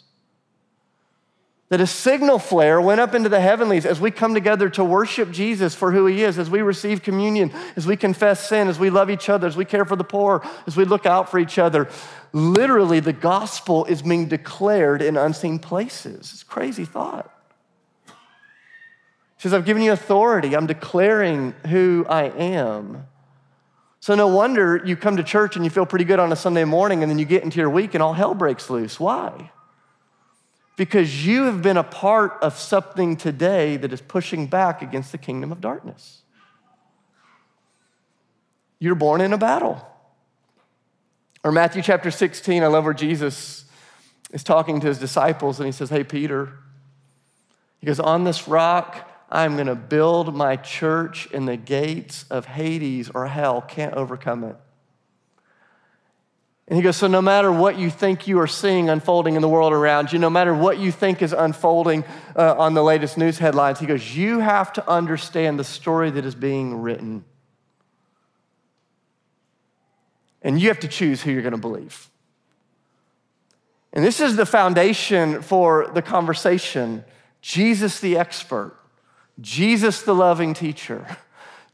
That 1.69 1.81
a 1.81 1.87
signal 1.87 2.37
flare 2.37 2.79
went 2.79 3.01
up 3.01 3.15
into 3.15 3.27
the 3.27 3.39
heavenlies 3.39 3.87
as 3.87 3.99
we 3.99 4.11
come 4.11 4.35
together 4.35 4.69
to 4.71 4.83
worship 4.83 5.31
Jesus 5.31 5.73
for 5.73 5.91
who 5.91 6.05
he 6.05 6.23
is, 6.23 6.37
as 6.37 6.47
we 6.47 6.61
receive 6.61 7.01
communion, 7.01 7.51
as 7.75 7.87
we 7.87 7.97
confess 7.97 8.47
sin, 8.47 8.67
as 8.67 8.77
we 8.77 8.91
love 8.91 9.09
each 9.09 9.29
other, 9.29 9.47
as 9.47 9.57
we 9.57 9.65
care 9.65 9.83
for 9.83 9.95
the 9.95 10.03
poor, 10.03 10.43
as 10.67 10.77
we 10.77 10.85
look 10.85 11.07
out 11.07 11.31
for 11.31 11.39
each 11.39 11.57
other. 11.57 11.89
Literally, 12.33 12.99
the 12.99 13.13
gospel 13.13 13.83
is 13.85 14.03
being 14.03 14.27
declared 14.27 15.01
in 15.01 15.17
unseen 15.17 15.57
places. 15.57 16.33
It's 16.33 16.43
crazy 16.43 16.85
thought. 16.85 17.31
He 18.05 18.13
says, 19.39 19.53
I've 19.53 19.65
given 19.65 19.81
you 19.81 19.91
authority. 19.91 20.55
I'm 20.55 20.67
declaring 20.67 21.55
who 21.67 22.05
I 22.07 22.25
am. 22.25 23.07
So, 24.01 24.13
no 24.13 24.27
wonder 24.27 24.83
you 24.85 24.95
come 24.95 25.17
to 25.17 25.23
church 25.23 25.55
and 25.55 25.65
you 25.65 25.71
feel 25.71 25.87
pretty 25.87 26.05
good 26.05 26.19
on 26.19 26.31
a 26.31 26.35
Sunday 26.35 26.63
morning, 26.63 27.01
and 27.01 27.11
then 27.11 27.17
you 27.17 27.25
get 27.25 27.43
into 27.43 27.57
your 27.57 27.71
week 27.71 27.95
and 27.95 28.03
all 28.03 28.13
hell 28.13 28.35
breaks 28.35 28.69
loose. 28.69 28.99
Why? 28.99 29.49
Because 30.75 31.25
you 31.25 31.43
have 31.43 31.61
been 31.61 31.77
a 31.77 31.83
part 31.83 32.37
of 32.41 32.57
something 32.57 33.15
today 33.15 33.77
that 33.77 33.93
is 33.93 34.01
pushing 34.01 34.47
back 34.47 34.81
against 34.81 35.11
the 35.11 35.17
kingdom 35.17 35.51
of 35.51 35.61
darkness. 35.61 36.21
You're 38.79 38.95
born 38.95 39.21
in 39.21 39.31
a 39.31 39.37
battle. 39.37 39.87
Or 41.43 41.51
Matthew 41.51 41.81
chapter 41.81 42.11
16, 42.11 42.63
I 42.63 42.67
love 42.67 42.83
where 42.83 42.93
Jesus 42.93 43.65
is 44.31 44.43
talking 44.43 44.81
to 44.81 44.87
his 44.87 44.99
disciples 44.99 45.59
and 45.59 45.65
he 45.65 45.71
says, 45.71 45.89
Hey, 45.89 46.03
Peter, 46.03 46.53
he 47.79 47.87
goes, 47.87 47.99
On 47.99 48.23
this 48.23 48.47
rock, 48.47 49.09
I'm 49.29 49.55
going 49.55 49.67
to 49.67 49.75
build 49.75 50.35
my 50.35 50.55
church, 50.55 51.27
and 51.33 51.47
the 51.47 51.57
gates 51.57 52.25
of 52.29 52.45
Hades 52.45 53.09
or 53.13 53.27
hell 53.27 53.61
can't 53.61 53.93
overcome 53.93 54.43
it. 54.43 54.55
And 56.67 56.77
he 56.77 56.81
goes, 56.81 56.95
So, 56.95 57.07
no 57.07 57.21
matter 57.21 57.51
what 57.51 57.77
you 57.77 57.89
think 57.89 58.27
you 58.27 58.39
are 58.39 58.47
seeing 58.47 58.89
unfolding 58.89 59.35
in 59.35 59.41
the 59.41 59.49
world 59.49 59.71
around 59.71 60.11
you, 60.11 60.19
no 60.19 60.29
matter 60.29 60.53
what 60.53 60.79
you 60.79 60.91
think 60.91 61.21
is 61.21 61.31
unfolding 61.31 62.03
uh, 62.35 62.55
on 62.57 62.73
the 62.73 62.83
latest 62.83 63.17
news 63.17 63.37
headlines, 63.37 63.79
he 63.79 63.85
goes, 63.85 64.15
You 64.15 64.39
have 64.39 64.73
to 64.73 64.89
understand 64.89 65.59
the 65.59 65.63
story 65.63 66.09
that 66.09 66.25
is 66.25 66.33
being 66.33 66.81
written. 66.81 67.23
And 70.41 70.59
you 70.59 70.67
have 70.69 70.79
to 70.79 70.87
choose 70.87 71.21
who 71.21 71.31
you're 71.31 71.41
going 71.41 71.51
to 71.53 71.57
believe. 71.57 72.09
And 73.93 74.03
this 74.03 74.19
is 74.19 74.35
the 74.35 74.45
foundation 74.45 75.41
for 75.41 75.89
the 75.93 76.01
conversation 76.01 77.05
Jesus, 77.41 77.99
the 77.99 78.17
expert. 78.17 78.75
Jesus, 79.39 80.01
the 80.01 80.15
loving 80.15 80.53
teacher. 80.53 81.05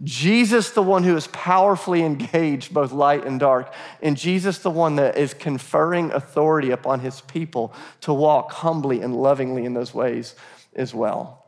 Jesus, 0.04 0.72
the 0.72 0.82
one 0.82 1.04
who 1.04 1.16
is 1.16 1.28
powerfully 1.28 2.04
engaged, 2.04 2.74
both 2.74 2.92
light 2.92 3.26
and 3.26 3.40
dark. 3.40 3.74
And 4.02 4.18
Jesus, 4.18 4.60
the 4.60 4.72
one 4.72 4.96
that 4.96 5.18
is 5.18 5.34
conferring 5.34 6.12
authority 6.12 6.72
upon 6.72 7.02
his 7.02 7.22
people 7.22 7.74
to 8.02 8.14
walk 8.14 8.52
humbly 8.52 9.02
and 9.02 9.16
lovingly 9.16 9.66
in 9.66 9.74
those 9.74 9.94
ways 9.94 10.36
as 10.76 10.94
well. 10.94 11.46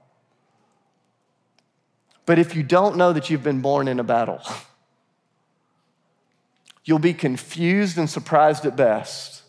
But 2.26 2.40
if 2.40 2.56
you 2.56 2.64
don't 2.64 2.96
know 2.96 3.12
that 3.12 3.30
you've 3.30 3.44
been 3.44 3.62
born 3.62 3.88
in 3.88 4.00
a 4.00 4.04
battle, 4.04 4.42
you'll 6.86 7.00
be 7.00 7.14
confused 7.14 7.98
and 7.98 8.10
surprised 8.10 8.66
at 8.66 8.76
best 8.76 9.44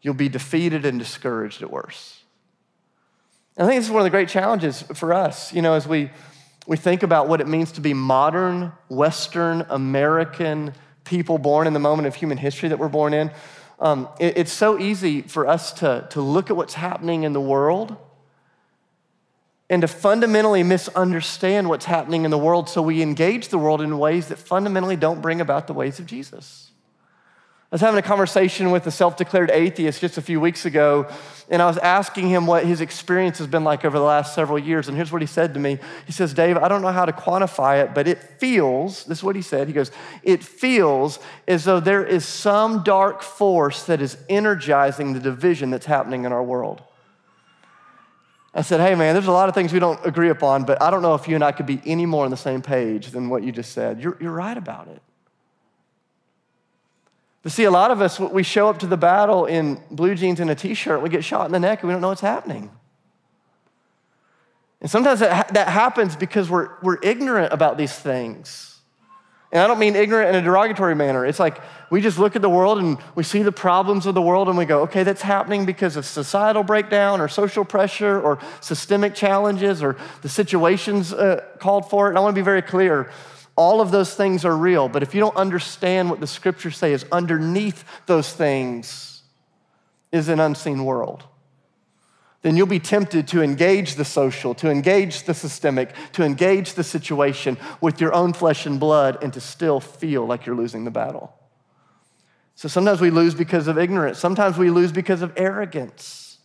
you'll 0.00 0.14
be 0.14 0.28
defeated 0.28 0.84
and 0.84 0.98
discouraged 0.98 1.62
at 1.62 1.70
worst. 1.70 2.22
I 3.56 3.66
think 3.66 3.80
this 3.80 3.86
is 3.86 3.90
one 3.90 4.00
of 4.00 4.04
the 4.04 4.10
great 4.10 4.28
challenges 4.28 4.82
for 4.82 5.12
us, 5.12 5.52
you 5.52 5.62
know, 5.62 5.74
as 5.74 5.86
we, 5.88 6.10
we 6.68 6.76
think 6.76 7.02
about 7.02 7.28
what 7.28 7.40
it 7.40 7.48
means 7.48 7.72
to 7.72 7.80
be 7.80 7.94
modern, 7.94 8.72
Western, 8.90 9.64
American 9.70 10.74
people 11.02 11.38
born 11.38 11.66
in 11.66 11.72
the 11.72 11.78
moment 11.78 12.06
of 12.06 12.14
human 12.14 12.36
history 12.36 12.68
that 12.68 12.78
we're 12.78 12.90
born 12.90 13.14
in. 13.14 13.30
Um, 13.80 14.06
it, 14.20 14.36
it's 14.36 14.52
so 14.52 14.78
easy 14.78 15.22
for 15.22 15.46
us 15.46 15.72
to, 15.74 16.06
to 16.10 16.20
look 16.20 16.50
at 16.50 16.56
what's 16.56 16.74
happening 16.74 17.22
in 17.22 17.32
the 17.32 17.40
world 17.40 17.96
and 19.70 19.80
to 19.80 19.88
fundamentally 19.88 20.62
misunderstand 20.62 21.70
what's 21.70 21.86
happening 21.86 22.26
in 22.26 22.30
the 22.30 22.38
world 22.38 22.68
so 22.68 22.82
we 22.82 23.00
engage 23.00 23.48
the 23.48 23.58
world 23.58 23.80
in 23.80 23.98
ways 23.98 24.28
that 24.28 24.38
fundamentally 24.38 24.96
don't 24.96 25.22
bring 25.22 25.40
about 25.40 25.68
the 25.68 25.74
ways 25.74 25.98
of 25.98 26.04
Jesus. 26.04 26.67
I 27.70 27.74
was 27.74 27.82
having 27.82 27.98
a 27.98 28.02
conversation 28.02 28.70
with 28.70 28.86
a 28.86 28.90
self 28.90 29.18
declared 29.18 29.50
atheist 29.50 30.00
just 30.00 30.16
a 30.16 30.22
few 30.22 30.40
weeks 30.40 30.64
ago, 30.64 31.06
and 31.50 31.60
I 31.60 31.66
was 31.66 31.76
asking 31.76 32.28
him 32.28 32.46
what 32.46 32.64
his 32.64 32.80
experience 32.80 33.36
has 33.38 33.46
been 33.46 33.62
like 33.62 33.84
over 33.84 33.98
the 33.98 34.04
last 34.04 34.34
several 34.34 34.58
years. 34.58 34.88
And 34.88 34.96
here's 34.96 35.12
what 35.12 35.20
he 35.20 35.26
said 35.26 35.52
to 35.52 35.60
me 35.60 35.78
He 36.06 36.12
says, 36.12 36.32
Dave, 36.32 36.56
I 36.56 36.68
don't 36.68 36.80
know 36.80 36.92
how 36.92 37.04
to 37.04 37.12
quantify 37.12 37.84
it, 37.84 37.92
but 37.92 38.08
it 38.08 38.22
feels, 38.22 39.04
this 39.04 39.18
is 39.18 39.24
what 39.24 39.36
he 39.36 39.42
said. 39.42 39.66
He 39.66 39.74
goes, 39.74 39.90
It 40.22 40.42
feels 40.42 41.18
as 41.46 41.64
though 41.64 41.78
there 41.78 42.02
is 42.02 42.24
some 42.24 42.84
dark 42.84 43.22
force 43.22 43.84
that 43.84 44.00
is 44.00 44.16
energizing 44.30 45.12
the 45.12 45.20
division 45.20 45.68
that's 45.68 45.86
happening 45.86 46.24
in 46.24 46.32
our 46.32 46.42
world. 46.42 46.82
I 48.54 48.62
said, 48.62 48.80
Hey, 48.80 48.94
man, 48.94 49.14
there's 49.14 49.26
a 49.26 49.32
lot 49.32 49.50
of 49.50 49.54
things 49.54 49.74
we 49.74 49.78
don't 49.78 50.00
agree 50.06 50.30
upon, 50.30 50.64
but 50.64 50.80
I 50.80 50.90
don't 50.90 51.02
know 51.02 51.14
if 51.14 51.28
you 51.28 51.34
and 51.34 51.44
I 51.44 51.52
could 51.52 51.66
be 51.66 51.82
any 51.84 52.06
more 52.06 52.24
on 52.24 52.30
the 52.30 52.36
same 52.38 52.62
page 52.62 53.08
than 53.08 53.28
what 53.28 53.42
you 53.42 53.52
just 53.52 53.72
said. 53.72 54.00
You're, 54.02 54.16
you're 54.22 54.32
right 54.32 54.56
about 54.56 54.88
it. 54.88 55.02
But 57.48 57.54
see, 57.54 57.64
a 57.64 57.70
lot 57.70 57.90
of 57.90 58.02
us, 58.02 58.20
we 58.20 58.42
show 58.42 58.68
up 58.68 58.80
to 58.80 58.86
the 58.86 58.98
battle 58.98 59.46
in 59.46 59.82
blue 59.90 60.14
jeans 60.14 60.38
and 60.38 60.50
a 60.50 60.54
t 60.54 60.74
shirt, 60.74 61.00
we 61.00 61.08
get 61.08 61.24
shot 61.24 61.46
in 61.46 61.52
the 61.52 61.58
neck, 61.58 61.80
and 61.80 61.88
we 61.88 61.94
don't 61.94 62.02
know 62.02 62.10
what's 62.10 62.20
happening. 62.20 62.70
And 64.82 64.90
sometimes 64.90 65.20
that, 65.20 65.54
that 65.54 65.68
happens 65.68 66.14
because 66.14 66.50
we're, 66.50 66.68
we're 66.82 66.98
ignorant 67.02 67.54
about 67.54 67.78
these 67.78 67.94
things. 67.94 68.78
And 69.50 69.62
I 69.62 69.66
don't 69.66 69.78
mean 69.78 69.96
ignorant 69.96 70.28
in 70.28 70.34
a 70.34 70.42
derogatory 70.42 70.94
manner. 70.94 71.24
It's 71.24 71.38
like 71.38 71.62
we 71.88 72.02
just 72.02 72.18
look 72.18 72.36
at 72.36 72.42
the 72.42 72.50
world 72.50 72.80
and 72.80 72.98
we 73.14 73.22
see 73.22 73.42
the 73.42 73.50
problems 73.50 74.04
of 74.04 74.14
the 74.14 74.20
world 74.20 74.50
and 74.50 74.58
we 74.58 74.66
go, 74.66 74.82
okay, 74.82 75.02
that's 75.02 75.22
happening 75.22 75.64
because 75.64 75.96
of 75.96 76.04
societal 76.04 76.62
breakdown 76.62 77.18
or 77.18 77.28
social 77.28 77.64
pressure 77.64 78.20
or 78.20 78.38
systemic 78.60 79.14
challenges 79.14 79.82
or 79.82 79.96
the 80.20 80.28
situations 80.28 81.14
uh, 81.14 81.42
called 81.60 81.88
for 81.88 82.08
it. 82.08 82.10
And 82.10 82.18
I 82.18 82.20
want 82.20 82.34
to 82.34 82.38
be 82.38 82.44
very 82.44 82.60
clear 82.60 83.10
all 83.58 83.80
of 83.80 83.90
those 83.90 84.14
things 84.14 84.44
are 84.44 84.56
real, 84.56 84.88
but 84.88 85.02
if 85.02 85.16
you 85.16 85.20
don't 85.20 85.36
understand 85.36 86.08
what 86.08 86.20
the 86.20 86.28
scriptures 86.28 86.76
say 86.76 86.92
is 86.92 87.04
underneath 87.10 87.84
those 88.06 88.32
things 88.32 89.22
is 90.12 90.28
an 90.28 90.38
unseen 90.38 90.84
world, 90.84 91.24
then 92.42 92.56
you'll 92.56 92.68
be 92.68 92.78
tempted 92.78 93.26
to 93.26 93.42
engage 93.42 93.96
the 93.96 94.04
social, 94.04 94.54
to 94.54 94.70
engage 94.70 95.24
the 95.24 95.34
systemic, 95.34 95.92
to 96.12 96.22
engage 96.22 96.74
the 96.74 96.84
situation 96.84 97.58
with 97.80 98.00
your 98.00 98.14
own 98.14 98.32
flesh 98.32 98.64
and 98.64 98.78
blood, 98.78 99.18
and 99.24 99.32
to 99.32 99.40
still 99.40 99.80
feel 99.80 100.24
like 100.24 100.46
you're 100.46 100.54
losing 100.54 100.84
the 100.84 100.90
battle. 100.92 101.34
So 102.54 102.68
sometimes 102.68 103.00
we 103.00 103.10
lose 103.10 103.34
because 103.34 103.66
of 103.66 103.76
ignorance, 103.76 104.20
sometimes 104.20 104.56
we 104.56 104.70
lose 104.70 104.92
because 104.92 105.20
of 105.20 105.32
arrogance. 105.36 106.38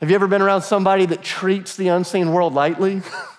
Have 0.00 0.08
you 0.08 0.16
ever 0.16 0.28
been 0.28 0.40
around 0.40 0.62
somebody 0.62 1.04
that 1.06 1.22
treats 1.22 1.76
the 1.76 1.88
unseen 1.88 2.32
world 2.32 2.54
lightly? 2.54 3.02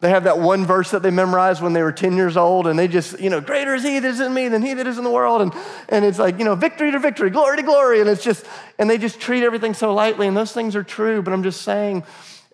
They 0.00 0.08
have 0.08 0.24
that 0.24 0.38
one 0.38 0.64
verse 0.64 0.92
that 0.92 1.02
they 1.02 1.10
memorized 1.10 1.62
when 1.62 1.74
they 1.74 1.82
were 1.82 1.92
10 1.92 2.16
years 2.16 2.38
old, 2.38 2.66
and 2.66 2.78
they 2.78 2.88
just, 2.88 3.20
you 3.20 3.28
know, 3.28 3.42
greater 3.42 3.74
is 3.74 3.82
he 3.82 3.98
that 3.98 4.08
is 4.08 4.18
in 4.18 4.32
me 4.32 4.48
than 4.48 4.62
he 4.62 4.72
that 4.72 4.86
is 4.86 4.96
in 4.96 5.04
the 5.04 5.10
world. 5.10 5.42
And, 5.42 5.52
and 5.90 6.06
it's 6.06 6.18
like, 6.18 6.38
you 6.38 6.44
know, 6.46 6.54
victory 6.54 6.90
to 6.90 6.98
victory, 6.98 7.28
glory 7.28 7.58
to 7.58 7.62
glory. 7.62 8.00
And 8.00 8.08
it's 8.08 8.24
just, 8.24 8.46
and 8.78 8.88
they 8.88 8.96
just 8.96 9.20
treat 9.20 9.42
everything 9.42 9.74
so 9.74 9.92
lightly. 9.92 10.26
And 10.26 10.34
those 10.34 10.52
things 10.52 10.74
are 10.74 10.82
true, 10.82 11.20
but 11.20 11.34
I'm 11.34 11.42
just 11.42 11.60
saying, 11.62 12.04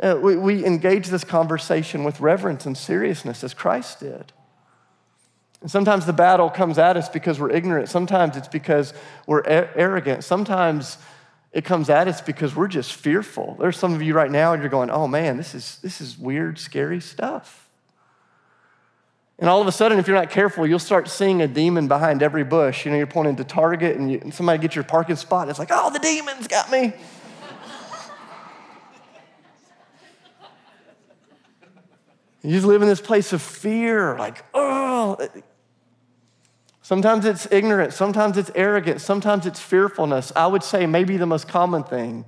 uh, 0.03 0.19
we, 0.21 0.37
we 0.37 0.67
engage 0.67 1.07
this 1.07 1.23
conversation 1.23 2.03
with 2.03 2.21
reverence 2.21 2.67
and 2.67 2.77
seriousness 2.77 3.45
as 3.45 3.55
Christ 3.55 4.01
did. 4.01 4.33
And 5.61 5.71
sometimes 5.71 6.05
the 6.05 6.13
battle 6.13 6.51
comes 6.51 6.79
at 6.79 6.97
us 6.97 7.09
because 7.09 7.39
we're 7.39 7.51
ignorant. 7.51 7.89
Sometimes 7.89 8.37
it's 8.37 8.49
because 8.49 8.93
we're 9.27 9.41
a- 9.41 9.71
arrogant. 9.77 10.25
Sometimes 10.25 10.99
it 11.53 11.65
comes 11.65 11.89
at 11.89 12.07
us 12.09 12.21
because 12.21 12.55
we're 12.55 12.69
just 12.69 12.93
fearful. 12.93 13.57
There's 13.59 13.79
some 13.79 13.95
of 13.95 14.03
you 14.03 14.15
right 14.15 14.31
now 14.31 14.53
and 14.53 14.63
you're 14.63 14.71
going, 14.71 14.91
oh 14.91 15.09
man, 15.09 15.37
this 15.37 15.55
is, 15.55 15.79
this 15.83 16.01
is 16.01 16.19
weird, 16.19 16.59
scary 16.59 17.01
stuff. 17.01 17.67
And 19.39 19.51
all 19.51 19.61
of 19.61 19.67
a 19.67 19.73
sudden, 19.73 19.99
if 19.99 20.07
you're 20.07 20.17
not 20.17 20.31
careful, 20.31 20.67
you'll 20.67 20.79
start 20.79 21.09
seeing 21.09 21.43
a 21.43 21.49
demon 21.49 21.89
behind 21.89 22.23
every 22.23 22.45
bush. 22.45 22.87
You 22.87 22.91
know, 22.91 22.97
you're 22.97 23.07
pointing 23.07 23.37
to 23.37 23.45
Target 23.45 23.97
and, 23.97 24.11
you, 24.11 24.19
and 24.21 24.33
somebody 24.33 24.59
gets 24.59 24.75
your 24.75 24.85
parking 24.85 25.17
spot 25.17 25.43
and 25.43 25.51
it's 25.51 25.59
like, 25.59 25.69
oh, 25.71 25.91
the 25.91 25.99
demon's 25.99 26.49
got 26.49 26.71
me. 26.71 26.85
you 32.43 32.51
just 32.51 32.67
live 32.67 32.81
in 32.81 32.89
this 32.89 33.01
place 33.01 33.35
of 33.35 33.43
fear, 33.43 34.17
like, 34.19 34.43
oh, 34.55 35.19
Sometimes 36.87 37.25
it's 37.25 37.49
ignorance, 37.51 37.97
sometimes 37.97 38.39
it's 38.39 38.53
arrogance, 38.55 39.03
sometimes 39.03 39.45
it's 39.45 39.59
fearfulness. 39.59 40.31
I 40.37 40.47
would 40.47 40.63
say 40.63 40.87
maybe 40.87 41.17
the 41.17 41.27
most 41.27 41.49
common 41.49 41.83
thing 41.83 42.27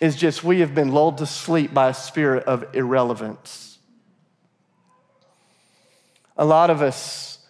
is 0.00 0.14
just 0.14 0.44
we 0.44 0.60
have 0.60 0.72
been 0.72 0.92
lulled 0.92 1.18
to 1.18 1.26
sleep 1.26 1.74
by 1.74 1.88
a 1.88 1.94
spirit 1.94 2.44
of 2.44 2.64
irrelevance. 2.76 3.78
A 6.36 6.44
lot 6.44 6.70
of 6.70 6.80
us 6.80 7.40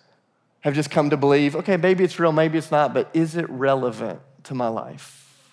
have 0.61 0.73
just 0.75 0.91
come 0.91 1.11
to 1.11 1.19
believe 1.19 1.55
okay, 1.55 1.77
maybe 1.77 2.03
it's 2.03 2.19
real, 2.19 2.33
maybe 2.33 2.57
it's 2.57 2.71
not, 2.71 2.95
but 2.95 3.11
is 3.13 3.37
it 3.37 3.45
relevant 3.51 4.19
to 4.45 4.55
my 4.55 4.69
life? 4.69 5.53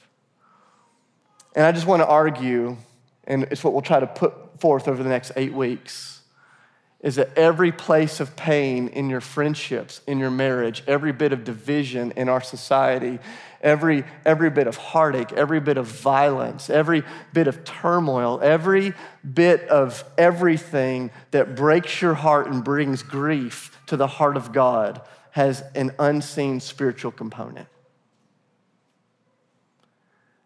And 1.58 1.66
I 1.66 1.74
just 1.74 1.88
want 1.88 2.04
to 2.04 2.08
argue, 2.08 2.78
and 3.26 3.44
it's 3.52 3.66
what 3.66 3.74
we'll 3.74 3.82
try 3.82 4.00
to 4.00 4.08
put 4.08 4.62
forth 4.62 4.88
over 4.88 5.04
the 5.04 5.10
next 5.10 5.34
eight 5.36 5.54
weeks 5.54 6.23
is 7.04 7.16
that 7.16 7.38
every 7.38 7.72
place 7.74 8.22
of 8.22 8.34
pain 8.38 8.88
in 8.88 9.10
your 9.10 9.20
friendships, 9.20 10.00
in 10.08 10.20
your 10.20 10.32
marriage, 10.32 10.82
every 10.88 11.12
bit 11.12 11.34
of 11.34 11.44
division 11.44 12.14
in 12.16 12.30
our 12.30 12.42
society, 12.42 13.20
every, 13.62 14.06
every 14.26 14.50
bit 14.50 14.68
of 14.68 14.78
heartache, 14.78 15.34
every 15.34 15.60
bit 15.60 15.78
of 15.78 15.86
violence, 15.86 16.70
every 16.70 17.04
bit 17.34 17.48
of 17.48 17.66
turmoil, 17.66 18.40
every 18.42 18.94
bit 19.34 19.68
of 19.68 20.02
everything 20.18 21.12
that 21.32 21.58
breaks 21.58 22.02
your 22.02 22.14
heart 22.14 22.48
and 22.48 22.64
brings 22.64 23.04
grief 23.04 23.78
to 23.88 23.98
the 23.98 24.08
heart 24.08 24.38
of 24.38 24.54
God 24.54 25.02
has 25.32 25.62
an 25.76 25.92
unseen 26.00 26.62
spiritual 26.62 27.12
component. 27.12 27.68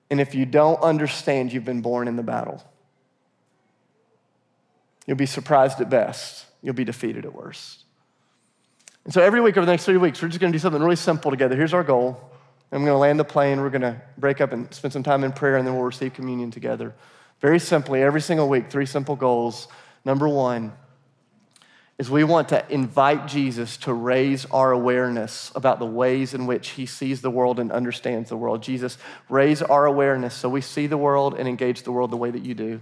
And 0.10 0.20
if 0.20 0.34
you 0.34 0.48
don't 0.48 0.82
understand, 0.82 1.54
you've 1.54 1.66
been 1.66 1.82
born 1.82 2.08
in 2.08 2.16
the 2.16 2.24
battle. 2.24 2.64
You'll 5.06 5.18
be 5.18 5.28
surprised 5.28 5.80
at 5.82 5.90
best 5.92 6.47
you'll 6.62 6.74
be 6.74 6.84
defeated 6.84 7.26
at 7.26 7.34
worst. 7.34 7.84
And 9.06 9.14
so 9.14 9.22
every 9.22 9.40
week 9.40 9.56
over 9.56 9.66
the 9.66 9.72
next 9.72 9.86
three 9.86 9.98
weeks, 9.98 10.22
we're 10.22 10.28
just 10.28 10.40
going 10.40 10.52
to 10.52 10.58
do 10.58 10.62
something 10.62 10.82
really 10.82 10.98
simple 10.98 11.32
together. 11.32 11.56
Here's 11.56 11.74
our 11.74 11.84
goal. 11.84 12.20
I'm 12.72 12.80
going 12.80 12.94
to 12.94 12.98
land 12.98 13.20
the 13.20 13.24
plane. 13.24 13.62
We're 13.62 13.70
going 13.70 13.82
to 13.82 14.02
break 14.18 14.42
up 14.42 14.52
and 14.52 14.74
spend 14.74 14.92
some 14.92 15.04
time 15.04 15.24
in 15.24 15.32
prayer, 15.32 15.56
and 15.56 15.66
then 15.66 15.76
we'll 15.76 15.86
receive 15.86 16.14
communion 16.14 16.52
together. 16.52 16.94
Very 17.40 17.60
simply, 17.60 18.04
every 18.04 18.20
single 18.20 18.50
week, 18.50 18.70
three 18.70 18.86
simple 18.86 19.16
goals. 19.16 19.70
Number 20.04 20.28
one 20.28 20.74
is 21.98 22.12
we 22.12 22.24
want 22.24 22.50
to 22.50 22.70
invite 22.72 23.28
Jesus 23.28 23.78
to 23.78 23.94
raise 23.94 24.46
our 24.46 24.72
awareness 24.72 25.52
about 25.56 25.80
the 25.80 25.86
ways 25.86 26.34
in 26.34 26.46
which 26.46 26.70
he 26.70 26.86
sees 26.86 27.22
the 27.22 27.32
world 27.32 27.60
and 27.60 27.72
understands 27.72 28.30
the 28.30 28.38
world. 28.38 28.62
Jesus, 28.62 28.98
raise 29.30 29.62
our 29.62 29.86
awareness 29.86 30.36
so 30.36 30.50
we 30.50 30.62
see 30.62 30.86
the 30.86 30.98
world 30.98 31.36
and 31.40 31.48
engage 31.48 31.84
the 31.84 31.92
world 31.92 32.12
the 32.12 32.18
way 32.18 32.30
that 32.30 32.44
you 32.44 32.54
do. 32.54 32.82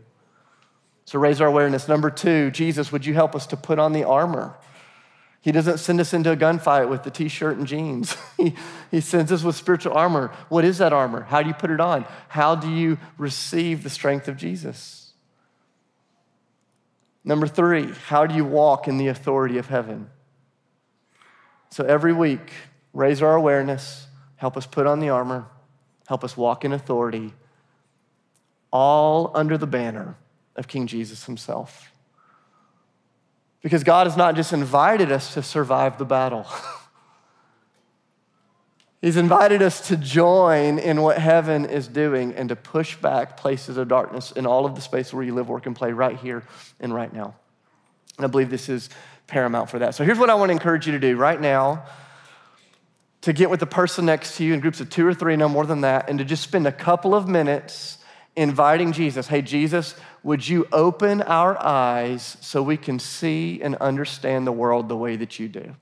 So 1.05 1.19
raise 1.19 1.39
our 1.39 1.47
awareness. 1.47 1.87
Number 1.87 2.09
two, 2.09 2.49
Jesus, 2.51 2.91
would 2.91 3.05
you 3.05 3.13
help 3.13 3.35
us 3.35 3.45
to 3.47 3.57
put 3.57 3.77
on 3.77 3.93
the 3.93 4.03
armor? 4.03 4.55
He 5.39 5.51
doesn't 5.51 5.77
send 5.77 6.01
us 6.01 6.11
into 6.11 6.31
a 6.31 6.35
gunfight 6.35 6.89
with 6.89 7.03
the 7.03 7.11
t 7.11 7.27
shirt 7.27 7.57
and 7.57 7.67
jeans. 7.67 8.17
he, 8.37 8.55
he 8.89 8.99
sends 8.99 9.31
us 9.31 9.43
with 9.43 9.55
spiritual 9.55 9.93
armor. 9.93 10.31
What 10.49 10.65
is 10.65 10.79
that 10.79 10.91
armor? 10.91 11.21
How 11.21 11.43
do 11.43 11.47
you 11.47 11.53
put 11.53 11.69
it 11.69 11.79
on? 11.79 12.05
How 12.27 12.55
do 12.55 12.69
you 12.71 12.97
receive 13.19 13.83
the 13.83 13.89
strength 13.91 14.27
of 14.27 14.37
Jesus? 14.37 15.13
Number 17.23 17.45
three, 17.47 17.91
how 18.08 18.25
do 18.25 18.35
you 18.35 18.43
walk 18.43 18.87
in 18.87 18.97
the 18.97 19.08
authority 19.08 19.60
of 19.60 19.67
heaven? 19.67 20.10
So 21.69 21.83
every 21.83 22.13
week, 22.13 22.51
raise 22.93 23.21
our 23.21 23.35
awareness, 23.35 24.08
help 24.37 24.58
us 24.58 24.65
put 24.65 24.87
on 24.87 24.99
the 24.99 25.10
armor, 25.10 25.45
help 26.08 26.23
us 26.23 26.35
walk 26.35 26.65
in 26.65 26.73
authority, 26.73 27.33
all 28.71 29.31
under 29.35 29.58
the 29.58 29.67
banner 29.67 30.17
of 30.56 30.67
King 30.67 30.87
Jesus 30.87 31.25
himself. 31.25 31.91
Because 33.62 33.83
God 33.83 34.08
has 34.08 34.15
not 34.15 34.35
just 34.35 34.53
invited 34.53 35.12
us 35.12 35.33
to 35.33 35.41
survive 35.41 35.97
the 35.97 36.06
battle, 36.06 36.45
He's 39.06 39.17
invited 39.17 39.62
us 39.62 39.89
to 39.89 39.97
join 39.97 40.79
in 40.79 41.03
what 41.03 41.19
heaven 41.19 41.65
is 41.65 41.87
doing 41.87 42.33
and 42.33 42.49
to 42.49 42.56
push 42.56 42.95
back 42.95 43.37
places 43.37 43.77
of 43.77 43.87
darkness 43.87 44.31
in 44.31 44.47
all 44.47 44.65
of 44.65 44.73
the 44.73 44.81
space 44.81 45.13
where 45.13 45.23
you 45.23 45.35
live, 45.35 45.47
work, 45.47 45.67
and 45.67 45.75
play 45.75 45.91
right 45.91 46.17
here 46.17 46.41
and 46.79 46.91
right 46.91 47.13
now. 47.13 47.35
And 48.17 48.25
I 48.25 48.27
believe 48.27 48.49
this 48.49 48.67
is 48.67 48.89
paramount 49.27 49.69
for 49.69 49.77
that. 49.77 49.93
So 49.93 50.03
here's 50.03 50.17
what 50.17 50.31
I 50.31 50.33
want 50.33 50.49
to 50.49 50.53
encourage 50.53 50.87
you 50.87 50.93
to 50.93 50.99
do 50.99 51.17
right 51.17 51.39
now 51.39 51.85
to 53.21 53.33
get 53.33 53.51
with 53.51 53.60
the 53.60 53.67
person 53.67 54.06
next 54.06 54.37
to 54.37 54.43
you 54.43 54.56
in 54.56 54.60
groups 54.60 54.81
of 54.81 54.89
two 54.89 55.06
or 55.06 55.13
three, 55.13 55.35
no 55.35 55.49
more 55.49 55.67
than 55.67 55.81
that, 55.81 56.10
and 56.10 56.17
to 56.17 56.25
just 56.25 56.41
spend 56.41 56.65
a 56.65 56.71
couple 56.71 57.13
of 57.13 57.27
minutes 57.27 57.99
inviting 58.36 58.92
Jesus, 58.92 59.27
hey, 59.27 59.42
Jesus, 59.42 59.96
would 60.23 60.48
you 60.48 60.67
open 60.71 61.21
our 61.21 61.58
eyes 61.63 62.38
so 62.42 62.62
we 62.62 62.77
can 62.77 63.00
see 63.00 63.62
and 63.62 63.75
understand 63.75 64.46
the 64.46 64.52
world 64.52 64.90
the 64.90 64.98
way 64.98 65.15
that 65.15 65.40
you 65.40 65.48
do? 65.48 65.75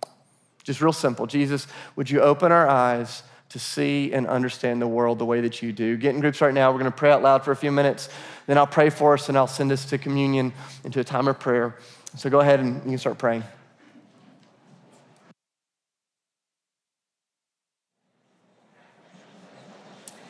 Just 0.64 0.82
real 0.82 0.94
simple. 0.94 1.28
Jesus, 1.28 1.68
would 1.96 2.10
you 2.10 2.22
open 2.22 2.52
our 2.52 2.68
eyes 2.68 3.24
to 3.50 3.60
see 3.60 4.14
and 4.14 4.28
understand 4.28 4.82
the 4.82 4.88
world 4.88 5.20
the 5.20 5.26
way 5.26 5.42
that 5.42 5.62
you 5.62 5.72
do? 5.72 5.98
Get 5.98 6.16
in 6.16 6.22
groups 6.22 6.42
right 6.42 6.54
now. 6.54 6.72
We're 6.72 6.80
going 6.80 6.92
to 6.92 6.98
pray 6.98 7.12
out 7.12 7.22
loud 7.22 7.44
for 7.44 7.52
a 7.52 7.56
few 7.56 7.72
minutes. 7.72 8.10
Then 8.48 8.58
I'll 8.58 8.68
pray 8.68 8.90
for 8.90 9.14
us 9.14 9.30
and 9.30 9.38
I'll 9.38 9.48
send 9.48 9.72
us 9.72 9.86
to 9.86 9.98
communion 9.98 10.54
into 10.84 11.00
a 11.00 11.04
time 11.04 11.28
of 11.28 11.40
prayer. 11.40 11.78
So 12.18 12.30
go 12.30 12.40
ahead 12.40 12.60
and 12.60 12.76
you 12.76 12.92
can 12.92 12.98
start 12.98 13.18
praying. 13.18 13.44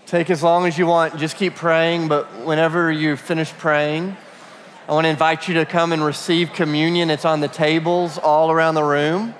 Take 0.05 0.29
as 0.29 0.43
long 0.43 0.67
as 0.67 0.77
you 0.77 0.85
want. 0.85 1.17
Just 1.17 1.37
keep 1.37 1.55
praying, 1.55 2.09
but 2.09 2.45
whenever 2.45 2.91
you 2.91 3.15
finish 3.15 3.51
praying, 3.51 4.15
I 4.87 4.91
want 4.91 5.05
to 5.05 5.09
invite 5.09 5.47
you 5.47 5.53
to 5.55 5.65
come 5.65 5.93
and 5.93 6.03
receive 6.03 6.51
communion. 6.51 7.09
It's 7.09 7.23
on 7.23 7.39
the 7.39 7.47
tables 7.47 8.17
all 8.17 8.51
around 8.51 8.75
the 8.75 8.83
room. 8.83 9.33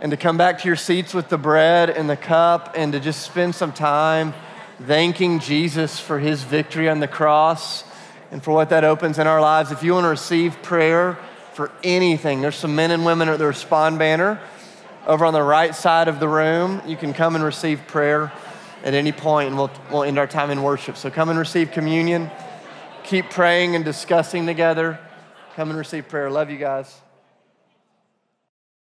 And 0.00 0.12
to 0.12 0.16
come 0.16 0.36
back 0.36 0.60
to 0.60 0.68
your 0.68 0.76
seats 0.76 1.12
with 1.12 1.28
the 1.28 1.36
bread 1.36 1.90
and 1.90 2.08
the 2.08 2.16
cup 2.16 2.74
and 2.76 2.92
to 2.92 3.00
just 3.00 3.22
spend 3.22 3.56
some 3.56 3.72
time 3.72 4.34
thanking 4.80 5.40
Jesus 5.40 5.98
for 5.98 6.20
his 6.20 6.44
victory 6.44 6.88
on 6.88 7.00
the 7.00 7.08
cross 7.08 7.82
and 8.30 8.42
for 8.42 8.52
what 8.52 8.68
that 8.68 8.84
opens 8.84 9.18
in 9.18 9.26
our 9.26 9.40
lives. 9.40 9.72
If 9.72 9.82
you 9.82 9.94
want 9.94 10.04
to 10.04 10.10
receive 10.10 10.62
prayer 10.62 11.18
for 11.54 11.72
anything, 11.82 12.40
there's 12.40 12.54
some 12.54 12.76
men 12.76 12.92
and 12.92 13.04
women 13.04 13.28
at 13.28 13.40
the 13.40 13.46
Respond 13.46 13.98
banner 13.98 14.40
over 15.08 15.24
on 15.24 15.32
the 15.32 15.42
right 15.42 15.74
side 15.74 16.06
of 16.06 16.20
the 16.20 16.28
room. 16.28 16.80
You 16.86 16.96
can 16.96 17.12
come 17.12 17.34
and 17.34 17.42
receive 17.42 17.84
prayer 17.88 18.30
at 18.88 18.94
any 18.94 19.12
point, 19.12 19.48
and 19.48 19.56
we'll, 19.58 19.70
we'll 19.92 20.02
end 20.02 20.18
our 20.18 20.26
time 20.26 20.50
in 20.50 20.62
worship. 20.62 20.96
So 20.96 21.10
come 21.10 21.28
and 21.28 21.38
receive 21.38 21.72
communion. 21.72 22.30
Keep 23.04 23.28
praying 23.28 23.76
and 23.76 23.84
discussing 23.84 24.46
together. 24.46 24.98
Come 25.56 25.68
and 25.68 25.78
receive 25.78 26.08
prayer. 26.08 26.30
Love 26.30 26.50
you 26.50 26.56
guys. 26.56 26.98